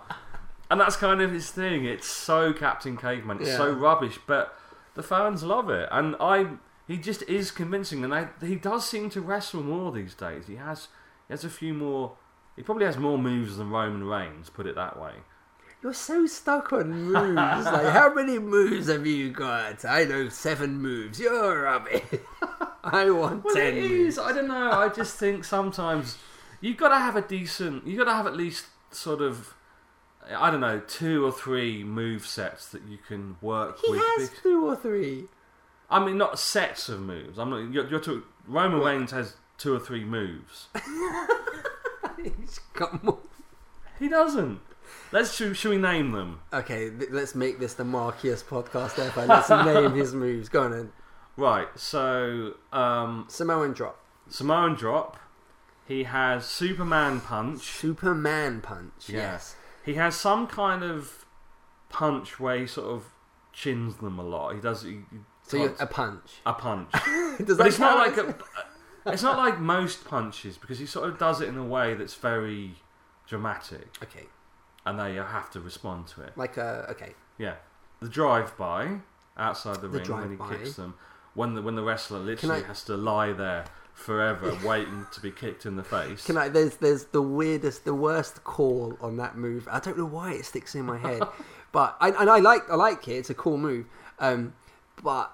and 0.69 0.81
that's 0.81 0.95
kind 0.95 1.21
of 1.21 1.31
his 1.31 1.51
thing. 1.51 1.85
It's 1.85 2.07
so 2.07 2.51
Captain 2.51 2.97
Caveman. 2.97 3.39
It's 3.39 3.55
so 3.55 3.71
rubbish, 3.71 4.19
but 4.25 4.57
the 4.95 5.03
fans 5.03 5.43
love 5.43 5.69
it, 5.69 5.87
and 5.91 6.15
I. 6.19 6.47
He 6.87 6.97
just 6.97 7.23
is 7.23 7.49
convincing, 7.49 8.03
and 8.03 8.13
I, 8.13 8.27
he 8.41 8.57
does 8.57 8.87
seem 8.87 9.09
to 9.11 9.21
wrestle 9.21 9.63
more 9.63 9.91
these 9.91 10.13
days. 10.13 10.45
He 10.45 10.57
has, 10.57 10.87
he 11.27 11.33
has 11.33 11.43
a 11.43 11.49
few 11.49 11.73
more. 11.73 12.13
He 12.55 12.61
probably 12.61 12.85
has 12.85 12.95
more 12.95 13.17
moves 13.17 13.57
than 13.57 13.71
Roman 13.71 14.03
Reigns. 14.03 14.51
Put 14.51 14.67
it 14.67 14.75
that 14.75 15.01
way. 15.01 15.13
You're 15.83 15.93
so 15.93 16.25
stuck 16.25 16.73
on 16.73 16.89
moves. 17.11 17.35
like, 17.35 17.85
how 17.93 18.11
many 18.13 18.39
moves 18.39 18.87
have 18.87 19.05
you 19.05 19.29
got? 19.31 19.85
I 19.85 20.05
know 20.05 20.29
seven 20.29 20.81
moves. 20.81 21.19
You're 21.19 21.63
rubbish. 21.63 22.01
I 22.83 23.09
want 23.11 23.43
Well, 23.43 23.53
ten. 23.55 23.77
it 23.77 23.89
moves. 23.89 24.17
I 24.17 24.31
don't 24.31 24.47
know. 24.47 24.71
I 24.71 24.89
just 24.89 25.17
think 25.17 25.43
sometimes 25.43 26.17
you've 26.61 26.77
got 26.77 26.89
to 26.89 26.95
have 26.97 27.15
a 27.15 27.21
decent. 27.21 27.85
You've 27.85 27.99
got 27.99 28.05
to 28.05 28.13
have 28.13 28.25
at 28.27 28.35
least 28.35 28.65
sort 28.91 29.21
of. 29.21 29.53
I 30.35 30.49
don't 30.49 30.61
know, 30.61 30.79
two 30.87 31.23
or 31.23 31.31
three 31.31 31.83
move 31.83 32.25
sets 32.25 32.67
that 32.69 32.81
you 32.87 32.97
can 32.97 33.35
work 33.41 33.77
He 33.79 33.91
with. 33.91 34.01
has 34.17 34.31
two 34.41 34.65
or 34.67 34.75
three. 34.75 35.25
I 35.87 36.03
mean, 36.03 36.17
not 36.17 36.39
sets 36.39 36.89
of 36.89 36.99
moves. 36.99 37.37
I'm 37.37 37.51
not. 37.51 37.57
You're, 37.71 37.87
you're 37.87 37.99
talking, 37.99 38.23
Roman 38.47 38.79
Reigns 38.79 39.11
has 39.11 39.35
two 39.59 39.75
or 39.75 39.79
three 39.79 40.03
moves. 40.03 40.69
He's 42.23 42.59
got 42.73 43.03
more. 43.03 43.19
He 43.99 44.09
doesn't. 44.09 44.61
Let's 45.15 45.33
should, 45.33 45.55
should 45.55 45.69
we 45.69 45.77
name 45.77 46.11
them? 46.11 46.41
Okay, 46.51 46.89
th- 46.89 47.09
let's 47.09 47.35
make 47.35 47.57
this 47.57 47.73
the 47.73 47.85
markiest 47.85 48.43
podcast 48.43 48.99
ever. 48.99 49.25
Let's 49.25 49.49
name 49.49 49.93
his 49.93 50.13
moves. 50.25 50.49
Go 50.49 50.63
on 50.63 50.71
then. 50.71 50.91
Right. 51.37 51.69
So 51.75 52.55
um, 52.73 53.23
Samoan 53.29 53.71
drop. 53.71 53.97
Samoan 54.27 54.75
drop. 54.75 55.17
He 55.87 56.03
has 56.03 56.45
Superman 56.45 57.21
punch. 57.21 57.61
Superman 57.61 58.59
punch. 58.59 59.07
Yeah. 59.07 59.19
Yes. 59.19 59.55
He 59.85 59.93
has 59.93 60.17
some 60.17 60.47
kind 60.47 60.83
of 60.83 61.25
punch 61.87 62.37
where 62.37 62.57
he 62.59 62.67
sort 62.67 62.87
of 62.87 63.05
chins 63.53 63.95
them 63.95 64.19
a 64.19 64.23
lot. 64.23 64.53
He 64.55 64.59
does. 64.59 64.81
He, 64.83 64.99
So 65.43 65.59
Punch. 65.59 65.77
a 65.79 65.87
punch. 65.87 66.31
a 66.45 66.53
punch. 66.53 66.91
Does 67.45 67.57
but 67.57 67.67
it's 67.67 67.79
not 67.79 67.97
like 67.99 68.17
a, 68.17 68.35
it's 69.05 69.23
not 69.23 69.37
like 69.37 69.61
most 69.61 70.03
punches 70.03 70.57
because 70.57 70.79
he 70.79 70.85
sort 70.85 71.07
of 71.07 71.17
does 71.17 71.39
it 71.39 71.47
in 71.47 71.55
a 71.57 71.63
way 71.63 71.93
that's 71.93 72.15
very 72.15 72.75
dramatic, 73.27 73.87
okay, 74.03 74.25
and 74.85 74.99
they 74.99 75.15
have 75.15 75.49
to 75.51 75.59
respond 75.59 76.07
to 76.07 76.21
it. 76.21 76.33
like 76.37 76.57
a 76.57 76.85
okay. 76.91 77.13
Yeah, 77.37 77.55
the 78.01 78.09
drive 78.09 78.55
by 78.57 78.99
outside 79.37 79.75
the, 79.81 79.87
The 79.87 79.99
ring 79.99 80.11
when 80.11 80.31
he 80.31 80.57
kicks 80.57 80.75
them, 80.75 80.93
when 81.33 81.55
the 81.55 81.61
when 81.61 81.75
the 81.75 81.83
wrestler 81.83 82.19
literally 82.19 82.63
I- 82.63 82.67
has 82.67 82.83
to 82.85 82.95
lie 82.97 83.33
there 83.33 83.65
forever 83.93 84.57
waiting 84.65 85.05
to 85.13 85.21
be 85.21 85.31
kicked 85.31 85.65
in 85.65 85.75
the 85.75 85.83
face. 85.83 86.25
Can 86.25 86.37
I? 86.37 86.49
There's 86.49 86.75
there's 86.77 87.05
the 87.05 87.21
weirdest, 87.21 87.85
the 87.85 87.95
worst 87.95 88.43
call 88.43 88.97
on 89.01 89.17
that 89.17 89.37
move. 89.37 89.67
I 89.71 89.79
don't 89.79 89.97
know 89.97 90.05
why 90.05 90.33
it 90.33 90.45
sticks 90.45 90.75
in 90.75 90.85
my 90.85 90.97
head, 90.97 91.21
but 91.71 91.95
I 91.99 92.09
and 92.11 92.29
I 92.29 92.39
like 92.39 92.69
I 92.69 92.75
like 92.75 93.07
it. 93.07 93.13
It's 93.13 93.29
a 93.29 93.35
cool 93.35 93.57
move. 93.57 93.85
Um, 94.19 94.53
but 95.03 95.31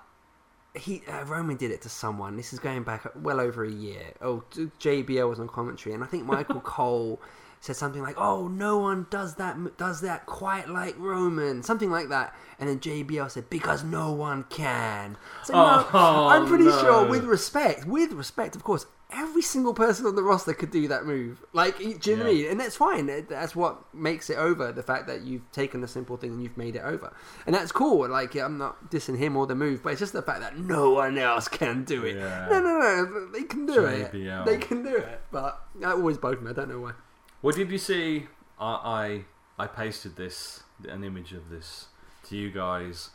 he 0.75 1.03
uh, 1.07 1.23
Roman 1.25 1.57
did 1.57 1.69
it 1.71 1.81
to 1.81 1.89
someone. 1.89 2.37
This 2.37 2.53
is 2.53 2.59
going 2.59 2.83
back 2.83 3.05
well 3.15 3.39
over 3.39 3.63
a 3.63 3.71
year. 3.71 4.13
Oh, 4.21 4.43
JBL 4.51 5.29
was 5.29 5.39
on 5.39 5.47
commentary, 5.47 5.93
and 5.93 6.03
I 6.03 6.07
think 6.07 6.25
Michael 6.25 6.61
Cole 6.61 7.19
said 7.61 7.75
something 7.77 8.01
like, 8.01 8.15
"Oh, 8.19 8.47
no 8.49 8.77
one 8.79 9.07
does 9.09 9.35
that 9.35 9.77
does 9.77 10.01
that 10.01 10.25
quite 10.25 10.67
like 10.67 10.97
Roman," 10.99 11.63
something 11.63 11.89
like 11.89 12.09
that. 12.09 12.35
And 12.59 12.67
then 12.67 12.79
JBL 12.79 13.29
said, 13.31 13.49
"Because 13.49 13.83
no 13.83 14.11
one 14.11 14.43
can." 14.49 15.15
So 15.45 15.53
no, 15.53 15.87
Oh, 15.93 16.27
I'm 16.27 16.45
pretty 16.47 16.65
no. 16.65 16.79
sure, 16.81 17.05
with 17.07 17.23
respect, 17.23 17.85
with 17.85 18.11
respect, 18.13 18.55
of 18.55 18.63
course, 18.63 18.85
every 19.13 19.41
single 19.41 19.73
person 19.73 20.05
on 20.05 20.15
the 20.15 20.23
roster 20.23 20.53
could 20.53 20.71
do 20.71 20.87
that 20.87 21.05
move. 21.05 21.43
Like, 21.53 21.77
do 21.79 21.83
you 22.11 22.15
know 22.17 22.23
what 22.23 22.29
I 22.31 22.33
mean? 22.33 22.47
And 22.49 22.59
that's 22.59 22.75
fine. 22.77 23.05
That's 23.27 23.55
what 23.55 23.93
makes 23.93 24.29
it 24.29 24.37
over. 24.37 24.71
The 24.71 24.83
fact 24.83 25.05
that 25.07 25.21
you've 25.21 25.51
taken 25.51 25.83
a 25.83 25.87
simple 25.87 26.17
thing 26.17 26.31
and 26.31 26.41
you've 26.41 26.57
made 26.57 26.75
it 26.75 26.83
over, 26.83 27.13
and 27.45 27.53
that's 27.53 27.71
cool. 27.71 28.07
Like, 28.09 28.35
I'm 28.35 28.57
not 28.57 28.89
dissing 28.89 29.17
him 29.17 29.35
or 29.37 29.45
the 29.47 29.55
move, 29.55 29.83
but 29.83 29.91
it's 29.93 29.99
just 29.99 30.13
the 30.13 30.21
fact 30.21 30.39
that 30.41 30.57
no 30.57 30.91
one 30.91 31.17
else 31.17 31.47
can 31.47 31.83
do 31.83 32.03
it. 32.05 32.15
Yeah. 32.15 32.47
No, 32.49 32.59
no, 32.59 32.79
no, 32.79 33.27
they 33.31 33.43
can 33.43 33.65
do 33.65 33.73
JBL. 33.81 34.41
it. 34.41 34.45
They 34.45 34.57
can 34.57 34.83
do 34.83 34.95
it. 34.95 35.21
But 35.31 35.61
that 35.79 35.89
always 35.95 36.17
bugged 36.17 36.41
me. 36.41 36.49
I 36.49 36.53
don't 36.53 36.69
know 36.69 36.79
why. 36.79 36.93
What 37.41 37.55
did 37.55 37.71
you 37.71 37.77
see? 37.77 38.27
I, 38.59 39.25
I 39.57 39.63
I 39.63 39.67
pasted 39.67 40.15
this 40.15 40.63
an 40.87 41.03
image 41.03 41.33
of 41.33 41.49
this 41.49 41.87
to 42.23 42.37
you 42.37 42.51
guys 42.51 43.09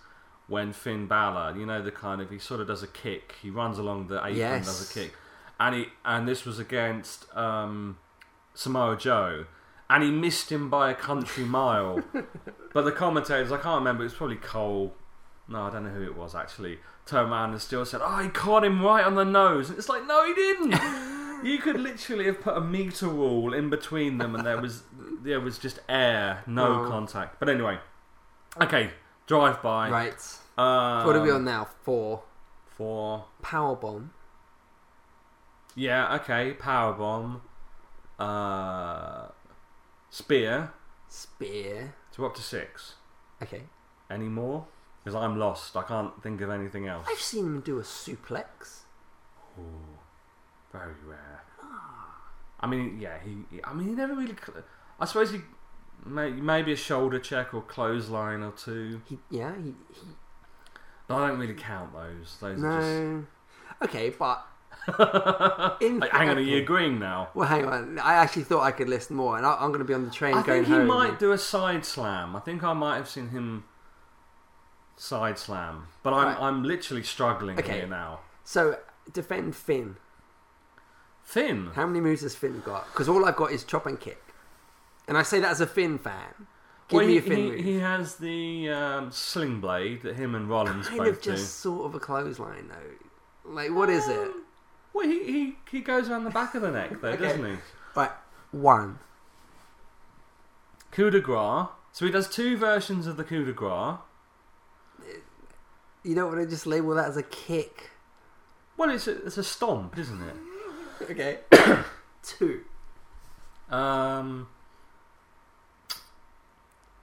when 0.49 0.73
Finn 0.73 1.07
Balor, 1.07 1.59
you 1.59 1.67
know, 1.67 1.83
the 1.83 1.91
kind 1.91 2.21
of 2.21 2.31
he 2.31 2.39
sort 2.39 2.61
of 2.61 2.69
does 2.69 2.83
a 2.83 2.87
kick. 2.87 3.35
He 3.43 3.51
runs 3.51 3.79
along 3.79 4.09
the 4.09 4.19
apron, 4.19 4.41
and 4.41 4.65
does 4.65 4.91
a 4.91 4.95
kick, 4.95 5.15
and 5.59 5.75
he 5.75 5.87
and 6.05 6.29
this 6.29 6.45
was 6.45 6.59
against 6.59 7.27
um, 7.37 7.99
Samoa 8.55 8.97
Joe, 8.97 9.47
and 9.89 10.03
he 10.03 10.11
missed 10.11 10.51
him 10.51 10.71
by 10.71 10.91
a 10.91 10.95
country 10.95 11.45
mile. 11.45 12.03
but 12.73 12.83
the 12.83 12.93
commentators, 12.93 13.53
I 13.53 13.59
can't 13.59 13.79
remember. 13.79 14.03
It 14.03 14.07
was 14.07 14.15
probably 14.15 14.37
Cole. 14.37 14.95
No, 15.49 15.63
I 15.63 15.71
don't 15.71 15.85
know 15.85 15.91
who 15.91 16.03
it 16.03 16.17
was 16.17 16.35
actually. 16.35 16.79
Turned 17.07 17.31
around 17.31 17.51
and 17.51 17.61
still 17.61 17.85
said, 17.85 18.01
"Oh, 18.03 18.19
he 18.19 18.29
caught 18.29 18.65
him 18.65 18.83
right 18.83 19.05
on 19.05 19.15
the 19.15 19.25
nose." 19.25 19.69
And 19.69 19.79
it's 19.79 19.89
like, 19.89 20.07
no, 20.07 20.27
he 20.27 20.35
didn't. 20.35 20.75
you 21.43 21.59
could 21.59 21.79
literally 21.81 22.27
have 22.27 22.41
put 22.41 22.57
a 22.57 22.61
meter 22.61 23.09
rule 23.09 23.55
in 23.55 23.71
between 23.71 24.19
them, 24.19 24.35
and 24.35 24.45
there 24.47 24.61
was 24.61 24.83
there 25.23 25.41
was 25.41 25.59
just 25.59 25.81
air, 25.89 26.43
no 26.47 26.89
contact. 26.89 27.39
But 27.41 27.49
anyway, 27.49 27.79
okay, 28.61 28.91
drive 29.27 29.63
by. 29.63 29.91
Right. 29.91 30.39
Um, 30.59 31.07
what 31.07 31.17
are 31.17 31.23
we 31.23 31.31
on 31.31 31.45
now? 31.45 31.69
Four. 31.83 32.23
For 32.69 33.25
Power 33.41 33.75
bomb. 33.75 34.11
yeah, 35.75 36.15
okay, 36.17 36.53
power 36.53 36.93
bomb, 36.93 37.41
uh, 38.19 39.29
spear. 40.11 40.73
Spear. 41.09 41.95
So 42.11 42.23
we're 42.23 42.29
up 42.29 42.35
to 42.35 42.43
six. 42.43 42.95
Okay. 43.43 43.63
Any 44.11 44.27
more? 44.29 44.67
Because 45.03 45.15
I'm 45.17 45.39
lost. 45.39 45.75
I 45.77 45.83
can't 45.85 46.23
think 46.23 46.41
of 46.43 46.51
anything 46.51 46.87
else. 46.87 47.07
I've 47.11 47.19
seen 47.19 47.47
him 47.47 47.61
do 47.61 47.79
a 47.79 47.83
suplex. 47.83 48.81
Ooh, 49.59 49.96
very 50.79 50.95
rare. 51.07 51.43
I 52.61 52.67
mean, 52.67 52.99
yeah, 53.01 53.19
he. 53.23 53.61
I 53.65 53.73
mean, 53.75 53.89
he 53.89 53.95
never 53.95 54.15
really. 54.15 54.35
cl- 54.45 54.63
I 55.01 55.05
suppose 55.05 55.31
he. 55.31 55.41
May, 56.05 56.31
maybe 56.31 56.73
a 56.73 56.77
shoulder 56.77 57.19
check 57.19 57.53
or 57.55 57.63
clothesline 57.63 58.43
or 58.43 58.53
two. 58.53 59.01
He, 59.09 59.19
yeah, 59.31 59.53
he, 59.57 59.75
he 59.93 60.07
I 61.11 61.29
don't 61.29 61.39
really 61.39 61.55
count 61.55 61.93
those. 61.93 62.37
Those 62.41 62.63
are 62.63 62.81
no. 62.81 63.27
Okay, 63.83 64.11
but 64.11 64.47
just. 64.87 64.99
in 65.83 65.99
Like, 65.99 66.11
hang 66.13 66.29
on, 66.29 66.37
are 66.37 66.41
you 66.41 66.59
agreeing 66.63 66.99
now? 67.01 67.29
Well, 67.35 67.49
hang 67.49 67.65
on. 67.67 67.99
I 67.99 68.15
actually 68.15 68.45
thought 68.45 68.63
I 68.63 68.71
could 68.71 68.89
list 68.89 69.11
more, 69.11 69.37
and 69.37 69.45
I, 69.45 69.55
I'm 69.55 69.69
going 69.69 69.81
to 69.81 69.85
be 69.85 69.95
on 69.95 70.05
the 70.05 70.11
train 70.11 70.35
I 70.35 70.43
going 70.43 70.65
think 70.65 70.67
he 70.67 70.73
home. 70.75 70.87
might 70.87 71.19
do 71.19 71.33
a 71.33 71.39
side 71.39 71.85
slam. 71.85 72.37
I 72.37 72.41
think 72.41 72.63
I 72.63 72.73
might 72.73 72.97
have 72.97 73.09
seen 73.09 73.31
him 73.31 73.65
side 74.97 75.39
slam, 75.39 75.89
but 76.03 76.13
I'm 76.15 76.27
Right. 76.29 76.39
I'm 76.41 76.63
literally 76.63 77.03
struggling 77.03 77.59
Okay. 77.59 77.81
here 77.81 77.87
now. 77.87 78.21
So 78.45 78.79
defend 79.13 79.57
Finn. 79.57 79.97
Finn. 81.27 81.71
How 81.75 81.87
many 81.87 82.01
moves 82.01 82.23
has 82.23 82.37
Finn 82.37 82.63
got? 82.65 82.87
Because 82.87 83.09
all 83.09 83.25
I've 83.27 83.37
got 83.37 83.51
is 83.51 83.65
chop 83.65 83.85
and 83.85 83.99
kick, 84.01 84.23
and 85.09 85.19
I 85.19 85.23
say 85.25 85.41
that 85.41 85.51
as 85.51 85.61
a 85.61 85.67
Finn 85.67 85.99
fan. 85.99 86.47
Give 86.89 86.99
well, 86.99 87.07
me 87.07 87.15
he, 87.15 87.19
a 87.19 87.23
Finn 87.23 87.37
he, 87.37 87.43
move. 87.51 87.61
he 87.65 87.79
has 87.81 88.15
the 88.15 88.71
um, 88.71 89.11
sling 89.11 89.61
blade 89.61 90.03
that 90.03 90.15
him 90.15 90.37
and 90.37 90.49
Rollins 90.49 90.87
kind 90.87 91.01
both 91.01 91.17
of 91.17 91.23
just 91.23 91.43
do. 91.43 91.71
sort 91.71 91.87
of 91.87 91.95
a 91.97 91.99
clothesline 91.99 92.69
though. 92.69 93.51
Like, 93.53 93.73
what 93.73 93.91
is 93.91 94.07
it? 94.09 94.31
Well, 94.95 95.07
he, 95.07 95.25
he, 95.25 95.57
he 95.71 95.81
goes 95.81 96.09
around 96.09 96.25
the 96.25 96.31
back 96.31 96.55
of 96.55 96.63
the 96.63 96.71
neck 96.71 97.01
though, 97.01 97.09
Okay. 97.13 97.25
doesn't 97.25 97.45
he? 97.45 97.57
Right, 97.97 98.13
one. 98.53 99.01
Coup 100.93 101.11
de 101.11 101.21
grace. 101.21 101.67
So 101.93 102.07
he 102.07 102.13
does 102.13 102.29
two 102.29 102.57
versions 102.57 103.09
of 103.09 103.17
the 103.17 103.25
coup 103.25 103.45
de 103.45 103.53
grace. 103.53 103.99
You 106.05 106.15
don't 106.15 106.29
want 106.29 106.41
to 106.41 106.47
just 106.49 106.69
label 106.69 106.95
that 106.95 107.09
as 107.09 107.17
a 107.17 107.23
kick. 107.25 107.91
Well, 108.77 108.91
it's 108.91 109.09
a, 109.09 109.27
it's 109.27 109.39
a 109.39 109.43
stomp, 109.43 109.99
isn't 109.99 110.23
it? 110.23 110.37
Okay. 111.03 111.39
Two. 112.23 112.61
Um, 113.71 114.49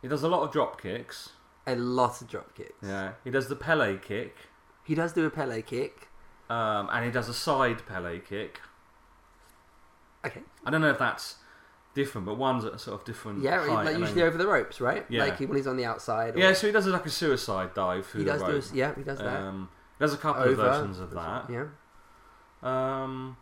he 0.01 0.07
does 0.07 0.23
a 0.23 0.27
lot 0.27 0.43
of 0.43 0.51
drop 0.51 0.81
kicks. 0.81 1.29
A 1.65 1.75
lot 1.75 2.21
of 2.21 2.27
drop 2.29 2.55
kicks. 2.55 2.73
Yeah, 2.81 3.13
he 3.23 3.29
does 3.31 3.47
the 3.47 3.55
Pele 3.55 3.97
kick, 3.97 4.35
He 4.83 4.95
does 4.95 5.13
do 5.13 5.25
a 5.25 5.29
Pele 5.29 5.61
kick. 5.61 6.09
um, 6.49 6.89
and 6.91 7.05
he 7.05 7.11
does 7.11 7.29
a 7.29 7.33
side 7.33 7.85
Pele 7.87 8.19
kick. 8.19 8.59
Okay. 10.25 10.41
I 10.65 10.71
don't 10.71 10.81
know 10.81 10.89
if 10.89 10.99
that's 10.99 11.35
different, 11.93 12.25
but 12.25 12.37
one's 12.37 12.65
at 12.65 12.73
a 12.73 12.79
sort 12.79 12.99
of 12.99 13.05
different. 13.05 13.41
Yeah, 13.43 13.59
height 13.65 13.85
like 13.85 13.97
usually 13.97 14.19
then- 14.21 14.27
over 14.27 14.37
the 14.37 14.47
ropes, 14.47 14.81
right? 14.81 15.05
Yeah. 15.09 15.23
Like 15.25 15.39
when 15.39 15.55
he's 15.55 15.67
on 15.67 15.77
the 15.77 15.85
outside. 15.85 16.35
or- 16.35 16.39
Yeah, 16.39 16.53
so 16.53 16.67
he 16.67 16.73
does 16.73 16.85
like 16.87 17.05
a 17.05 17.09
suicide 17.09 17.73
dive 17.73 18.05
through 18.05 18.21
he 18.21 18.25
the 18.25 18.37
does 18.37 18.69
do. 18.69 18.73
A, 18.73 18.77
yeah, 18.77 18.95
he 18.95 19.03
does 19.03 19.19
that. 19.19 19.41
Um, 19.41 19.69
there's 19.99 20.13
a 20.13 20.17
couple 20.17 20.43
Over. 20.43 20.51
of 20.51 20.57
versions 20.57 20.99
of 20.99 21.11
that. 21.11 21.49
Yeah. 21.49 21.65
Um, 22.61 23.37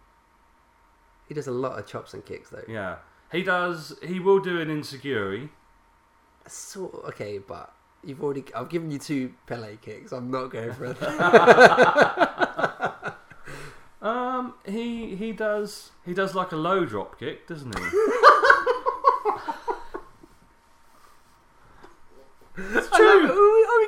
He 1.31 1.33
does 1.33 1.47
a 1.47 1.51
lot 1.51 1.79
of 1.79 1.87
chops 1.87 2.13
and 2.13 2.25
kicks 2.25 2.49
though. 2.49 2.65
yeah, 2.67 2.97
he 3.31 3.41
does. 3.41 3.97
He 4.05 4.19
will 4.19 4.41
do 4.41 4.59
an 4.59 4.69
insecurity. 4.69 5.47
Sort 6.45 6.93
okay, 7.05 7.37
but 7.37 7.73
you've 8.03 8.21
already. 8.21 8.43
I've 8.53 8.67
given 8.67 8.91
you 8.91 8.99
two 8.99 9.31
Pele 9.47 9.77
kicks. 9.77 10.11
I'm 10.11 10.29
not 10.29 10.47
going 10.47 10.73
for 10.73 10.87
it. 10.87 10.97
Um, 14.01 14.55
he 14.65 15.15
he 15.15 15.31
does 15.31 15.91
he 16.03 16.15
does 16.15 16.33
like 16.33 16.51
a 16.51 16.55
low 16.55 16.85
drop 16.85 17.19
kick, 17.19 17.47
doesn't 17.47 17.77
he? 17.77 17.83
it's 22.57 22.89
true. 22.89 23.27
oh, 23.29 23.77
we 23.79 23.87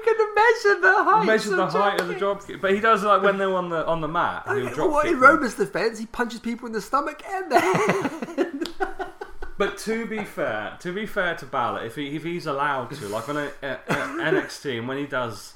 measure 0.62 0.80
the 0.80 1.04
height. 1.04 1.26
The 1.72 1.78
height 1.78 2.02
of 2.02 2.08
the 2.08 2.16
drop 2.16 2.46
kick, 2.46 2.62
but 2.62 2.74
he 2.74 2.80
does 2.80 3.04
like 3.04 3.22
when 3.22 3.38
they're 3.38 3.54
on 3.56 3.70
the 3.70 3.86
on 3.86 4.02
the 4.02 4.08
mat. 4.08 4.44
He'll 4.48 4.70
drop 4.70 4.92
What 4.92 5.04
kick 5.06 5.14
in 5.14 5.20
them. 5.20 5.42
Defense, 5.42 6.00
he 6.00 6.06
punches 6.06 6.40
people 6.40 6.68
in 6.68 6.74
the 6.74 6.82
stomach 6.82 7.22
and 7.28 7.52
the 7.52 7.60
head. 7.60 8.64
But 9.56 9.78
to 9.80 10.08
be 10.08 10.24
fair, 10.26 10.76
to 10.80 10.92
be 10.92 11.06
fair 11.06 11.36
to 11.36 11.46
Balor, 11.46 11.86
if 11.86 11.96
he 11.96 12.16
if 12.16 12.24
he's 12.24 12.48
allowed 12.48 12.90
to, 12.96 13.08
like 13.08 13.30
on 13.30 13.38
a, 13.38 13.52
a, 13.62 13.72
a 13.74 13.78
NXT, 13.88 14.80
and 14.80 14.88
when 14.88 14.98
he 14.98 15.06
does 15.06 15.54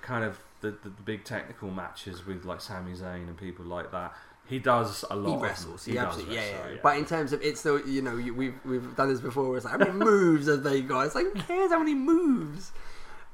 kind 0.00 0.24
of 0.24 0.38
the, 0.62 0.70
the, 0.70 0.88
the 0.88 1.02
big 1.02 1.24
technical 1.24 1.70
matches 1.70 2.26
with 2.26 2.44
like 2.46 2.62
Sami 2.62 2.92
Zayn 2.94 3.28
and 3.28 3.36
people 3.36 3.66
like 3.66 3.92
that, 3.92 4.14
he 4.46 4.58
does 4.58 5.04
a 5.10 5.14
lot. 5.14 5.28
he 5.28 5.34
of 5.36 5.42
wrestles. 5.42 5.84
He, 5.84 5.92
does 5.92 6.04
absolutely, 6.06 6.36
yeah, 6.36 6.40
wrestle, 6.56 6.70
yeah, 6.72 6.78
But 6.82 6.96
in 6.96 7.04
terms 7.04 7.32
of 7.34 7.42
it's 7.42 7.60
still, 7.60 7.86
you 7.86 8.00
know, 8.00 8.16
you- 8.16 8.34
we've 8.34 8.58
we've 8.64 8.96
done 8.96 9.10
this 9.10 9.20
before. 9.20 9.54
It's 9.56 9.66
like 9.66 9.72
how 9.72 9.78
many 9.78 9.92
moves 10.04 10.48
have 10.48 10.62
they 10.62 10.80
got? 10.80 11.02
It's 11.06 11.14
like 11.14 11.26
who 11.26 11.38
cares 11.42 11.70
how 11.70 11.78
many 11.78 11.94
moves? 11.94 12.72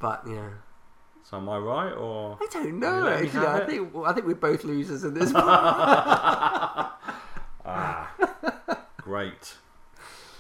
But 0.01 0.25
yeah, 0.27 0.49
so 1.31 1.37
am 1.37 1.49
I 1.49 1.59
right 1.59 1.93
or? 1.93 2.37
I 2.41 2.47
don't 2.53 2.79
know. 2.81 3.01
let 3.03 3.21
me 3.21 3.27
Actually, 3.29 3.47
have 3.47 3.55
I 3.55 3.59
it? 3.59 3.67
think 3.69 3.97
I 4.07 4.13
think 4.13 4.27
we're 4.27 4.35
both 4.35 4.65
losers 4.65 5.05
in 5.05 5.15
this. 5.15 5.33
Ah, 7.65 8.13
great. 8.99 9.55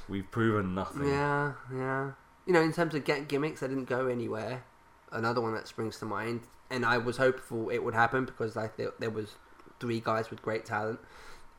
We've 0.08 0.28
proven 0.30 0.74
nothing. 0.74 1.06
yeah, 1.06 1.52
yeah. 1.72 2.12
You 2.46 2.52
know, 2.52 2.62
in 2.62 2.72
terms 2.72 2.94
of 2.94 3.04
get 3.04 3.28
gimmicks, 3.28 3.62
I 3.62 3.68
didn't 3.68 3.84
go 3.84 4.06
anywhere. 4.08 4.64
Another 5.12 5.40
one 5.40 5.54
that 5.54 5.68
springs 5.68 5.98
to 5.98 6.06
mind, 6.06 6.40
and 6.70 6.84
I 6.84 6.98
was 6.98 7.18
hopeful 7.18 7.68
it 7.70 7.78
would 7.84 7.94
happen 7.94 8.24
because 8.24 8.56
I 8.56 8.66
thought 8.68 8.98
there 9.00 9.10
was 9.10 9.34
three 9.78 10.00
guys 10.00 10.30
with 10.30 10.42
great 10.42 10.64
talent. 10.64 10.98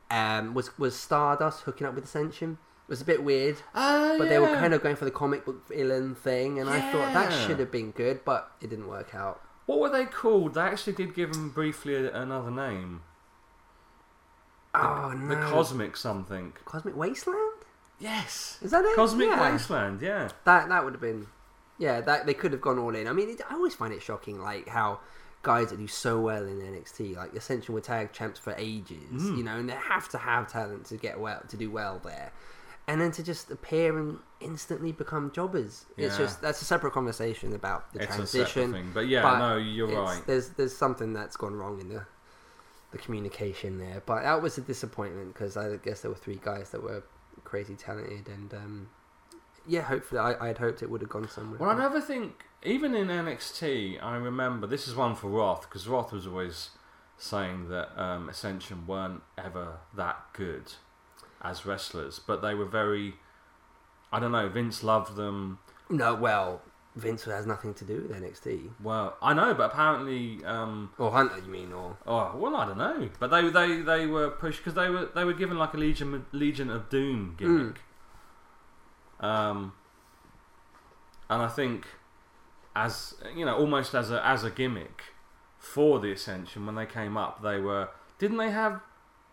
Um, 0.09 0.53
was 0.53 0.77
was 0.77 0.95
Stardust 0.95 1.61
hooking 1.61 1.88
up 1.88 1.93
with 1.95 2.03
Ascension? 2.05 2.57
It 2.91 2.95
was 2.99 3.01
a 3.01 3.05
bit 3.05 3.23
weird, 3.23 3.55
Oh, 3.73 4.17
but 4.17 4.27
they 4.27 4.37
were 4.37 4.47
kind 4.47 4.73
of 4.73 4.83
going 4.83 4.97
for 4.97 5.05
the 5.05 5.11
comic 5.11 5.45
book 5.45 5.65
villain 5.69 6.13
thing, 6.13 6.59
and 6.59 6.69
I 6.69 6.91
thought 6.91 7.13
that 7.13 7.31
should 7.31 7.57
have 7.59 7.71
been 7.71 7.91
good, 7.91 8.25
but 8.25 8.51
it 8.59 8.69
didn't 8.69 8.89
work 8.89 9.15
out. 9.15 9.39
What 9.65 9.79
were 9.79 9.89
they 9.89 10.03
called? 10.03 10.55
They 10.55 10.61
actually 10.61 10.91
did 10.93 11.15
give 11.15 11.31
them 11.31 11.51
briefly 11.51 11.95
another 12.05 12.51
name. 12.51 13.03
oh 14.75 15.13
no, 15.15 15.27
The 15.29 15.35
Cosmic 15.47 15.95
something. 15.95 16.53
Cosmic 16.65 16.95
Wasteland. 16.97 17.59
Yes. 17.97 18.57
Is 18.61 18.71
that 18.71 18.83
it? 18.83 18.95
Cosmic 18.95 19.27
Yeah. 19.29 19.51
Wasteland. 19.53 20.01
Yeah. 20.01 20.29
That 20.43 20.69
that 20.69 20.83
would 20.83 20.93
have 20.93 21.01
been, 21.01 21.27
yeah. 21.77 22.01
That 22.01 22.25
they 22.25 22.33
could 22.33 22.51
have 22.51 22.61
gone 22.61 22.77
all 22.79 22.93
in. 22.95 23.07
I 23.07 23.13
mean, 23.13 23.29
it, 23.29 23.41
I 23.49 23.53
always 23.53 23.73
find 23.75 23.93
it 23.93 24.01
shocking, 24.01 24.41
like 24.41 24.67
how 24.67 24.99
guys 25.43 25.69
that 25.69 25.77
do 25.77 25.87
so 25.87 26.19
well 26.19 26.43
in 26.45 26.59
NXT, 26.59 27.15
like 27.15 27.33
Ascension 27.33 27.73
were 27.73 27.81
tag 27.81 28.11
champs 28.11 28.39
for 28.39 28.53
ages, 28.57 28.97
Mm. 29.23 29.37
you 29.37 29.43
know, 29.43 29.55
and 29.57 29.69
they 29.69 29.73
have 29.75 30.09
to 30.09 30.17
have 30.17 30.51
talent 30.51 30.85
to 30.87 30.97
get 30.97 31.19
well 31.21 31.41
to 31.47 31.55
do 31.57 31.71
well 31.71 31.99
there, 32.03 32.31
and 32.88 32.99
then 32.99 33.11
to 33.11 33.23
just 33.23 33.49
appear 33.51 33.97
and 33.97 34.19
instantly 34.39 34.91
become 34.91 35.32
jobbers. 35.32 35.86
It's 35.97 36.17
Yeah. 36.17 36.25
just 36.25 36.41
that's 36.41 36.61
a 36.61 36.65
separate 36.65 36.93
conversation 36.93 37.53
about 37.53 37.91
the 37.93 38.01
It's 38.03 38.13
a 38.13 38.15
transition. 38.17 38.73
thing. 38.73 38.91
But 38.93 39.07
yeah, 39.07 39.21
but 39.23 39.38
no, 39.39 39.57
you're 39.57 39.89
it's- 39.89 40.15
right. 40.17 40.25
There's 40.27 40.49
there's 40.49 40.75
something 40.75 41.13
that's 41.13 41.36
gone 41.38 41.55
wrong 41.55 41.79
in 41.79 41.89
the 41.89 42.05
the 42.91 42.97
communication 42.97 43.77
there, 43.77 44.01
but 44.05 44.23
that 44.23 44.41
was 44.41 44.57
a 44.57 44.61
disappointment 44.61 45.34
because 45.34 45.55
I 45.55 45.77
guess 45.77 46.01
there 46.01 46.11
were 46.11 46.17
three 46.17 46.39
guys 46.43 46.71
that 46.71 46.84
were 46.84 47.03
crazy 47.45 47.75
talented, 47.75 48.27
and 48.27 48.53
um, 48.53 48.89
yeah, 49.65 49.82
hopefully 49.84 50.19
I 50.19 50.49
I'd 50.49 50.57
hoped 50.57 50.82
it 50.84 50.89
would 50.89 50.99
have 51.01 51.09
gone 51.09 51.29
somewhere. 51.29 51.57
Well, 51.59 51.69
I 51.69 51.77
never 51.77 52.01
think, 52.01 52.43
even 52.63 52.93
in 52.93 53.07
NXT, 53.07 54.01
I 54.03 54.17
remember 54.17 54.67
this 54.67 54.88
is 54.89 54.95
one 54.95 55.15
for 55.15 55.29
Roth 55.29 55.61
because 55.69 55.88
Roth 55.88 56.11
was 56.11 56.27
always 56.27 56.71
saying 57.17 57.69
that 57.69 57.97
um, 57.97 58.27
Ascension 58.27 58.86
weren't 58.88 59.21
ever 59.38 59.77
that 59.93 60.25
good 60.34 60.73
as 61.43 61.65
wrestlers, 61.65 62.19
but 62.19 62.41
they 62.41 62.53
were 62.53 62.65
very. 62.65 63.15
I 64.11 64.19
don't 64.19 64.31
know. 64.31 64.49
Vince 64.49 64.83
loved 64.83 65.15
them. 65.15 65.59
no, 65.89 66.13
well, 66.15 66.61
Vince 66.95 67.23
has 67.23 67.45
nothing 67.45 67.73
to 67.75 67.85
do 67.85 68.01
with 68.01 68.11
NXT 68.11 68.71
Well, 68.83 69.15
I 69.21 69.33
know, 69.33 69.53
but 69.53 69.71
apparently, 69.71 70.43
um, 70.43 70.91
or 70.97 71.11
Hunter, 71.11 71.37
you 71.37 71.49
mean, 71.49 71.71
or 71.71 71.97
oh 72.05 72.35
well, 72.35 72.55
I 72.55 72.65
don't 72.65 72.77
know. 72.77 73.09
But 73.19 73.27
they 73.27 73.49
they 73.49 73.81
they 73.81 74.07
were 74.07 74.29
pushed 74.29 74.59
because 74.59 74.73
they 74.73 74.89
were 74.89 75.09
they 75.15 75.23
were 75.23 75.33
given 75.33 75.57
like 75.57 75.73
a 75.73 75.77
Legion 75.77 76.25
Legion 76.33 76.69
of 76.69 76.89
Doom 76.89 77.35
gimmick. 77.37 77.79
Um, 79.21 79.73
and 81.29 81.41
I 81.41 81.47
think 81.47 81.87
as 82.75 83.15
you 83.35 83.45
know, 83.45 83.55
almost 83.55 83.93
as 83.95 84.11
a 84.11 84.25
as 84.25 84.43
a 84.43 84.49
gimmick 84.49 85.03
for 85.57 85.99
the 85.99 86.11
Ascension 86.11 86.65
when 86.65 86.75
they 86.75 86.85
came 86.85 87.15
up, 87.15 87.41
they 87.41 87.59
were 87.59 87.89
didn't 88.19 88.37
they 88.37 88.51
have 88.51 88.81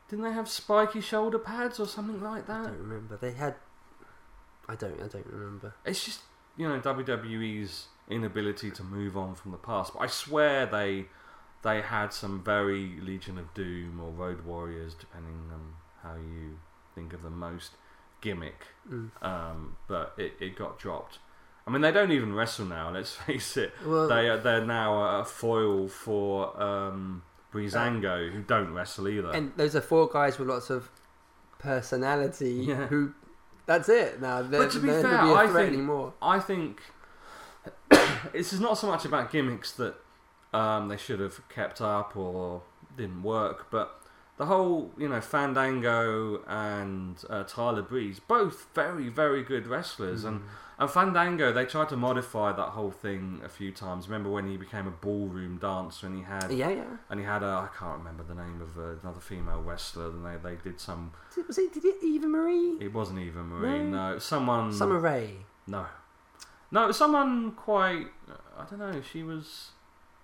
didn't 0.09 0.25
they 0.25 0.33
have 0.33 0.49
spiky 0.49 1.01
shoulder 1.01 1.39
pads 1.39 1.79
or 1.79 1.87
something 1.87 2.23
like 2.23 2.47
that? 2.47 2.61
I 2.61 2.65
don't 2.65 2.79
remember. 2.79 3.17
They 3.17 3.33
had. 3.33 3.55
I 4.69 4.75
don't. 4.75 5.01
I 5.03 5.09
don't 5.09 5.27
remember. 5.27 5.75
It's 5.85 6.05
just 6.05 6.21
you 6.57 6.69
know 6.69 6.81
WWE's 6.81 7.87
inability 8.11 8.71
to 8.71 8.83
move 8.83 9.17
on 9.17 9.35
from 9.35 9.53
the 9.53 9.59
past. 9.59 9.93
But 9.95 10.01
I 10.01 10.07
swear 10.07 10.67
they 10.67 11.07
they 11.63 11.81
had 11.81 12.13
some 12.13 12.43
very 12.43 12.99
Legion 13.01 13.39
of 13.39 13.53
Doom 13.55 14.01
or 14.01 14.11
Road 14.11 14.45
Warriors, 14.45 14.95
depending 14.95 15.51
on 15.53 15.75
how 16.03 16.17
you 16.17 16.59
think 16.95 17.13
of 17.13 17.23
the 17.23 17.31
most 17.31 17.73
gimmick. 18.21 18.67
Mm. 18.91 19.11
Um, 19.23 19.77
but 19.89 20.15
it, 20.17 20.35
it 20.41 20.57
got 20.57 20.79
dropped. 20.79 21.19
I 21.67 21.71
mean, 21.71 21.83
they 21.83 21.93
don't 21.93 22.13
even 22.13 22.35
wrestle 22.35 22.65
now. 22.65 22.91
Let's 22.91 23.15
face 23.27 23.57
it. 23.57 23.73
Well, 23.85 24.09
They 24.09 24.29
are, 24.29 24.39
they're 24.39 24.65
now 24.65 25.21
a 25.21 25.25
foil 25.25 25.89
for 25.89 26.61
um, 26.61 27.23
Breezango, 27.53 28.31
who 28.33 28.43
don't 28.43 28.73
wrestle 28.75 29.09
either. 29.09 29.31
and 29.31 29.53
those 29.57 29.75
are 29.75 29.81
four 29.81 30.09
guys 30.09 30.39
with 30.39 30.49
lots 30.49 30.71
of 30.71 30.91
personality 31.59 32.51
Yeah. 32.69 32.87
who. 32.87 33.15
That's 33.67 33.89
it. 33.91 34.21
Now 34.21 34.41
they're, 34.43 34.63
But 34.63 34.73
to 34.73 34.81
be 34.81 34.89
fair, 34.89 35.03
be 35.03 35.09
I 35.33 35.47
think- 35.47 35.69
anymore. 35.69 36.15
I 36.23 36.39
think 36.41 36.81
this 38.33 38.53
is 38.53 38.61
not 38.61 38.79
so 38.79 38.87
much 38.87 39.05
about 39.05 39.31
gimmicks 39.31 39.73
that 39.73 39.95
um, 40.55 40.89
they 40.89 40.97
should 40.97 41.21
have 41.21 41.47
kept 41.49 41.81
up 41.81 42.17
or 42.17 42.63
didn't 42.97 43.23
work, 43.23 43.67
but 43.71 44.01
the 44.39 44.47
whole, 44.47 44.93
you 44.97 45.09
know, 45.09 45.21
Fandango 45.21 46.43
and 46.47 47.23
uh, 47.29 47.45
Tyler 47.45 47.83
Breeze, 47.83 48.21
both 48.21 48.69
very, 48.75 49.09
very 49.09 49.43
good 49.43 49.67
wrestlers, 49.67 50.25
and 50.25 50.43
and 50.79 50.89
Fandango, 50.91 51.53
they 51.53 51.65
tried 51.65 51.89
to 51.89 51.97
modify 51.97 52.53
that 52.53 52.69
whole 52.69 52.91
thing 52.91 53.41
a 53.45 53.49
few 53.49 53.73
times. 53.73 54.09
Remember 54.09 54.31
when 54.31 54.49
he 54.49 54.57
became 54.57 54.87
a 54.87 54.91
ballroom 54.93 55.59
dancer 55.59 56.07
and 56.07 56.17
he 56.17 56.23
had 56.23 56.51
Yeah, 56.53 56.71
yeah. 56.71 56.85
and 57.11 57.19
he 57.19 57.27
had 57.27 57.43
a 57.43 57.47
I 57.47 57.69
can't 57.77 57.99
remember 57.99 58.23
the 58.23 58.35
name 58.35 58.61
of 58.63 58.79
uh, 58.79 58.99
another 59.03 59.21
female 59.21 59.63
wrestler, 59.63 60.07
and 60.11 60.25
they 60.25 60.37
they 60.37 60.57
did 60.57 60.79
some. 60.81 61.13
Was 61.47 61.59
it, 61.59 61.73
did 61.75 61.85
it 61.85 61.97
Eva 62.03 62.27
Marie? 62.29 62.77
It 62.81 62.93
wasn't 62.93 63.19
Eva 63.21 63.43
Marie, 63.43 63.85
No. 63.85 64.13
no, 64.13 64.19
someone. 64.19 64.73
Summer 64.73 64.99
Rae. 64.99 65.35
No. 65.67 65.87
No, 66.71 66.85
it 66.85 66.89
was 66.89 66.97
someone 66.99 67.53
quite. 67.53 68.07
I 68.59 68.65
don't 68.69 68.79
know. 68.79 69.01
She 69.01 69.23
was. 69.23 69.71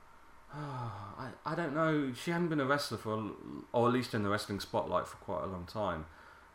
I, 0.55 1.29
I 1.45 1.55
don't 1.55 1.75
know. 1.75 2.13
She 2.13 2.31
hadn't 2.31 2.49
been 2.49 2.61
a 2.61 2.67
wrestler 2.67 2.99
for, 2.99 3.31
or 3.73 3.89
at 3.89 3.93
least 3.93 4.15
in 4.15 4.23
the 4.23 4.29
wrestling 4.29 4.61
spotlight 4.61 5.07
for 5.09 5.17
quite 5.17 5.43
a 5.43 5.47
long 5.47 5.67
time. 5.67 6.07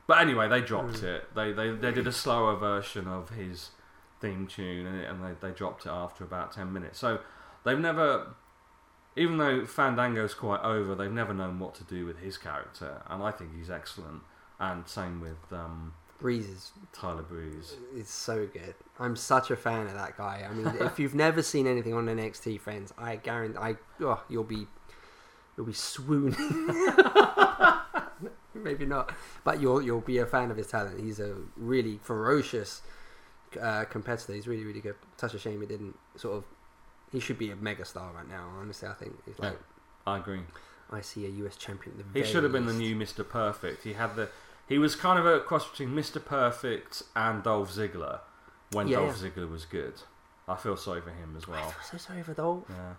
But 0.08 0.20
anyway, 0.22 0.48
they 0.48 0.62
dropped 0.62 1.04
it. 1.04 1.34
They, 1.36 1.52
they 1.52 1.72
they 1.72 1.92
did 1.92 2.08
a 2.08 2.12
slower 2.12 2.56
version 2.56 3.08
of 3.08 3.30
his 3.32 3.72
theme 4.20 4.48
tune, 4.48 4.86
and, 4.86 5.02
it, 5.02 5.10
and 5.10 5.24
they, 5.24 5.48
they 5.48 5.54
dropped 5.54 5.86
it 5.86 5.90
after 5.90 6.24
about 6.24 6.52
ten 6.52 6.72
minutes. 6.72 7.00
So 7.00 7.20
they've 7.64 7.80
never, 7.80 8.36
even 9.16 9.38
though 9.38 9.66
Fandango's 9.66 10.34
quite 10.34 10.62
over, 10.62 10.96
they've 10.96 11.12
never 11.12 11.34
known 11.34 11.60
what 11.60 11.76
to 11.76 11.84
do 11.84 12.06
with 12.06 12.20
his 12.20 12.38
character, 12.38 13.02
and 13.10 13.24
I 13.24 13.32
think 13.32 13.56
he's 13.58 13.70
excellent. 13.70 14.22
And 14.62 14.86
same 14.88 15.22
with 15.22 15.54
um, 15.54 15.94
Breeze 16.20 16.50
is, 16.50 16.72
Tyler 16.92 17.22
Breeze. 17.22 17.78
is 17.96 18.10
so 18.10 18.46
good. 18.46 18.76
I'm 19.00 19.16
such 19.16 19.52
a 19.52 19.56
fan 19.56 19.88
of 19.88 19.94
that 19.94 20.18
guy. 20.18 20.46
I 20.50 20.54
mean, 20.54 20.68
if 20.82 21.00
you've 21.00 21.16
never 21.16 21.42
seen 21.42 21.66
anything 21.66 21.94
on 21.94 22.08
NXT, 22.08 22.60
friends, 22.60 22.94
I 22.98 23.16
guarantee, 23.16 23.58
I 23.58 23.76
oh, 24.02 24.22
you'll 24.30 24.44
be 24.44 24.68
you'll 25.56 25.66
be 25.66 25.74
swooning. 25.74 26.36
Maybe 28.54 28.86
not, 28.86 29.14
but 29.46 29.62
you'll 29.62 29.82
you'll 29.82 30.02
be 30.02 30.18
a 30.18 30.26
fan 30.26 30.52
of 30.52 30.58
his 30.58 30.68
talent. 30.68 31.00
He's 31.00 31.22
a 31.22 31.36
really 31.56 32.00
ferocious 32.04 32.82
uh, 33.62 33.86
competitor. 33.86 34.34
He's 34.34 34.48
really 34.48 34.64
really 34.64 34.82
good. 34.82 34.96
Such 35.18 35.34
a 35.34 35.40
shame 35.40 35.62
he 35.62 35.68
didn't 35.68 35.98
sort 36.16 36.38
of. 36.38 36.44
He 37.12 37.20
should 37.20 37.38
be 37.40 37.50
a 37.52 37.56
megastar 37.56 38.14
right 38.14 38.28
now. 38.28 38.50
Honestly, 38.60 38.88
I 38.88 38.94
think 38.94 39.14
he's 39.26 39.40
like 39.40 39.58
I 40.06 40.18
agree. 40.18 40.42
I 40.92 41.02
see 41.02 41.26
a 41.26 41.30
US 41.46 41.56
champion. 41.56 42.04
The 42.14 42.20
He 42.20 42.26
should 42.26 42.44
have 42.44 42.52
been 42.52 42.66
the 42.66 42.74
new 42.74 42.96
Mr. 42.96 43.28
Perfect. 43.28 43.84
He 43.84 43.94
had 43.94 44.16
the 44.16 44.30
he 44.68 44.78
was 44.78 44.96
kind 44.96 45.18
of 45.20 45.26
a 45.26 45.40
cross 45.40 45.68
between 45.70 45.90
Mr. 45.90 46.24
Perfect 46.24 47.02
and 47.16 47.44
Dolph 47.44 47.72
Ziggler 47.72 48.20
when 48.72 48.88
Yeah, 48.88 48.98
Dolph 48.98 49.22
yeah. 49.24 49.30
Ziggler 49.30 49.50
was 49.50 49.66
good. 49.66 49.94
I 50.48 50.56
feel 50.56 50.78
sorry 50.78 51.02
for 51.02 51.12
him 51.12 51.36
as 51.38 51.46
I 51.48 51.52
well. 51.52 51.70
feel 51.70 51.84
so 51.92 51.98
sorry 51.98 52.24
for 52.24 52.34
Dolph. 52.34 52.64
Yeah. 52.70 52.94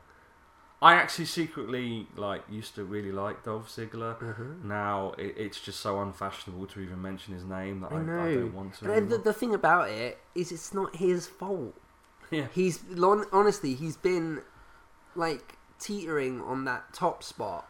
I 0.82 0.94
actually 0.94 1.26
secretly 1.26 2.06
like 2.16 2.42
used 2.48 2.74
to 2.76 2.84
really 2.84 3.12
like 3.12 3.44
Dolph 3.44 3.68
Ziggler. 3.68 4.18
Mhm. 4.18 4.64
Now 4.64 5.12
it, 5.18 5.34
it's 5.36 5.60
just 5.60 5.80
so 5.80 6.00
unfashionable 6.00 6.66
to 6.68 6.80
even 6.80 7.02
mention 7.02 7.34
his 7.34 7.44
name 7.44 7.80
that 7.80 7.92
I, 7.92 7.96
I 7.96 7.98
I, 7.98 8.34
don't 8.34 8.54
want 8.54 8.74
to. 8.76 8.90
And 8.92 9.10
the, 9.10 9.18
the 9.18 9.34
thing 9.34 9.54
about 9.54 9.90
it 9.90 10.18
is, 10.34 10.50
it's 10.52 10.72
not 10.72 10.96
his 10.96 11.26
fault. 11.26 11.74
yeah. 12.30 12.46
He's 12.52 12.80
honestly, 13.32 13.74
he's 13.74 13.96
been 13.98 14.40
like 15.14 15.56
teetering 15.78 16.40
on 16.40 16.64
that 16.64 16.94
top 16.94 17.22
spot 17.22 17.68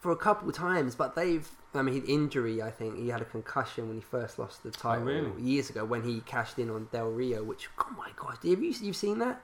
for 0.00 0.10
a 0.10 0.16
couple 0.16 0.48
of 0.48 0.54
times, 0.54 0.94
but 0.94 1.14
they've. 1.14 1.48
I 1.72 1.82
mean, 1.82 2.02
injury. 2.08 2.60
I 2.60 2.72
think 2.72 2.96
he 2.96 3.10
had 3.10 3.20
a 3.20 3.24
concussion 3.24 3.86
when 3.86 3.96
he 3.96 4.02
first 4.02 4.40
lost 4.40 4.64
the 4.64 4.72
title 4.72 5.04
Oh, 5.04 5.06
really? 5.06 5.40
years 5.40 5.70
ago 5.70 5.84
when 5.84 6.02
he 6.02 6.20
cashed 6.22 6.58
in 6.58 6.68
on 6.68 6.88
Del 6.90 7.10
Rio. 7.10 7.44
Which, 7.44 7.68
oh 7.78 7.94
my 7.96 8.10
gosh, 8.16 8.38
have 8.42 8.60
you 8.60 8.74
you've 8.80 8.96
seen 8.96 9.20
that 9.20 9.40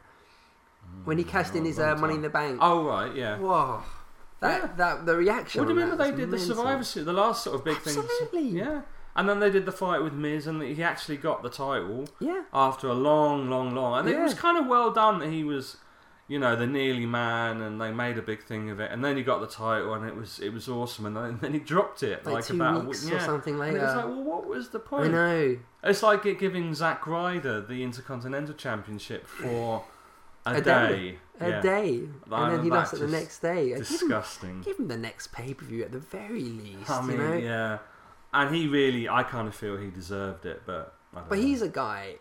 when 1.05 1.19
he 1.19 1.25
cashed 1.25 1.55
in 1.55 1.65
his 1.65 1.79
uh, 1.79 1.95
Money 1.97 2.15
in 2.15 2.23
the 2.23 2.29
Bank? 2.31 2.59
Oh 2.61 2.85
right, 2.85 3.15
yeah. 3.15 3.39
Whoa, 3.39 3.83
that 4.41 4.61
Yeah. 4.63 4.69
that 4.77 5.07
the 5.07 5.17
reaction. 5.17 5.61
What 5.61 5.69
do 5.69 5.75
you 5.75 5.81
on 5.81 5.85
remember 5.91 6.05
that 6.05 6.05
they 6.05 6.11
was 6.13 6.21
did 6.21 6.31
the 6.31 6.37
mental. 6.39 6.57
Survivor 6.57 6.85
Series, 6.85 7.07
the 7.07 7.13
last 7.13 7.45
sort 7.45 7.57
of 7.57 7.65
big 7.65 7.79
thing? 7.79 7.99
Absolutely. 7.99 8.49
Yeah. 8.59 8.83
And 9.15 9.27
then 9.29 9.41
they 9.41 9.49
did 9.51 9.65
the 9.65 9.73
fight 9.73 10.03
with 10.03 10.13
Miz, 10.13 10.47
and 10.47 10.61
he 10.63 10.83
actually 10.83 11.17
got 11.17 11.43
the 11.43 11.49
title. 11.49 12.07
Yeah, 12.21 12.43
after 12.53 12.87
a 12.89 12.93
long, 12.95 13.49
long, 13.49 13.75
long. 13.75 13.99
And 14.01 14.09
it 14.09 14.13
Yeah. 14.13 14.23
was 14.25 14.35
kind 14.35 14.59
of 14.59 14.67
well 14.67 14.91
done 14.91 15.21
that 15.21 15.31
he 15.31 15.43
was, 15.43 15.79
you 16.29 16.39
know, 16.39 16.55
the 16.55 16.67
nearly 16.67 17.07
man, 17.07 17.63
and 17.63 17.81
they 17.81 17.93
made 17.93 18.19
a 18.19 18.23
big 18.23 18.43
thing 18.43 18.69
of 18.69 18.79
it. 18.79 18.91
And 18.93 19.03
then 19.03 19.17
he 19.17 19.23
got 19.23 19.41
the 19.41 19.47
title, 19.47 19.95
and 19.95 20.05
it 20.07 20.15
was 20.15 20.39
it 20.39 20.53
was 20.53 20.69
awesome. 20.69 21.07
And 21.07 21.17
then, 21.17 21.39
then 21.41 21.55
he 21.55 21.61
dropped 21.61 22.03
it 22.03 22.27
like, 22.27 22.35
like, 22.35 22.45
two 22.45 22.57
about 22.57 22.85
weeks 22.85 23.05
a 23.05 23.07
week, 23.07 23.15
or 23.15 23.21
something 23.21 23.55
And 23.55 23.61
later. 23.61 23.79
it 23.79 23.83
was 23.85 23.97
like, 23.97 24.05
well, 24.05 24.23
what 24.23 24.47
was 24.47 24.69
the 24.69 24.81
point? 24.81 25.05
I 25.05 25.07
point? 25.07 25.13
know. 25.15 25.59
It's 25.85 26.03
like 26.03 26.27
it 26.27 26.39
giving 26.39 26.75
Zack 26.75 27.07
Ryder 27.07 27.63
the 27.63 27.83
Intercontinental 27.85 28.55
Championship 28.55 29.27
for 29.27 29.83
a, 30.47 30.55
A 30.57 30.61
day. 30.61 30.89
day. 30.89 31.19
A 31.39 31.49
Yeah. 31.51 31.61
day, 31.61 31.89
and 32.31 32.53
then 32.53 32.63
he 32.65 32.71
lost 32.71 32.95
it 32.95 33.01
the 33.01 33.09
next 33.09 33.41
day. 33.41 33.67
Give 33.69 33.77
him, 33.77 33.83
Disgusting. 33.83 34.63
give 34.63 34.79
him 34.79 34.89
the 34.89 34.97
next 34.97 35.33
pay 35.33 35.53
per 35.53 35.65
view 35.67 35.83
at 35.85 35.93
the 35.93 35.99
very 35.99 36.41
least. 36.45 36.89
I 36.91 37.03
mean, 37.03 37.11
you 37.21 37.23
know? 37.29 37.35
yeah. 37.35 37.79
And 38.33 38.55
he 38.55 38.67
really, 38.69 39.09
I 39.09 39.23
kind 39.23 39.47
of 39.49 39.55
feel 39.55 39.77
he 39.77 39.91
deserved 39.91 40.47
it, 40.47 40.63
but. 40.67 40.95
I 41.15 41.21
don't 41.21 41.29
But 41.29 41.39
know. 41.39 41.45
he's 41.45 41.61
a 41.63 41.69
guy. 41.69 42.17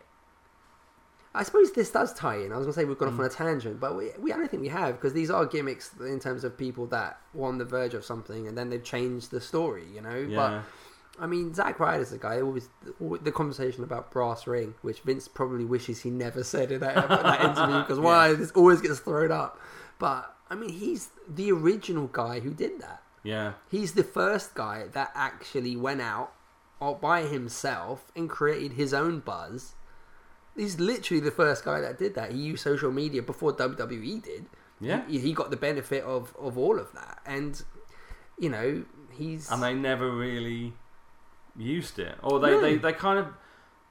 I 1.33 1.43
suppose 1.43 1.73
this 1.73 1.91
does 1.91 2.13
tie 2.13 2.37
in. 2.37 2.53
I 2.53 2.57
was 2.57 2.65
going 2.65 2.73
to 2.75 2.79
say 2.79 2.85
we've 2.85 2.97
gone 2.97 3.09
off 3.09 3.15
Mm. 3.15 3.19
on 3.19 3.25
a 3.25 3.29
tangent, 3.29 3.79
but 3.79 3.95
we, 3.97 4.11
we 4.19 4.31
I 4.31 4.37
don't 4.37 4.49
think 4.49 4.61
we 4.61 4.69
have 4.69 4.95
because 4.95 5.11
these 5.13 5.29
are 5.29 5.45
gimmicks 5.45 5.91
in 5.99 6.17
terms 6.19 6.45
of 6.45 6.57
people 6.57 6.85
that 6.87 7.19
were 7.33 7.47
on 7.49 7.57
the 7.57 7.65
verge 7.65 7.93
of 7.93 8.05
something 8.05 8.47
and 8.47 8.57
then 8.57 8.69
they've 8.69 8.83
changed 8.83 9.31
the 9.31 9.41
story, 9.41 9.83
you 9.93 9.99
know. 10.01 10.15
Yeah. 10.15 10.35
But 10.37 10.63
I 11.19 11.27
mean, 11.27 11.53
Zack 11.53 11.79
Ryder's 11.79 12.11
a 12.11 12.17
guy. 12.17 12.41
Always 12.41 12.69
the 12.99 13.31
conversation 13.31 13.83
about 13.83 14.11
brass 14.11 14.47
ring, 14.47 14.75
which 14.81 15.01
Vince 15.01 15.27
probably 15.27 15.65
wishes 15.65 16.01
he 16.01 16.09
never 16.09 16.43
said 16.43 16.71
in 16.71 16.81
that, 16.81 16.95
that 17.07 17.41
interview 17.57 17.79
because 17.79 17.99
why 17.99 18.33
this 18.33 18.51
always 18.51 18.81
gets 18.81 18.99
thrown 18.99 19.31
up. 19.31 19.59
But 19.97 20.35
I 20.49 20.55
mean, 20.55 20.69
he's 20.69 21.09
the 21.27 21.51
original 21.51 22.07
guy 22.07 22.39
who 22.39 22.53
did 22.53 22.81
that. 22.81 23.01
Yeah. 23.23 23.53
He's 23.69 23.93
the 23.93 24.03
first 24.03 24.53
guy 24.53 24.85
that 24.93 25.11
actually 25.15 25.75
went 25.75 26.01
out 26.01 26.33
uh, 26.79 26.93
by 26.93 27.23
himself 27.23 28.11
and 28.15 28.29
created 28.29 28.73
his 28.73 28.93
own 28.93 29.19
buzz. 29.19 29.73
He's 30.55 30.79
literally 30.79 31.21
the 31.21 31.31
first 31.31 31.65
guy 31.65 31.81
that 31.81 31.97
did 31.97 32.15
that. 32.15 32.31
He 32.31 32.37
used 32.37 32.63
social 32.63 32.91
media 32.91 33.21
before 33.21 33.53
WWE 33.53 34.23
did. 34.23 34.45
Yeah. 34.79 35.03
He, 35.07 35.19
he 35.19 35.33
got 35.33 35.49
the 35.49 35.57
benefit 35.57 36.03
of, 36.03 36.35
of 36.39 36.57
all 36.57 36.79
of 36.79 36.93
that. 36.93 37.19
And, 37.25 37.61
you 38.37 38.49
know, 38.49 38.85
he's. 39.11 39.51
And 39.51 39.63
they 39.63 39.73
never 39.73 40.11
really 40.11 40.73
used 41.57 41.99
it. 41.99 42.15
Or 42.23 42.39
they, 42.39 42.51
No. 42.51 42.61
they, 42.61 42.75
they 42.77 42.93
kind 42.93 43.19
of. 43.19 43.27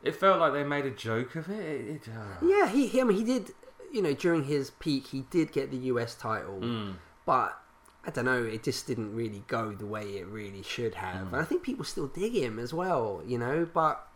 It 0.02 0.14
felt 0.16 0.38
like 0.38 0.52
they 0.52 0.64
made 0.64 0.84
a 0.84 0.90
joke 0.90 1.34
of 1.34 1.48
it. 1.48 1.60
it, 1.60 1.88
it 1.88 2.08
uh, 2.08 2.44
Yeah, 2.46 2.68
he, 2.68 2.86
he, 2.88 3.00
I 3.00 3.04
mean, 3.04 3.16
he 3.16 3.24
did, 3.24 3.52
you 3.90 4.02
know, 4.02 4.12
during 4.12 4.44
his 4.44 4.70
peak, 4.70 5.06
he 5.06 5.22
did 5.30 5.50
get 5.50 5.70
the 5.70 5.78
US 5.78 6.14
title. 6.14 6.60
mm. 6.60 6.94
But 7.24 7.58
I 8.06 8.10
don't 8.10 8.26
know, 8.26 8.42
it 8.44 8.62
just 8.62 8.86
didn't 8.86 9.14
really 9.14 9.44
go 9.46 9.72
the 9.72 9.86
way 9.86 10.02
it 10.18 10.26
really 10.26 10.62
should 10.62 10.94
have. 10.96 11.32
And 11.32 11.36
I 11.40 11.44
think 11.44 11.62
people 11.62 11.86
still 11.86 12.06
dig 12.06 12.34
him 12.34 12.58
as 12.58 12.74
well, 12.74 13.22
you 13.26 13.38
know, 13.38 13.66
but 13.72 14.06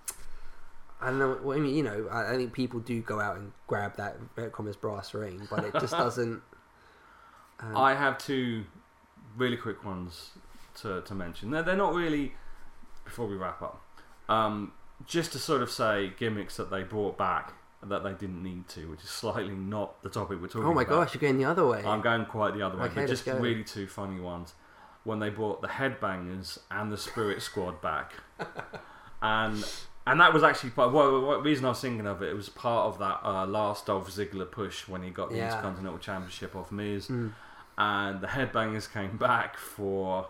I 1.00 1.06
don't 1.06 1.18
know. 1.18 1.38
Well, 1.42 1.56
I 1.56 1.60
mean, 1.60 1.74
you 1.74 1.82
know, 1.82 2.06
I, 2.10 2.34
I 2.34 2.36
think 2.36 2.52
people 2.52 2.80
do 2.80 3.00
go 3.00 3.18
out 3.18 3.36
and 3.36 3.52
grab 3.66 3.96
that 3.96 4.16
Commerce 4.52 4.76
brass 4.76 5.14
ring, 5.14 5.46
but 5.48 5.64
it 5.64 5.72
just 5.74 5.92
doesn't. 5.96 6.42
Um, 7.60 7.76
I 7.76 7.94
have 7.94 8.18
two 8.18 8.64
really 9.36 9.56
quick 9.56 9.84
ones 9.84 10.32
to, 10.82 11.00
to 11.02 11.14
mention. 11.14 11.50
They're, 11.50 11.62
they're 11.62 11.76
not 11.76 11.94
really, 11.94 12.34
before 13.08 13.26
we 13.26 13.36
wrap 13.36 13.60
up, 13.62 13.82
um, 14.28 14.72
just 15.06 15.32
to 15.32 15.38
sort 15.38 15.62
of 15.62 15.70
say 15.70 16.12
gimmicks 16.18 16.56
that 16.56 16.70
they 16.70 16.82
brought 16.82 17.16
back 17.18 17.54
that 17.82 18.02
they 18.02 18.12
didn't 18.12 18.42
need 18.42 18.66
to, 18.68 18.90
which 18.90 19.02
is 19.04 19.08
slightly 19.10 19.54
not 19.54 20.02
the 20.02 20.08
topic 20.08 20.40
we're 20.40 20.48
talking 20.48 20.64
oh 20.64 20.74
my 20.74 20.82
about. 20.82 21.06
gosh, 21.06 21.14
you're 21.14 21.20
going 21.20 21.38
the 21.38 21.44
other 21.44 21.64
way. 21.66 21.82
I'm 21.84 22.00
going 22.00 22.24
quite 22.26 22.54
the 22.54 22.62
other 22.62 22.76
way, 22.76 22.84
Okay, 22.86 22.94
but 22.94 23.00
let's 23.02 23.12
just 23.12 23.24
go. 23.24 23.38
really 23.38 23.62
two 23.64 23.86
funny 23.86 24.18
ones. 24.20 24.54
When 25.04 25.20
they 25.20 25.30
brought 25.30 25.62
the 25.62 25.68
Headbangers 25.68 26.58
and 26.70 26.90
the 26.92 26.96
Spirit 26.98 27.40
Squad 27.40 27.80
back, 27.80 28.12
and 29.22 29.64
and 30.06 30.20
that 30.20 30.32
was 30.32 30.42
actually 30.42 30.70
part. 30.70 30.92
Well, 30.92 31.20
what 31.24 31.42
reason 31.44 31.64
I 31.64 31.68
was 31.68 31.80
thinking 31.80 32.06
of 32.06 32.22
it, 32.22 32.30
it 32.30 32.34
was 32.34 32.48
part 32.48 32.86
of 32.86 32.98
that 32.98 33.20
uh, 33.24 33.46
last 33.46 33.86
Dolph 33.86 34.10
Ziggler 34.10 34.50
push 34.50 34.88
when 34.88 35.02
he 35.02 35.10
got 35.10 35.30
the 35.30 35.36
Yeah. 35.36 35.46
Intercontinental 35.50 35.98
Championship 35.98 36.56
off 36.56 36.72
Miz, 36.72 37.08
Mm. 37.08 37.32
and 37.78 38.20
the 38.20 38.26
Headbangers 38.28 38.92
came 38.92 39.16
back 39.16 39.56
for 39.56 40.28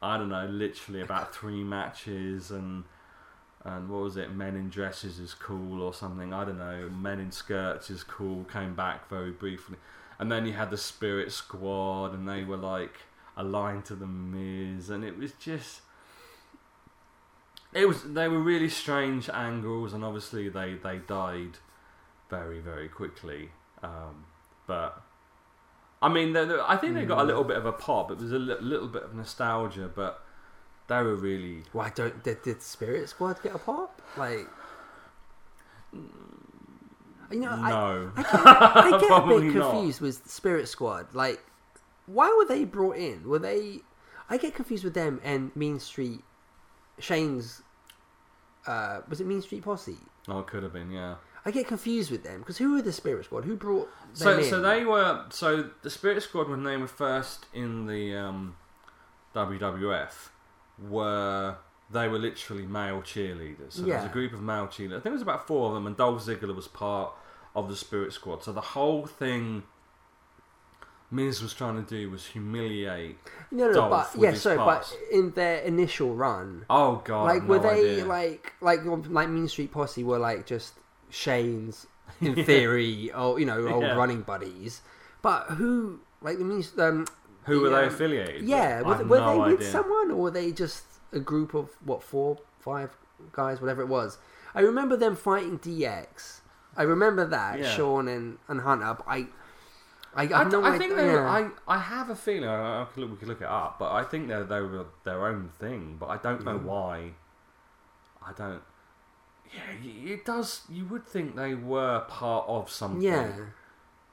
I 0.00 0.16
don't 0.16 0.28
know, 0.28 0.46
literally 0.46 1.00
about 1.00 1.34
three 1.38 1.62
matches 1.64 2.50
and. 2.50 2.84
And 3.64 3.90
what 3.90 4.02
was 4.02 4.16
it? 4.16 4.32
Men 4.32 4.54
in 4.54 4.70
dresses 4.70 5.18
is 5.18 5.34
cool, 5.34 5.82
or 5.82 5.92
something. 5.92 6.32
I 6.32 6.44
don't 6.44 6.58
know. 6.58 6.88
Men 6.88 7.18
in 7.18 7.32
skirts 7.32 7.90
is 7.90 8.04
cool. 8.04 8.44
Came 8.44 8.74
back 8.74 9.10
very 9.10 9.32
briefly, 9.32 9.76
and 10.18 10.30
then 10.30 10.46
you 10.46 10.52
had 10.52 10.70
the 10.70 10.78
Spirit 10.78 11.32
Squad, 11.32 12.14
and 12.14 12.26
they 12.26 12.44
were 12.44 12.56
like 12.56 12.94
aligned 13.36 13.84
to 13.86 13.96
the 13.96 14.06
Miz, 14.06 14.90
and 14.90 15.04
it 15.04 15.18
was 15.18 15.32
just. 15.32 15.80
It 17.74 17.86
was. 17.88 18.04
They 18.04 18.28
were 18.28 18.40
really 18.40 18.68
strange 18.68 19.28
angles, 19.28 19.92
and 19.92 20.04
obviously 20.04 20.48
they 20.48 20.74
they 20.74 20.98
died 20.98 21.58
very 22.30 22.60
very 22.60 22.88
quickly. 22.88 23.50
Um, 23.82 24.24
but 24.66 25.02
I 26.00 26.08
mean, 26.08 26.32
they 26.32 26.44
they- 26.44 26.60
I 26.60 26.76
think 26.76 26.94
they 26.94 27.04
got 27.04 27.20
a 27.20 27.24
little 27.24 27.44
bit 27.44 27.56
of 27.56 27.66
a 27.66 27.72
pop. 27.72 28.10
It 28.10 28.18
was 28.18 28.32
a 28.32 28.38
li- 28.38 28.56
little 28.60 28.88
bit 28.88 29.02
of 29.02 29.14
nostalgia, 29.14 29.90
but 29.94 30.22
they 30.86 31.02
were 31.02 31.16
really 31.16 31.64
Why 31.72 31.90
don't 31.94 32.22
did, 32.22 32.42
did 32.42 32.62
Spirit 32.62 33.08
Squad 33.08 33.42
get 33.42 33.54
a 33.54 33.58
pop? 33.58 34.00
Like, 34.16 34.46
you 37.30 37.40
know, 37.40 37.50
I, 37.50 37.70
no. 37.70 38.12
I 38.16 38.22
get, 38.22 38.34
I 38.34 38.90
get 39.00 39.02
a 39.02 39.06
Probably 39.06 39.48
bit 39.48 39.56
not. 39.56 39.70
confused 39.72 40.00
with 40.00 40.28
Spirit 40.30 40.68
Squad. 40.68 41.14
Like, 41.14 41.44
why 42.06 42.34
were 42.38 42.46
they 42.46 42.64
brought 42.64 42.96
in? 42.96 43.28
Were 43.28 43.38
they? 43.38 43.80
I 44.30 44.36
get 44.38 44.54
confused 44.54 44.84
with 44.84 44.94
them 44.94 45.20
and 45.24 45.54
Mean 45.56 45.78
Street. 45.80 46.20
Shane's. 46.98 47.62
Uh, 48.66 49.00
was 49.08 49.20
it 49.20 49.26
Mean 49.26 49.40
Street 49.42 49.62
Posse? 49.62 49.96
Oh, 50.28 50.40
it 50.40 50.46
could 50.46 50.62
have 50.62 50.72
been, 50.72 50.90
yeah. 50.90 51.16
I 51.48 51.50
get 51.50 51.66
confused 51.66 52.10
with 52.10 52.22
them 52.24 52.40
because 52.40 52.58
who 52.58 52.74
were 52.74 52.82
the 52.82 52.92
Spirit 52.92 53.24
Squad? 53.24 53.44
Who 53.44 53.56
brought 53.56 53.88
them 54.08 54.14
So, 54.14 54.38
in? 54.38 54.44
so 54.44 54.60
they 54.60 54.84
were 54.84 55.24
so 55.30 55.70
the 55.82 55.90
Spirit 55.90 56.22
Squad 56.22 56.48
when 56.48 56.62
they 56.64 56.76
were 56.76 56.86
first 56.86 57.46
in 57.54 57.86
the 57.86 58.14
um, 58.16 58.56
WWF 59.34 60.28
were 60.88 61.56
they 61.90 62.06
were 62.06 62.18
literally 62.18 62.66
male 62.66 63.00
cheerleaders. 63.00 63.72
So 63.72 63.82
there 63.82 63.96
was 63.96 64.04
a 64.04 64.08
group 64.10 64.32
of 64.34 64.42
male 64.42 64.66
cheerleaders. 64.66 64.88
I 64.88 65.00
think 65.00 65.04
there 65.04 65.12
was 65.12 65.22
about 65.22 65.46
four 65.46 65.68
of 65.68 65.74
them, 65.74 65.86
and 65.86 65.96
Dolph 65.96 66.22
Ziggler 66.24 66.54
was 66.54 66.68
part 66.68 67.12
of 67.56 67.68
the 67.68 67.76
Spirit 67.76 68.12
Squad. 68.12 68.44
So 68.44 68.52
the 68.52 68.60
whole 68.60 69.06
thing 69.06 69.62
Miz 71.10 71.40
was 71.40 71.54
trying 71.54 71.82
to 71.82 71.88
do 71.88 72.10
was 72.10 72.26
humiliate. 72.26 73.16
no, 73.50 73.68
no, 73.68 73.72
Dolph 73.72 73.90
but 73.90 74.12
with 74.14 74.22
yeah, 74.24 74.30
his 74.32 74.42
sorry, 74.42 74.58
past. 74.58 74.94
but 75.10 75.16
in 75.16 75.30
their 75.30 75.60
initial 75.60 76.14
run, 76.14 76.66
Oh 76.68 77.00
God! 77.04 77.24
like 77.24 77.42
no 77.44 77.48
were 77.48 77.58
they 77.58 77.92
idea. 77.92 78.04
like 78.04 78.52
like 78.60 78.80
like 78.84 79.28
Mean 79.30 79.48
Street 79.48 79.72
Posse 79.72 80.04
were 80.04 80.18
like 80.18 80.44
just 80.44 80.74
Shane's 81.10 81.86
in 82.20 82.34
theory 82.34 83.12
or 83.12 83.38
you 83.38 83.46
know 83.46 83.66
old 83.68 83.82
Yeah. 83.84 83.94
running 83.96 84.22
buddies, 84.22 84.82
but 85.22 85.44
who 85.50 86.00
like 86.22 86.38
the 86.38 86.44
Mean 86.44 86.64
um 86.78 87.06
who 87.44 87.60
were 87.62 87.70
the, 87.70 87.76
they 87.76 87.82
um, 87.86 87.88
affiliated? 87.88 88.42
Yeah, 88.44 88.82
with? 88.82 88.98
were, 89.00 89.04
were 89.06 89.18
no 89.18 89.32
they 89.44 89.50
with 89.52 89.60
idea. 89.60 89.70
someone 89.70 90.10
or 90.10 90.16
were 90.16 90.30
they 90.30 90.52
just 90.52 90.84
a 91.12 91.20
group 91.20 91.54
of 91.54 91.70
what 91.84 92.02
four, 92.02 92.38
five 92.60 92.90
guys, 93.32 93.60
whatever 93.60 93.80
it 93.82 93.88
was? 93.88 94.18
I 94.54 94.60
remember 94.60 94.96
them 94.96 95.16
fighting 95.16 95.58
DX. 95.58 96.40
I 96.76 96.82
remember 96.82 97.26
that 97.26 97.58
Yeah. 97.58 97.74
Sean 97.74 98.06
and, 98.08 98.38
and 98.48 98.60
Hunter. 98.60 98.94
But 98.98 99.06
I, 99.08 99.26
I, 100.14 100.22
I, 100.32 100.44
no 100.44 100.62
I 100.64 100.78
think 100.78 100.96
they 100.96 101.04
were, 101.04 101.26
I, 101.26 101.50
I 101.66 101.78
have 101.78 102.10
a 102.10 102.14
feeling 102.16 102.48
I, 102.48 102.82
I 102.82 102.84
could 102.86 103.00
look, 103.02 103.10
we 103.12 103.16
could 103.16 103.28
look 103.28 103.40
it 103.40 103.46
up, 103.48 103.78
but 103.78 103.92
I 103.92 104.04
think 104.04 104.28
they 104.28 104.42
they 104.42 104.60
were 104.60 104.86
their 105.04 105.26
own 105.26 105.50
thing. 105.58 105.96
But 105.98 106.06
I 106.06 106.16
don't 106.18 106.40
Mm. 106.42 106.44
know 106.44 106.58
why. 106.58 107.12
I 108.24 108.32
don't. 108.32 108.62
Yeah, 109.54 110.12
it 110.14 110.24
does. 110.24 110.62
You 110.68 110.84
would 110.86 111.06
think 111.06 111.36
they 111.36 111.54
were 111.54 112.00
part 112.08 112.46
of 112.48 112.70
something. 112.70 113.00
yeah. 113.02 113.30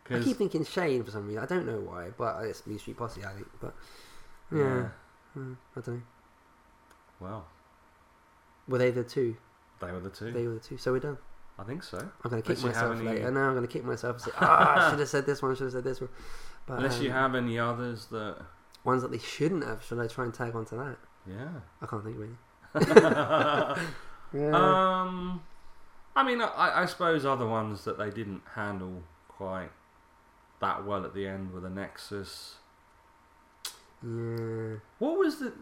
I 0.10 0.20
keep 0.20 0.38
thinking 0.38 0.64
Shane 0.64 1.04
for 1.04 1.10
some 1.12 1.26
reason. 1.28 1.42
I 1.42 1.48
don't 1.48 1.66
know 1.66 1.80
why, 1.80 2.12
but 2.16 2.44
it's 2.46 2.66
Mean 2.68 2.78
Street 2.78 2.96
Posse. 2.98 3.26
I 3.26 3.34
think, 3.34 3.48
but 3.60 3.74
yeah, 4.52 4.60
yeah. 4.60 4.88
Mm, 5.36 5.58
I 5.76 5.82
don't 5.82 5.96
know. 5.96 6.02
Well, 7.20 7.48
Were 8.68 8.78
they 8.78 8.92
the 8.92 9.04
two? 9.04 9.36
they 9.82 9.92
were 9.92 10.00
the 10.00 10.10
two. 10.12 10.32
They 10.32 10.46
were 10.48 10.54
the 10.56 10.60
two. 10.60 10.78
So 10.78 10.92
we're 10.92 11.00
done. 11.00 11.18
I 11.58 11.64
think 11.64 11.82
so. 11.84 11.98
I'm 12.24 12.30
kick 12.42 12.50
Unless 12.50 12.62
you 12.64 12.68
have 12.68 12.76
myself 12.76 12.96
any- 12.98 13.06
later. 13.06 13.32
No, 13.32 13.40
I'm 13.42 13.56
gonna 13.56 13.68
kick 13.68 13.84
myself 13.84 14.16
and 14.18 14.26
say, 14.26 14.32
ah, 14.40 14.86
I 14.86 14.90
should 14.92 15.00
have 15.00 15.10
said 15.10 15.26
this 15.26 15.42
one. 15.42 15.52
I 15.52 15.56
should 15.56 15.64
have 15.64 15.74
said 15.74 15.84
this 15.84 16.00
one. 16.02 16.10
But, 16.68 16.78
Unless 16.78 17.00
you 17.00 17.10
um, 17.10 17.16
have 17.16 17.36
any 17.36 17.58
others 17.58 18.06
that. 18.08 18.38
ones 18.84 19.02
that 19.02 19.12
they 19.12 19.18
shouldn't 19.18 19.64
have. 19.64 19.84
Should 19.84 20.00
I 20.00 20.08
try 20.08 20.26
and 20.26 20.34
tag 20.34 20.56
onto 20.56 20.78
that? 20.78 20.98
Yeah. 21.28 21.48
I 21.82 21.86
can't 21.88 22.04
think 22.04 22.18
really. 22.18 22.38
Yeah. 24.36 24.52
Um, 24.52 25.42
I 26.16 26.24
mean, 26.24 26.42
I, 26.42 26.82
I 26.82 26.86
suppose 26.86 27.26
other 27.26 27.48
ones 27.48 27.84
that 27.86 27.98
they 27.98 28.10
didn't 28.10 28.42
handle 28.54 29.04
quite 29.28 29.72
that 30.62 30.86
well 30.86 31.06
at 31.06 31.14
the 31.14 31.28
end 31.28 31.54
were 31.54 31.60
the 31.60 31.70
Nexus. 31.70 32.56
yeah. 34.04 34.76
What 35.00 35.18
was 35.18 35.40
the 35.40 35.54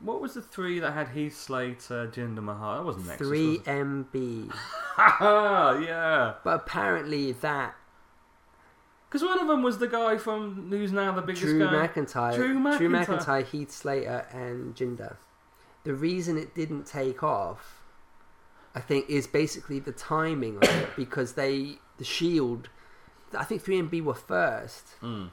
what 0.00 0.20
was 0.20 0.34
the 0.34 0.42
three 0.42 0.78
that 0.80 0.92
had 0.92 1.08
Heath 1.08 1.36
Slater, 1.36 2.06
Jinder 2.08 2.42
Mahal? 2.42 2.76
That 2.78 2.84
wasn't 2.84 3.06
Nexus. 3.06 3.26
Three 3.26 3.58
was 3.58 3.66
MB. 3.66 4.52
yeah, 5.86 6.34
But 6.44 6.54
apparently 6.56 7.32
that 7.32 7.74
because 9.08 9.26
one 9.26 9.40
of 9.40 9.48
them 9.48 9.62
was 9.64 9.78
the 9.78 9.88
guy 9.88 10.18
from 10.18 10.68
who's 10.70 10.92
now 10.92 11.12
the 11.12 11.22
biggest 11.22 11.42
Drew 11.44 11.58
guy. 11.58 11.88
McIntyre, 11.88 12.34
Drew 12.34 12.52
Drew 12.76 12.88
McIntyre. 12.90 13.06
McIntyre, 13.06 13.44
Heath 13.44 13.72
Slater, 13.72 14.26
and 14.30 14.74
Jinder. 14.76 15.16
The 15.82 15.94
reason 15.94 16.36
it 16.36 16.54
didn't 16.54 16.84
take 16.86 17.22
off, 17.22 17.79
I 18.74 18.80
think, 18.80 19.08
is 19.10 19.26
basically 19.26 19.80
the 19.80 19.92
timing 19.92 20.56
of 20.58 20.62
it 20.64 20.90
because 20.96 21.32
they 21.34 21.78
the 21.98 22.04
Shield. 22.04 22.68
I 23.36 23.44
think 23.44 23.62
3MB 23.64 24.02
were 24.02 24.14
first, 24.14 24.86
Mm. 25.02 25.30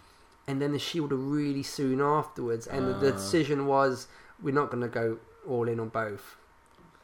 and 0.47 0.61
then 0.61 0.71
the 0.71 0.79
Shield 0.79 1.11
really 1.11 1.63
soon 1.63 2.01
afterwards, 2.01 2.67
and 2.67 2.87
the, 2.87 2.93
the 2.93 3.09
Ah. 3.13 3.17
decision 3.17 3.65
was 3.65 4.07
we're 4.41 4.53
not 4.53 4.69
going 4.71 4.81
to 4.83 4.87
go 4.89 5.17
all 5.47 5.67
in 5.67 5.79
on 5.79 5.89
both. 5.89 6.35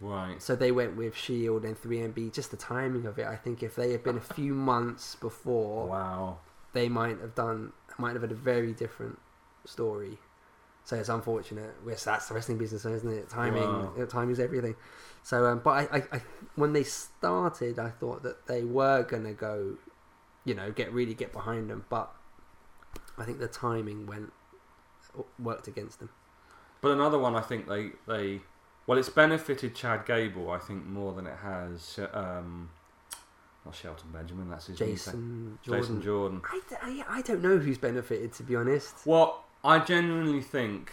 Right. 0.02 0.42
So 0.42 0.56
they 0.56 0.72
went 0.72 0.96
with 0.98 1.16
Shield 1.16 1.64
and 1.64 1.76
3MB. 1.82 2.30
Just 2.34 2.52
the 2.52 2.58
timing 2.58 3.06
of 3.06 3.18
it, 3.18 3.26
I 3.26 3.36
think, 3.38 3.64
if 3.64 3.76
they 3.76 3.92
had 3.92 4.04
been 4.04 4.18
a 4.18 4.22
few 4.36 4.54
months 4.72 5.16
before, 5.16 5.88
Wow. 5.88 6.38
they 6.74 6.90
might 6.90 7.20
have 7.22 7.36
done 7.36 7.74
might 8.00 8.14
have 8.14 8.22
had 8.24 8.32
a 8.32 8.36
very 8.36 8.74
different 8.74 9.20
story. 9.66 10.18
So 10.86 10.98
it's 10.98 11.10
unfortunate. 11.10 11.74
Yes, 11.88 12.04
that's 12.04 12.28
the 12.28 12.34
wrestling 12.34 12.58
business, 12.58 12.84
isn't 12.86 13.10
it? 13.10 13.30
Timing, 13.30 13.64
Wow. 13.64 13.94
uh, 14.00 14.06
timing 14.06 14.32
is 14.32 14.40
everything. 14.40 14.76
So, 15.24 15.46
um, 15.46 15.62
but 15.64 15.72
I, 15.92 15.98
I, 16.00 16.04
I, 16.18 16.22
when 16.56 16.74
they 16.74 16.84
started, 16.84 17.80
I 17.80 17.90
thought 17.90 18.24
that 18.24 18.48
they 18.48 18.64
were 18.64 19.04
gonna 19.04 19.34
go, 19.34 19.78
you 20.44 20.54
know, 20.54 20.72
get 20.72 20.92
really 20.92 21.14
get 21.14 21.32
behind 21.32 21.70
them. 21.70 21.86
But 21.90 22.12
I 23.18 23.24
think 23.24 23.40
the 23.40 23.48
timing 23.48 24.06
went 24.08 24.34
worked 25.40 25.68
against 25.68 26.00
them. 26.00 26.10
But 26.82 26.92
another 26.92 27.18
one, 27.18 27.36
I 27.36 27.42
think 27.42 27.68
they 27.70 27.92
they 28.06 28.42
well, 28.86 28.98
it's 28.98 29.08
benefited 29.08 29.76
Chad 29.76 30.06
Gable, 30.06 30.52
I 30.52 30.58
think, 30.58 30.86
more 30.86 31.14
than 31.14 31.26
it 31.28 31.38
has 31.42 31.98
um, 32.14 32.70
not 33.64 33.74
Shelton 33.74 34.10
Benjamin. 34.12 34.50
That's 34.50 34.68
his. 34.68 34.78
Jason 34.78 35.58
Jordan. 35.64 35.82
Jason 35.82 36.02
Jordan. 36.02 36.42
I, 36.52 36.60
d- 36.70 36.76
I, 36.82 37.06
I 37.20 37.22
don't 37.22 37.42
know 37.42 37.58
who's 37.58 37.78
benefited 37.78 38.34
to 38.34 38.44
be 38.44 38.58
honest. 38.58 39.06
Well, 39.06 39.46
I 39.64 39.80
genuinely 39.80 40.42
think 40.42 40.92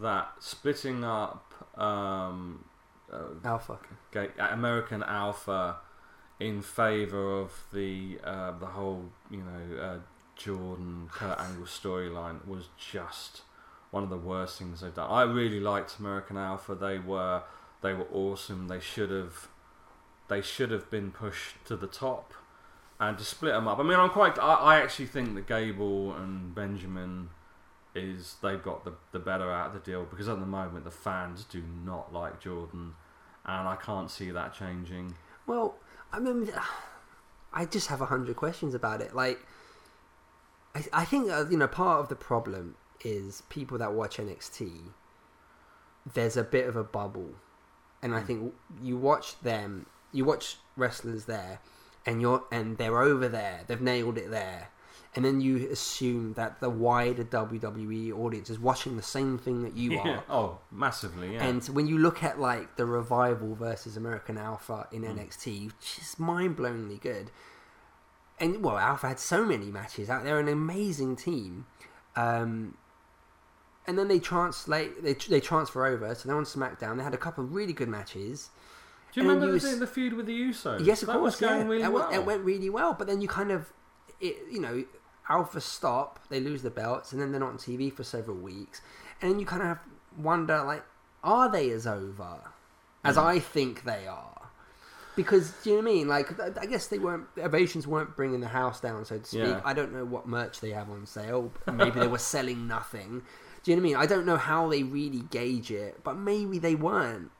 that 0.00 0.32
splitting 0.40 1.04
up 1.04 1.52
um, 1.76 2.64
uh, 3.12 3.18
Alpha. 3.44 3.78
American 4.38 5.02
Alpha 5.02 5.76
in 6.40 6.62
favour 6.62 7.40
of 7.40 7.52
the 7.72 8.18
uh, 8.24 8.52
the 8.58 8.66
whole 8.66 9.10
you 9.30 9.42
know 9.42 9.82
uh, 9.82 9.98
Jordan 10.36 11.08
Kurt 11.12 11.38
Angle 11.40 11.66
storyline 11.66 12.46
was 12.46 12.68
just 12.78 13.42
one 13.90 14.02
of 14.02 14.10
the 14.10 14.16
worst 14.16 14.58
things 14.58 14.80
they've 14.80 14.94
done. 14.94 15.10
I 15.10 15.22
really 15.22 15.60
liked 15.60 15.98
American 15.98 16.36
Alpha. 16.36 16.74
They 16.74 16.98
were 16.98 17.42
they 17.82 17.92
were 17.92 18.06
awesome. 18.12 18.68
They 18.68 18.80
should 18.80 19.10
have 19.10 19.48
they 20.28 20.40
should 20.42 20.70
have 20.70 20.90
been 20.90 21.10
pushed 21.10 21.64
to 21.66 21.76
the 21.76 21.86
top. 21.86 22.34
And 23.00 23.16
to 23.16 23.24
split 23.24 23.54
them 23.54 23.68
up, 23.68 23.78
I 23.78 23.84
mean, 23.84 23.98
I'm 23.98 24.10
quite. 24.10 24.38
I, 24.38 24.54
I 24.54 24.80
actually 24.80 25.06
think 25.06 25.34
that 25.36 25.46
Gable 25.46 26.14
and 26.14 26.52
Benjamin 26.52 27.30
is 27.98 28.36
they've 28.42 28.62
got 28.62 28.84
the 28.84 28.92
the 29.12 29.18
better 29.18 29.50
out 29.50 29.68
of 29.68 29.72
the 29.74 29.90
deal 29.90 30.04
because 30.04 30.28
at 30.28 30.38
the 30.40 30.46
moment 30.46 30.84
the 30.84 30.90
fans 30.90 31.44
do 31.44 31.62
not 31.84 32.12
like 32.12 32.40
Jordan, 32.40 32.94
and 33.44 33.68
I 33.68 33.76
can't 33.76 34.10
see 34.10 34.30
that 34.30 34.54
changing. 34.54 35.14
Well, 35.46 35.76
I 36.12 36.18
mean, 36.20 36.50
I 37.52 37.64
just 37.64 37.88
have 37.88 38.00
a 38.00 38.06
hundred 38.06 38.36
questions 38.36 38.74
about 38.74 39.00
it. 39.00 39.14
Like, 39.14 39.38
I, 40.74 40.84
I 40.92 41.04
think 41.04 41.30
uh, 41.30 41.46
you 41.50 41.56
know 41.56 41.68
part 41.68 42.00
of 42.00 42.08
the 42.08 42.16
problem 42.16 42.76
is 43.04 43.42
people 43.48 43.78
that 43.78 43.92
watch 43.92 44.16
NXT. 44.18 44.90
There's 46.14 46.36
a 46.36 46.44
bit 46.44 46.66
of 46.66 46.76
a 46.76 46.84
bubble, 46.84 47.34
and 48.02 48.14
I 48.14 48.20
Mm. 48.20 48.26
think 48.26 48.54
you 48.82 48.96
watch 48.96 49.38
them, 49.40 49.86
you 50.12 50.24
watch 50.24 50.56
wrestlers 50.76 51.26
there, 51.26 51.60
and 52.06 52.20
you're 52.20 52.44
and 52.50 52.78
they're 52.78 53.00
over 53.02 53.28
there. 53.28 53.60
They've 53.66 53.80
nailed 53.80 54.16
it 54.18 54.30
there. 54.30 54.68
And 55.18 55.24
then 55.24 55.40
you 55.40 55.68
assume 55.72 56.34
that 56.34 56.60
the 56.60 56.70
wider 56.70 57.24
WWE 57.24 58.12
audience 58.16 58.50
is 58.50 58.58
watching 58.60 58.94
the 58.94 59.02
same 59.02 59.36
thing 59.36 59.64
that 59.64 59.76
you 59.76 59.94
Yeah. 59.94 60.18
are. 60.18 60.24
Oh, 60.30 60.58
massively. 60.70 61.32
Yeah. 61.34 61.42
And 61.44 61.64
when 61.66 61.88
you 61.88 61.98
look 61.98 62.22
at 62.22 62.38
like 62.38 62.76
the 62.76 62.86
revival 62.86 63.56
versus 63.56 63.96
American 63.96 64.38
Alpha 64.38 64.86
in 64.92 65.02
Hmm. 65.02 65.18
NXT, 65.18 65.66
which 65.66 65.98
is 66.00 66.20
mind 66.20 66.56
blowingly 66.56 67.00
good. 67.00 67.32
And 68.38 68.62
well, 68.62 68.78
Alpha 68.78 69.08
had 69.08 69.18
so 69.18 69.44
many 69.44 69.66
matches 69.72 70.08
out 70.08 70.22
there, 70.22 70.38
an 70.38 70.46
amazing 70.46 71.16
team. 71.16 71.66
Um, 72.14 72.76
and 73.88 73.98
then 73.98 74.06
they 74.06 74.20
translate, 74.20 75.02
they 75.02 75.14
they 75.14 75.40
transfer 75.40 75.84
over, 75.84 76.14
so 76.14 76.28
they're 76.28 76.36
on 76.36 76.44
SmackDown. 76.44 76.96
They 76.98 77.02
had 77.02 77.14
a 77.14 77.18
couple 77.18 77.42
of 77.42 77.52
really 77.52 77.72
good 77.72 77.88
matches. 77.88 78.50
Do 79.12 79.20
you 79.20 79.22
and 79.28 79.40
remember 79.40 79.54
you 79.54 79.58
the, 79.60 79.68
s- 79.70 79.78
the 79.78 79.86
feud 79.88 80.12
with 80.12 80.26
the 80.26 80.38
Usos? 80.40 80.84
Yes, 80.86 81.02
of 81.02 81.08
that 81.08 81.14
course, 81.14 81.40
was 81.40 81.40
going 81.40 81.62
yeah. 81.62 81.66
really 81.68 81.82
that 81.82 81.92
well. 81.92 82.08
it 82.12 82.24
went 82.24 82.44
really 82.44 82.70
well. 82.70 82.92
But 82.92 83.08
then 83.08 83.20
you 83.20 83.26
kind 83.26 83.50
of, 83.50 83.72
it, 84.20 84.36
you 84.50 84.60
know, 84.60 84.84
Alpha 85.28 85.60
stop, 85.60 86.18
they 86.30 86.40
lose 86.40 86.62
the 86.62 86.70
belts, 86.70 87.12
and 87.12 87.20
then 87.20 87.30
they're 87.32 87.40
not 87.40 87.50
on 87.50 87.58
TV 87.58 87.92
for 87.92 88.02
several 88.04 88.36
weeks, 88.36 88.80
and 89.20 89.30
then 89.32 89.38
you 89.40 89.46
kind 89.46 89.62
of 89.62 89.78
wonder, 90.16 90.62
like, 90.64 90.84
are 91.22 91.50
they 91.50 91.70
as 91.70 91.86
over 91.86 92.40
as 93.04 93.16
Hmm. 93.16 93.22
I 93.22 93.38
think 93.40 93.84
they 93.84 94.06
are? 94.06 94.34
Because 95.16 95.50
do 95.64 95.70
you 95.70 95.76
know 95.76 95.82
what 95.82 95.90
I 95.90 95.94
mean? 95.94 96.08
Like, 96.08 96.40
I- 96.40 96.52
I 96.60 96.66
guess 96.66 96.86
they 96.86 96.98
weren't 97.00 97.26
Ovations 97.38 97.86
weren't 97.88 98.14
bringing 98.16 98.40
the 98.40 98.48
house 98.48 98.80
down, 98.80 99.04
so 99.04 99.18
to 99.18 99.24
speak. 99.24 99.40
Yeah. 99.42 99.60
I 99.64 99.72
don't 99.74 99.92
know 99.92 100.04
what 100.04 100.28
merch 100.28 100.60
they 100.60 100.70
have 100.70 100.88
on 100.90 101.06
sale. 101.06 101.52
Maybe 101.72 101.98
they 101.98 102.06
were 102.06 102.18
selling 102.18 102.68
nothing. 102.68 103.22
Do 103.64 103.70
you 103.72 103.76
know 103.76 103.82
what 103.82 103.88
I 103.88 103.90
mean? 103.90 103.96
I 103.96 104.06
don't 104.06 104.24
know 104.26 104.36
how 104.36 104.68
they 104.68 104.84
really 104.84 105.22
gauge 105.30 105.72
it, 105.72 106.04
but 106.04 106.16
maybe 106.16 106.60
they 106.60 106.76
weren't. 106.76 107.32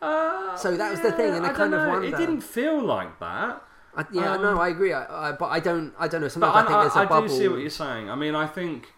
Uh, 0.00 0.56
So 0.56 0.76
that 0.76 0.90
was 0.92 1.00
the 1.00 1.10
thing, 1.12 1.34
and 1.34 1.44
I 1.44 1.48
don't 1.48 1.56
kind 1.56 1.74
of 1.74 1.88
wonder. 1.88 2.06
It 2.06 2.16
didn't 2.16 2.40
feel 2.42 2.80
like 2.80 3.18
that. 3.18 3.60
I, 3.96 4.04
yeah, 4.12 4.34
Um, 4.34 4.42
no, 4.42 4.60
I 4.60 4.68
agree. 4.68 4.92
I, 4.92 5.30
I, 5.30 5.32
but 5.32 5.46
I 5.46 5.60
don't. 5.60 5.92
I 5.98 6.08
don't 6.08 6.20
know. 6.20 6.28
Sometimes 6.28 6.54
I, 6.54 6.60
I, 6.60 6.62
think 6.62 6.80
there's 6.80 7.04
a 7.04 7.08
bubble. 7.08 7.24
I 7.24 7.28
do 7.28 7.36
see 7.36 7.48
what 7.48 7.60
you're 7.60 7.70
saying. 7.70 8.08
I 8.10 8.14
mean, 8.14 8.34
I 8.34 8.46
think, 8.46 8.92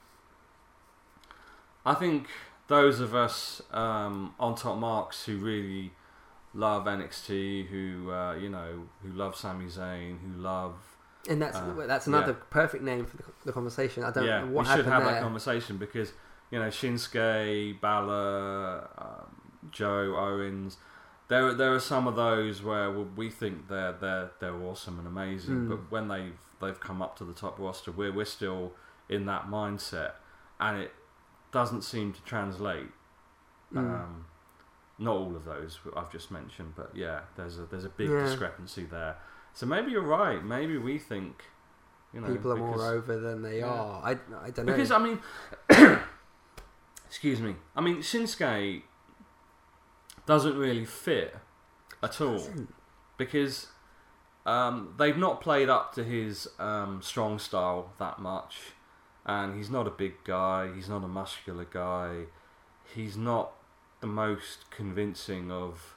I 1.87 1.95
think 1.95 2.29
those 2.69 3.01
of 3.01 3.15
us 3.15 3.63
um, 3.71 4.35
on 4.39 4.55
top 4.55 4.79
marks 4.79 5.25
who 5.25 5.39
really 5.39 5.93
love 6.55 6.85
NXT, 6.85 7.69
who 7.69 8.11
uh, 8.11 8.35
you 8.35 8.51
know, 8.51 8.89
who 9.03 9.13
love 9.13 9.35
Sami 9.37 9.67
Zayn, 9.67 10.19
who 10.21 10.41
love 10.41 10.75
and 11.29 11.41
that's 11.41 11.57
uh, 11.57 11.85
that's 11.87 12.07
another 12.07 12.33
yeah. 12.33 12.45
perfect 12.51 12.83
name 12.83 13.07
for 13.07 13.17
the, 13.17 13.25
the 13.47 13.53
conversation. 13.53 14.03
I 14.03 14.11
don't 14.11 14.25
yeah, 14.25 14.41
know 14.41 14.47
we 14.47 14.53
what 14.53 14.67
should 14.67 14.87
have 14.87 15.05
there. 15.05 15.15
that 15.15 15.23
conversation 15.23 15.77
because 15.77 16.13
you 16.51 16.59
know 16.59 16.69
Shinsuke, 16.69 17.81
Balor, 17.81 18.89
um, 18.99 19.71
Joe 19.71 20.17
Owens. 20.17 20.77
There, 21.33 21.55
there 21.55 21.73
are 21.75 21.81
some 21.81 22.07
of 22.07 22.15
those 22.17 22.63
where 22.63 22.91
we 22.91 23.31
think 23.31 23.69
they're 23.69 23.93
they're 23.93 24.31
they're 24.41 24.55
awesome 24.69 24.99
and 24.99 25.07
amazing, 25.09 25.55
Mm. 25.67 25.69
but 25.71 25.91
when 25.91 26.09
they've 26.09 26.39
they've 26.61 26.79
come 26.89 27.01
up 27.01 27.17
to 27.19 27.25
the 27.25 27.33
top 27.33 27.59
roster, 27.59 27.91
we're 27.91 28.13
we're 28.13 28.27
still 28.27 28.73
in 29.09 29.25
that 29.27 29.45
mindset, 29.49 30.13
and 30.61 30.75
it 30.85 30.93
doesn't 31.51 31.83
seem 31.83 32.13
to 32.13 32.23
translate. 32.25 32.91
Mm. 33.73 33.79
Um, 33.79 34.25
not 34.99 35.17
all 35.17 35.35
of 35.35 35.45
those 35.47 35.79
I've 35.97 36.13
just 36.13 36.31
mentioned, 36.31 36.75
but 36.77 36.91
yeah, 36.95 37.21
there's 37.37 37.59
a 37.59 37.65
there's 37.65 37.87
a 37.87 37.95
big 38.01 38.11
Yeah. 38.11 38.25
discrepancy 38.25 38.85
there. 38.85 39.17
So 39.55 39.65
maybe 39.67 39.91
you're 39.93 40.03
right. 40.23 40.45
Maybe 40.45 40.77
we 40.79 40.99
think, 40.99 41.45
you 42.13 42.21
know, 42.21 42.29
People 42.29 42.53
are 42.53 42.57
more 42.57 42.83
over 42.97 43.19
than 43.19 43.41
they 43.43 43.61
Yeah. 43.61 43.67
are. 43.73 44.03
I, 44.05 44.11
I 44.47 44.51
don't 44.51 44.67
know. 44.67 44.73
because 44.73 44.91
I 44.91 44.99
mean, 44.99 45.19
excuse 47.07 47.41
me. 47.41 47.57
I 47.77 47.81
mean, 47.81 47.99
Shinsuke 47.99 48.83
doesn't 50.27 50.57
really 50.57 50.85
fit 50.85 51.35
at 52.03 52.21
all 52.21 52.43
because 53.17 53.69
um, 54.47 54.95
they've 54.99 55.17
not 55.17 55.41
played 55.41 55.69
up 55.69 55.95
to 55.95 56.05
his 56.05 56.49
um, 56.59 57.01
strong 57.03 57.39
style 57.39 57.93
that 57.99 58.19
much, 58.19 58.59
and 59.25 59.57
he's 59.57 59.71
not 59.71 59.87
a 59.87 59.91
big 59.91 60.25
guy. 60.25 60.71
He's 60.75 60.89
not 60.89 61.05
a 61.05 61.09
muscular 61.09 61.65
guy. 61.65 62.25
He's 62.95 63.17
not 63.17 63.53
the 64.01 64.07
most 64.07 64.71
convincing 64.71 65.51
of 65.51 65.97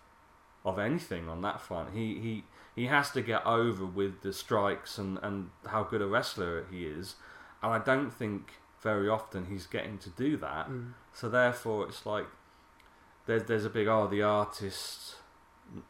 of 0.63 0.79
anything 0.79 1.27
on 1.29 1.41
that 1.41 1.61
front. 1.61 1.95
He 1.95 2.19
he 2.19 2.43
he 2.75 2.85
has 2.87 3.09
to 3.11 3.21
get 3.21 3.45
over 3.45 3.85
with 3.85 4.21
the 4.21 4.31
strikes 4.31 4.97
and 4.97 5.17
and 5.23 5.49
how 5.67 5.83
good 5.83 6.01
a 6.01 6.07
wrestler 6.07 6.65
he 6.69 6.85
is, 6.85 7.15
and 7.63 7.73
I 7.73 7.79
don't 7.79 8.11
think 8.11 8.53
very 8.81 9.09
often 9.09 9.47
he's 9.47 9.65
getting 9.65 9.97
to 9.97 10.09
do 10.11 10.37
that. 10.37 10.69
Mm. 10.69 10.93
So 11.11 11.27
therefore, 11.27 11.87
it's 11.87 12.05
like 12.05 12.27
there's 13.25 13.43
there's 13.43 13.65
a 13.65 13.69
big 13.69 13.87
oh 13.87 14.07
the 14.07 14.21
artist 14.21 15.15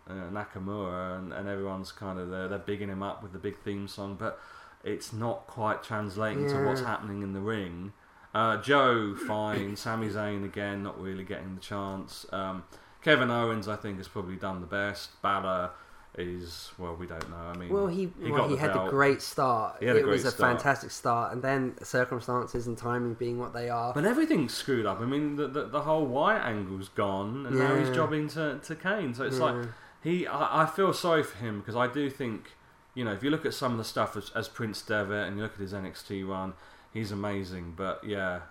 uh, 0.07 0.13
Nakamura 0.31 1.17
and, 1.17 1.33
and 1.33 1.47
everyone's 1.47 1.91
kind 1.91 2.19
of 2.19 2.29
there 2.29 2.47
they're 2.47 2.57
bigging 2.57 2.89
him 2.89 3.03
up 3.03 3.21
with 3.21 3.33
the 3.33 3.39
big 3.39 3.57
theme 3.59 3.88
song, 3.88 4.15
but 4.17 4.39
it's 4.83 5.11
not 5.11 5.47
quite 5.47 5.83
translating 5.83 6.47
to 6.47 6.63
what's 6.65 6.81
happening 6.81 7.23
in 7.23 7.33
the 7.33 7.39
ring. 7.39 7.91
Uh, 8.33 8.61
Joe 8.61 9.15
fine, 9.15 9.75
Sami 9.75 10.09
Zayn 10.09 10.45
again 10.45 10.83
not 10.83 10.99
really 11.01 11.23
getting 11.23 11.55
the 11.55 11.61
chance. 11.61 12.25
Um, 12.31 12.63
Kevin 13.01 13.31
Owens 13.31 13.67
I 13.67 13.75
think 13.75 13.97
has 13.97 14.07
probably 14.07 14.36
done 14.36 14.61
the 14.61 14.67
best. 14.67 15.21
Balor 15.21 15.71
is 16.18 16.72
well 16.78 16.95
we 16.95 17.05
don't 17.07 17.30
know. 17.30 17.36
I 17.36 17.57
mean 17.57 17.70
Well, 17.70 17.88
he 17.88 18.09
he 18.22 18.32
well, 18.32 18.47
he 18.47 18.55
the 18.55 18.61
had 18.61 18.72
a 18.72 18.74
belt. 18.76 18.89
great 18.89 19.22
start. 19.22 19.78
He 19.80 19.86
had 19.88 19.95
a 19.97 19.99
it 19.99 20.05
was 20.05 20.24
great 20.24 20.34
a 20.34 20.36
start. 20.36 20.51
fantastic 20.57 20.91
start, 20.91 21.34
and 21.34 21.41
then 21.41 21.76
circumstances 21.84 22.68
and 22.68 22.78
timing 22.78 23.13
being 23.16 23.38
what 23.39 23.53
they 23.53 23.70
are. 23.70 23.93
But 23.93 24.05
everything's 24.05 24.53
screwed 24.53 24.86
up. 24.86 25.01
I 25.01 25.05
mean, 25.05 25.36
the 25.36 25.47
the, 25.47 25.66
the 25.68 25.82
whole 25.82 26.05
Wyatt 26.05 26.43
angle's 26.43 26.89
gone, 26.89 27.45
and 27.45 27.57
now 27.57 27.76
he's 27.76 27.89
jobbing 27.89 28.28
to, 28.30 28.59
to 28.63 28.76
Kane. 28.76 29.13
So 29.13 29.24
it's 29.26 29.38
Yeah. 29.39 29.43
like 29.43 29.68
he. 30.01 30.26
I, 30.28 30.63
I 30.63 30.66
feel 30.66 30.93
sorry 30.93 31.24
for 31.24 31.38
him 31.38 31.59
because 31.59 31.76
I 31.76 31.88
do 31.88 32.09
think, 32.09 32.51
you 32.93 33.03
know, 33.03 33.11
if 33.13 33.22
you 33.24 33.30
look 33.30 33.45
at 33.45 33.53
some 33.53 33.74
of 33.74 33.78
the 33.78 33.84
stuff 33.84 34.16
as, 34.16 34.32
as 34.36 34.47
Prince 34.47 34.82
Devitt 34.82 35.28
and 35.28 35.38
you 35.38 35.43
look 35.43 35.53
at 35.53 35.59
his 35.59 35.74
NXT 35.74 36.28
run, 36.28 36.53
he's 36.93 37.11
amazing. 37.11 37.74
But 37.76 38.03
yeah, 38.05 38.41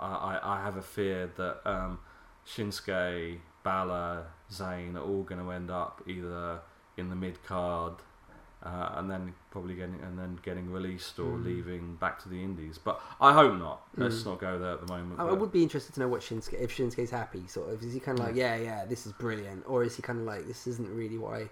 I, 0.00 0.06
I, 0.40 0.56
I 0.58 0.62
have 0.62 0.76
a 0.76 0.82
fear 0.82 1.30
that 1.36 1.60
um, 1.64 2.00
Shinsuke, 2.46 3.38
Balor, 3.62 4.26
Zayn 4.50 4.96
are 4.96 5.00
all 5.02 5.22
going 5.22 5.40
to 5.40 5.50
end 5.52 5.70
up 5.70 6.02
either 6.06 6.60
in 6.96 7.08
the 7.10 7.16
mid 7.16 7.42
card. 7.44 7.94
Uh, 8.64 8.92
and 8.94 9.10
then 9.10 9.34
probably 9.50 9.74
getting 9.74 9.98
and 10.04 10.16
then 10.16 10.38
getting 10.44 10.70
released 10.70 11.18
or 11.18 11.32
Mm. 11.36 11.44
leaving 11.44 11.96
back 11.96 12.22
to 12.22 12.28
the 12.28 12.40
Indies, 12.44 12.78
but 12.78 13.00
I 13.20 13.32
hope 13.32 13.58
not. 13.58 13.82
Let's 13.96 14.22
Mm. 14.22 14.26
not 14.26 14.40
go 14.40 14.56
there 14.56 14.74
at 14.74 14.86
the 14.86 14.92
moment. 14.92 15.18
I, 15.18 15.32
would 15.32 15.50
be 15.50 15.64
interested 15.64 15.94
to 15.94 15.98
know 16.00 16.06
what 16.06 16.20
Shinsuke 16.20 16.60
if 16.60 16.70
Shinsuke's 16.70 17.10
happy. 17.10 17.44
Sort 17.48 17.70
of 17.70 17.82
is 17.82 17.92
he 17.92 17.98
kind 17.98 18.20
of 18.20 18.24
like 18.24 18.34
Mm. 18.34 18.38
yeah 18.38 18.54
yeah 18.54 18.84
this 18.84 19.04
is 19.04 19.12
brilliant, 19.14 19.64
or 19.66 19.82
is 19.82 19.96
he 19.96 20.02
kind 20.02 20.20
of 20.20 20.26
like 20.26 20.46
this 20.46 20.68
isn't 20.68 20.88
really 20.96 21.18
what 21.18 21.34
I 21.34 21.50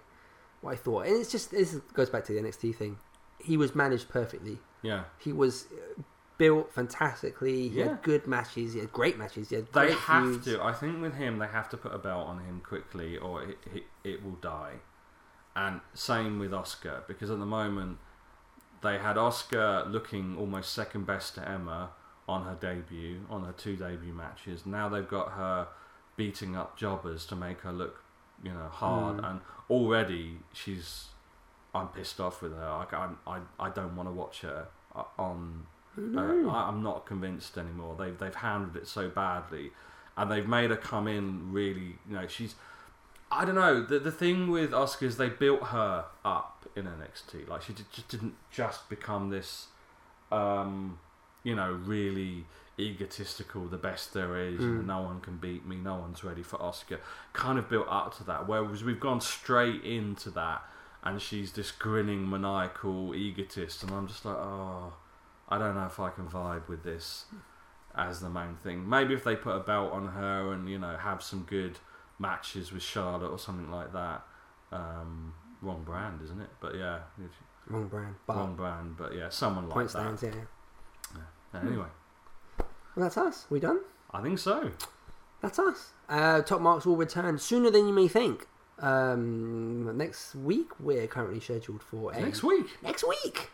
what 0.61 0.71
I 0.71 0.75
thought? 0.77 1.05
And 1.05 1.17
it's 1.17 1.29
just 1.29 1.51
this 1.51 1.75
goes 1.93 2.09
back 2.09 2.23
to 2.27 2.31
the 2.33 2.39
NXT 2.39 2.71
thing. 2.73 2.97
He 3.39 3.57
was 3.57 3.75
managed 3.75 4.07
perfectly. 4.07 4.59
yeah, 4.81 5.03
He 5.17 5.33
was 5.33 5.65
uh, 5.65 6.01
built 6.37 6.71
fantastically. 6.71 7.67
He 7.67 7.79
Yeah. 7.79 7.89
had 7.89 8.03
good 8.03 8.25
matches. 8.25 8.71
He 8.71 8.79
had 8.79 8.93
great 8.93 9.17
matches. 9.17 9.49
He 9.49 9.55
had 9.57 9.67
they 9.73 9.91
have 9.91 10.23
feuds. 10.35 10.45
to. 10.45 10.63
I 10.63 10.71
think 10.71 11.01
with 11.01 11.15
him, 11.15 11.39
they 11.39 11.47
have 11.47 11.67
to 11.71 11.77
put 11.77 11.93
a 11.93 11.97
belt 11.97 12.25
on 12.25 12.39
him 12.39 12.61
quickly, 12.65 13.17
or 13.17 13.43
it, 13.43 13.57
it, 13.73 13.83
it 14.05 14.23
will 14.23 14.37
die. 14.37 14.75
And 15.55 15.81
same 15.93 16.39
with 16.39 16.51
Asuka, 16.51 17.05
because 17.07 17.29
at 17.29 17.39
the 17.39 17.45
moment 17.45 17.97
they 18.81 18.97
had 18.97 19.15
Asuka 19.17 19.91
looking 19.91 20.37
almost 20.37 20.73
second 20.73 21.05
best 21.05 21.35
to 21.35 21.47
Emma 21.47 21.89
on 22.27 22.45
her 22.45 22.55
debut, 22.59 23.21
on 23.29 23.43
her 23.43 23.51
two 23.51 23.75
debut 23.75 24.13
matches. 24.13 24.65
Now 24.65 24.87
they've 24.89 25.07
got 25.07 25.31
her 25.33 25.67
beating 26.15 26.55
up 26.55 26.77
jobbers 26.77 27.25
to 27.27 27.35
make 27.35 27.61
her 27.61 27.71
look, 27.73 28.01
you 28.43 28.51
know, 28.53 28.69
hard, 28.69 29.17
Mm. 29.17 29.29
and 29.29 29.41
already 29.69 30.37
she's 30.53 31.07
I'm 31.73 31.87
pissed 31.89 32.19
off 32.19 32.41
with 32.41 32.53
her. 32.53 32.65
I, 32.65 32.85
I'm- 32.95 33.17
I, 33.25 33.39
I 33.59 33.69
don't 33.69 33.95
want 33.95 34.07
to 34.09 34.13
watch 34.13 34.41
her 34.41 34.67
uh, 34.95 35.03
on. 35.17 35.65
Uh, 35.97 36.49
I, 36.49 36.67
I'm 36.69 36.81
not 36.83 37.05
convinced 37.05 37.57
anymore. 37.57 37.95
They've 37.99 38.17
they've 38.17 38.35
handled 38.35 38.75
it 38.77 38.87
so 38.87 39.09
badly, 39.09 39.71
and 40.17 40.29
they've 40.31 40.47
made 40.47 40.69
her 40.69 40.75
come 40.77 41.07
in 41.07 41.51
really. 41.51 41.97
You 42.09 42.15
know, 42.15 42.27
she's. 42.27 42.55
I 43.31 43.45
don't 43.45 43.55
know. 43.55 43.81
The 43.81 43.99
the 43.99 44.11
thing 44.11 44.51
with 44.51 44.71
Asuka 44.71 45.03
is 45.03 45.17
they 45.17 45.29
built 45.29 45.63
her 45.67 46.05
up 46.25 46.67
in 46.75 46.85
NXT. 46.85 47.47
Like 47.47 47.61
she 47.61 47.73
did, 47.73 47.91
just 47.91 48.09
didn't 48.09 48.35
just 48.51 48.89
become 48.89 49.29
this, 49.29 49.67
um, 50.31 50.99
you 51.43 51.55
know, 51.55 51.71
really 51.71 52.45
egotistical, 52.79 53.67
the 53.67 53.77
best 53.77 54.13
there 54.13 54.37
is. 54.37 54.59
Mm. 54.59 54.85
No 54.85 55.01
one 55.01 55.21
can 55.21 55.37
beat 55.37 55.65
me. 55.65 55.77
No 55.77 55.95
one's 55.95 56.23
ready 56.23 56.43
for 56.43 56.57
Asuka. 56.57 56.99
Kind 57.33 57.57
of 57.57 57.69
built 57.69 57.87
up 57.89 58.15
to 58.17 58.23
that. 58.25 58.47
Whereas 58.47 58.83
we've 58.83 58.99
gone 58.99 59.21
straight 59.21 59.83
into 59.83 60.29
that, 60.31 60.63
and 61.03 61.21
she's 61.21 61.53
this 61.53 61.71
grinning, 61.71 62.29
maniacal 62.29 63.15
egotist, 63.15 63.83
and 63.83 63.91
I'm 63.91 64.07
just 64.07 64.25
like, 64.25 64.37
oh, 64.37 64.93
I 65.47 65.57
don't 65.57 65.75
know 65.75 65.85
if 65.85 65.99
I 65.99 66.09
can 66.09 66.27
vibe 66.27 66.67
with 66.67 66.83
this 66.83 67.25
as 67.95 68.21
the 68.21 68.29
main 68.29 68.55
thing. 68.55 68.87
Maybe 68.87 69.13
if 69.13 69.23
they 69.23 69.35
put 69.35 69.55
a 69.55 69.59
belt 69.59 69.91
on 69.91 70.09
her 70.09 70.53
and 70.53 70.69
you 70.69 70.79
know 70.79 70.97
have 70.97 71.21
some 71.21 71.43
good 71.43 71.79
matches 72.21 72.71
with 72.71 72.83
Charlotte 72.83 73.31
or 73.31 73.39
something 73.39 73.71
like 73.71 73.91
that. 73.93 74.21
Um, 74.71 75.33
wrong 75.61 75.83
brand, 75.83 76.21
isn't 76.23 76.39
it? 76.39 76.49
But 76.61 76.75
yeah, 76.75 76.99
Wrong 77.67 77.87
brand. 77.87 78.15
But 78.27 78.37
wrong 78.37 78.55
brand. 78.55 78.97
But 78.97 79.15
yeah, 79.15 79.29
someone 79.29 79.65
like 79.65 79.73
point 79.73 79.89
that. 79.91 80.17
stands, 80.17 80.23
yeah. 80.23 81.59
Anyway, 81.59 81.85
Well, 82.57 82.65
that's 82.95 83.17
us. 83.17 83.45
We 83.49 83.59
done? 83.59 83.81
I 84.11 84.21
think 84.21 84.39
so. 84.39 84.71
That's 85.41 85.59
us. 85.59 85.89
Uh, 86.07 86.41
Top 86.41 86.61
Marks 86.61 86.85
will 86.85 86.95
return 86.95 87.37
sooner 87.37 87.69
than 87.69 87.87
you 87.87 87.93
may 87.93 88.07
think. 88.07 88.47
Um, 88.79 89.97
next 89.97 90.33
week, 90.35 90.69
we're 90.79 91.07
currently 91.07 91.39
scheduled 91.39 91.83
for 91.83 92.11
a 92.13 92.21
Next 92.21 92.41
week. 92.43 92.67
Next 92.81 93.03
week. 93.07 93.49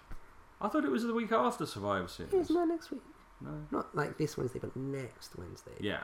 I 0.62 0.68
thought 0.68 0.86
it 0.86 0.92
was 0.92 1.04
the 1.04 1.14
week 1.14 1.32
after 1.32 1.66
Survivor 1.66 2.08
Series. 2.08 2.34
It's 2.34 2.50
not 2.50 2.68
next 2.68 2.92
week. 2.92 3.02
No. 3.42 3.52
Not 3.72 3.96
like 3.96 4.18
this 4.18 4.38
Wednesday, 4.38 4.60
but 4.60 4.76
next 4.76 5.38
Wednesday. 5.38 5.72
Yeah. 5.80 6.00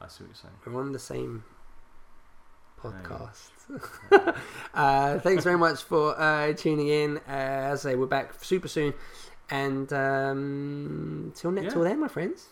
I 0.00 0.08
see 0.08 0.24
what 0.24 0.28
you're 0.28 0.34
saying. 0.36 0.54
We're 0.66 0.80
on 0.80 0.92
the 0.92 0.98
same 0.98 1.44
podcast. 2.82 3.50
uh, 4.74 5.18
thanks 5.20 5.44
very 5.44 5.58
much 5.58 5.82
for 5.82 6.18
uh, 6.20 6.52
tuning 6.54 6.88
in. 6.88 7.18
Uh, 7.18 7.30
as 7.72 7.84
I 7.86 7.90
say, 7.92 7.96
we're 7.96 8.06
back 8.06 8.42
super 8.42 8.68
soon. 8.68 8.94
And 9.50 9.92
um, 9.92 11.32
till 11.34 11.50
next, 11.50 11.64
Yeah. 11.66 11.70
till 11.70 11.82
then, 11.82 12.00
my 12.00 12.08
friends. 12.08 12.46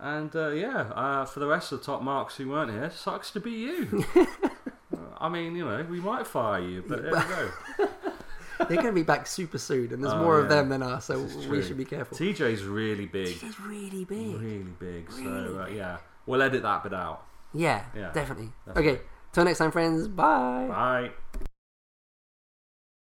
And 0.00 0.34
uh, 0.34 0.48
yeah, 0.50 0.80
uh, 0.94 1.24
for 1.26 1.40
the 1.40 1.46
rest 1.46 1.72
of 1.72 1.80
the 1.80 1.84
top 1.86 2.02
marks 2.02 2.36
who 2.36 2.48
weren't 2.48 2.70
here, 2.70 2.90
sucks 2.90 3.30
to 3.32 3.40
be 3.40 3.50
you. 3.50 4.04
I 5.20 5.28
mean, 5.28 5.54
you 5.54 5.64
know, 5.66 5.84
we 5.88 6.00
might 6.00 6.26
fire 6.26 6.60
you, 6.60 6.82
but 6.86 7.02
there 7.02 7.12
we 7.12 7.20
go. 7.84 7.88
They're 8.68 8.76
going 8.76 8.86
to 8.88 8.92
be 8.92 9.02
back 9.02 9.26
super 9.26 9.56
soon, 9.58 9.92
and 9.92 10.02
there's 10.02 10.12
Oh, 10.14 10.22
more 10.22 10.38
of 10.38 10.48
them 10.50 10.68
than 10.68 10.82
us, 10.82 11.06
so 11.06 11.26
we 11.48 11.62
should 11.62 11.78
be 11.78 11.84
careful. 11.86 12.16
TJ's 12.16 12.62
really 12.64 13.06
big. 13.06 13.28
It's 13.42 13.58
really 13.60 14.04
big. 14.04 14.34
Really 14.40 14.58
big. 14.78 15.10
Really 15.12 15.24
so 15.48 15.60
uh, 15.62 15.66
yeah, 15.68 15.96
we'll 16.26 16.42
edit 16.42 16.62
that 16.62 16.82
bit 16.82 16.92
out. 16.94 17.24
Yeah, 17.54 17.84
Yeah, 17.94 18.12
definitely. 18.12 18.50
definitely. 18.66 18.90
Okay, 18.92 19.02
till 19.32 19.44
next 19.44 19.58
time, 19.58 19.72
friends. 19.72 20.08
Bye. 20.08 20.66
Bye. 20.68 21.10